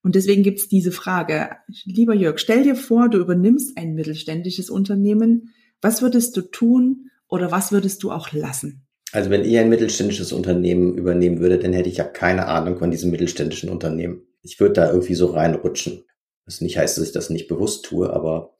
Und 0.03 0.15
deswegen 0.15 0.43
gibt's 0.43 0.69
diese 0.69 0.93
Frage. 0.93 1.51
Lieber 1.85 2.15
Jörg, 2.15 2.39
stell 2.39 2.63
dir 2.63 2.77
vor, 2.77 3.09
du 3.09 3.19
übernimmst 3.19 3.77
ein 3.77 3.95
mittelständisches 3.95 4.71
Unternehmen. 4.71 5.55
Was 5.81 6.03
würdest 6.03 6.37
du 6.37 6.43
tun 6.43 7.11
oder 7.27 7.51
was 7.51 7.73
würdest 7.73 8.03
du 8.03 8.13
auch 8.13 8.33
lassen? 8.33 8.87
Also 9.13 9.31
wenn 9.31 9.45
ich 9.45 9.57
ein 9.57 9.71
mittelständisches 9.71 10.33
Unternehmen 10.33 10.97
übernehmen 10.97 11.41
würde, 11.41 11.59
dann 11.59 11.73
hätte 11.73 11.89
ich 11.89 11.97
ja 11.97 12.05
keine 12.05 12.47
Ahnung 12.47 12.79
von 12.79 12.91
diesem 12.91 13.11
mittelständischen 13.11 13.71
Unternehmen. 13.71 14.27
Ich 14.43 14.61
würde 14.61 14.75
da 14.75 14.91
irgendwie 14.91 15.15
so 15.15 15.27
reinrutschen. 15.29 16.05
Was 16.45 16.61
nicht 16.61 16.77
heißt, 16.77 16.99
dass 16.99 17.07
ich 17.07 17.13
das 17.13 17.31
nicht 17.31 17.49
bewusst 17.49 17.87
tue, 17.87 18.11
aber 18.13 18.58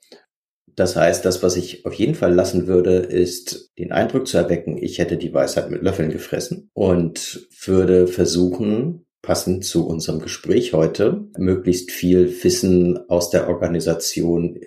das 0.79 0.95
heißt, 0.95 1.25
das, 1.25 1.43
was 1.43 1.57
ich 1.57 1.85
auf 1.85 1.95
jeden 1.95 2.15
Fall 2.15 2.33
lassen 2.33 2.69
würde, 2.69 2.97
ist 2.99 3.73
den 3.79 3.91
Eindruck 3.91 4.29
zu 4.29 4.39
erwecken, 4.39 4.79
ich 4.81 4.99
hätte 4.99 5.17
die 5.17 5.35
Weisheit 5.35 5.71
mit 5.71 5.83
Löffeln 5.83 6.11
gefressen 6.11 6.71
und 6.73 7.49
würde 7.65 8.07
versuchen, 8.07 9.05
passend 9.21 9.65
zu 9.65 9.89
unserem 9.89 10.21
Gespräch 10.21 10.75
heute, 10.75 11.27
möglichst 11.37 11.91
viel 11.91 12.33
Wissen 12.45 12.97
aus 13.09 13.31
der 13.31 13.49
Organisation 13.49 14.61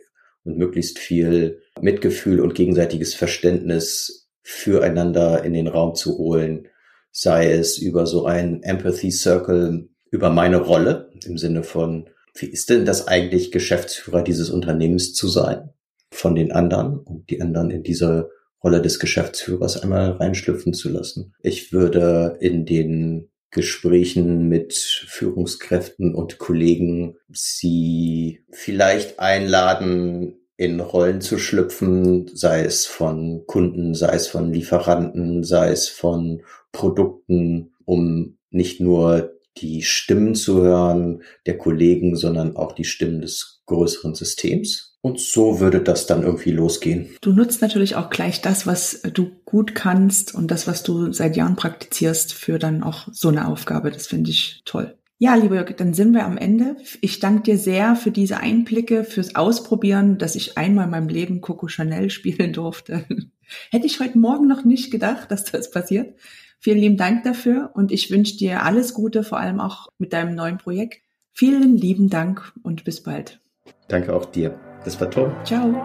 und 0.44 0.58
möglichst 0.58 1.00
viel 1.00 1.62
Mitgefühl 1.80 2.42
und 2.42 2.56
gegenseitiges 2.56 3.16
Verständnis 3.16 4.30
füreinander 4.44 5.46
in 5.46 5.54
den 5.54 5.68
Raum 5.68 5.96
zu 5.96 6.18
holen, 6.18 6.68
sei 7.12 7.54
es 7.54 7.78
über 7.78 8.06
so 8.06 8.26
ein 8.26 8.64
Empathy 8.64 9.12
Circle, 9.12 9.88
über 10.10 10.30
meine 10.30 10.58
Rolle 10.58 11.10
im 11.24 11.38
Sinne 11.38 11.64
von, 11.64 12.10
wie 12.36 12.48
ist 12.48 12.70
denn 12.70 12.86
das 12.86 13.08
eigentlich, 13.08 13.52
Geschäftsführer 13.52 14.24
dieses 14.24 14.50
Unternehmens 14.50 15.14
zu 15.14 15.30
sein 15.30 15.70
von 16.12 16.36
den 16.36 16.52
anderen 16.52 17.00
und 17.00 17.30
die 17.30 17.42
anderen 17.42 17.72
in 17.72 17.84
diese 17.84 18.30
Rolle 18.64 18.82
des 18.82 19.00
Geschäftsführers 19.00 19.82
einmal 19.82 20.12
reinschlüpfen 20.12 20.74
zu 20.74 20.90
lassen. 20.90 21.34
Ich 21.42 21.74
würde 21.74 22.38
in 22.40 22.66
den 22.66 23.30
Gesprächen 23.50 24.48
mit 24.48 24.74
Führungskräften 24.74 26.16
und 26.16 26.38
Kollegen 26.38 27.18
sie 27.30 28.46
vielleicht 28.52 29.20
einladen, 29.20 30.38
in 30.58 30.80
Rollen 30.80 31.22
zu 31.22 31.40
schlüpfen, 31.40 32.30
sei 32.34 32.64
es 32.64 32.86
von 32.86 33.46
Kunden, 33.48 33.96
sei 33.96 34.14
es 34.14 34.28
von 34.28 34.54
Lieferanten, 34.54 35.44
sei 35.44 35.72
es 35.72 35.90
von 35.90 36.44
Produkten, 36.72 37.74
um 37.84 38.38
nicht 38.52 38.80
nur 38.80 39.34
die 39.58 39.82
Stimmen 39.82 40.36
zu 40.36 40.62
hören 40.62 41.24
der 41.46 41.58
Kollegen, 41.58 42.16
sondern 42.16 42.56
auch 42.56 42.74
die 42.74 42.86
Stimmen 42.86 43.22
des 43.22 43.64
größeren 43.66 44.16
Systems. 44.16 44.91
Und 45.02 45.20
so 45.20 45.60
würde 45.60 45.82
das 45.82 46.06
dann 46.06 46.22
irgendwie 46.22 46.52
losgehen. 46.52 47.10
Du 47.22 47.34
nutzt 47.34 47.62
natürlich 47.62 47.96
auch 47.96 48.12
gleich 48.12 48.42
das, 48.42 48.68
was 48.68 49.02
du 49.14 49.32
gut 49.46 49.74
kannst 49.74 50.36
und 50.36 50.52
das, 50.52 50.68
was 50.68 50.84
du 50.84 51.12
seit 51.12 51.36
Jahren 51.36 51.56
praktizierst, 51.56 52.34
für 52.34 52.60
dann 52.60 52.84
auch 52.84 53.08
so 53.12 53.30
eine 53.30 53.48
Aufgabe. 53.48 53.90
Das 53.90 54.06
finde 54.06 54.30
ich 54.30 54.62
toll. 54.64 54.96
Ja, 55.18 55.36
lieber 55.36 55.56
Jörg, 55.56 55.76
dann 55.76 55.94
sind 55.94 56.14
wir 56.14 56.26
am 56.26 56.38
Ende. 56.38 56.78
Ich 57.00 57.20
danke 57.20 57.44
dir 57.44 57.58
sehr 57.58 57.96
für 57.96 58.10
diese 58.10 58.38
Einblicke, 58.38 59.04
fürs 59.04 59.36
Ausprobieren, 59.36 60.18
dass 60.18 60.36
ich 60.36 60.58
einmal 60.58 60.86
in 60.86 60.92
meinem 60.92 61.10
Leben 61.10 61.42
Coco 61.42 61.68
Chanel 61.68 62.10
spielen 62.10 62.54
durfte. 62.54 63.06
Hätte 63.70 63.86
ich 63.86 64.00
heute 64.00 64.18
Morgen 64.18 64.48
noch 64.48 64.64
nicht 64.64 64.92
gedacht, 64.92 65.30
dass 65.30 65.46
das 65.46 65.70
passiert. 65.70 66.16
Vielen 66.60 66.80
lieben 66.80 66.98
Dank 66.98 67.24
dafür 67.24 67.72
und 67.74 67.92
ich 67.92 68.12
wünsche 68.12 68.38
dir 68.38 68.64
alles 68.64 68.94
Gute, 68.94 69.24
vor 69.24 69.40
allem 69.40 69.60
auch 69.60 69.90
mit 69.98 70.14
deinem 70.14 70.36
neuen 70.36 70.58
Projekt. 70.58 71.02
Vielen 71.34 71.78
lieben 71.78 72.10
Dank 72.10 72.54
und 72.64 72.84
bis 72.84 73.02
bald. 73.02 73.42
Danke 73.88 74.16
auch 74.16 74.26
dir. 74.26 74.60
Das 74.84 75.00
war 75.00 75.10
toll. 75.10 75.32
Ciao. 75.44 75.76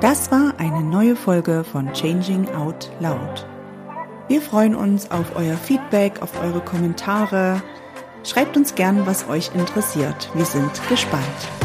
Das 0.00 0.30
war 0.30 0.54
eine 0.58 0.82
neue 0.82 1.16
Folge 1.16 1.64
von 1.64 1.92
Changing 1.92 2.48
Out 2.54 2.90
Loud. 3.00 3.46
Wir 4.28 4.40
freuen 4.40 4.74
uns 4.74 5.10
auf 5.10 5.34
euer 5.34 5.56
Feedback, 5.56 6.22
auf 6.22 6.40
eure 6.42 6.60
Kommentare. 6.60 7.62
Schreibt 8.22 8.56
uns 8.56 8.74
gern, 8.74 9.06
was 9.06 9.28
euch 9.28 9.50
interessiert. 9.54 10.30
Wir 10.34 10.44
sind 10.44 10.70
gespannt. 10.88 11.59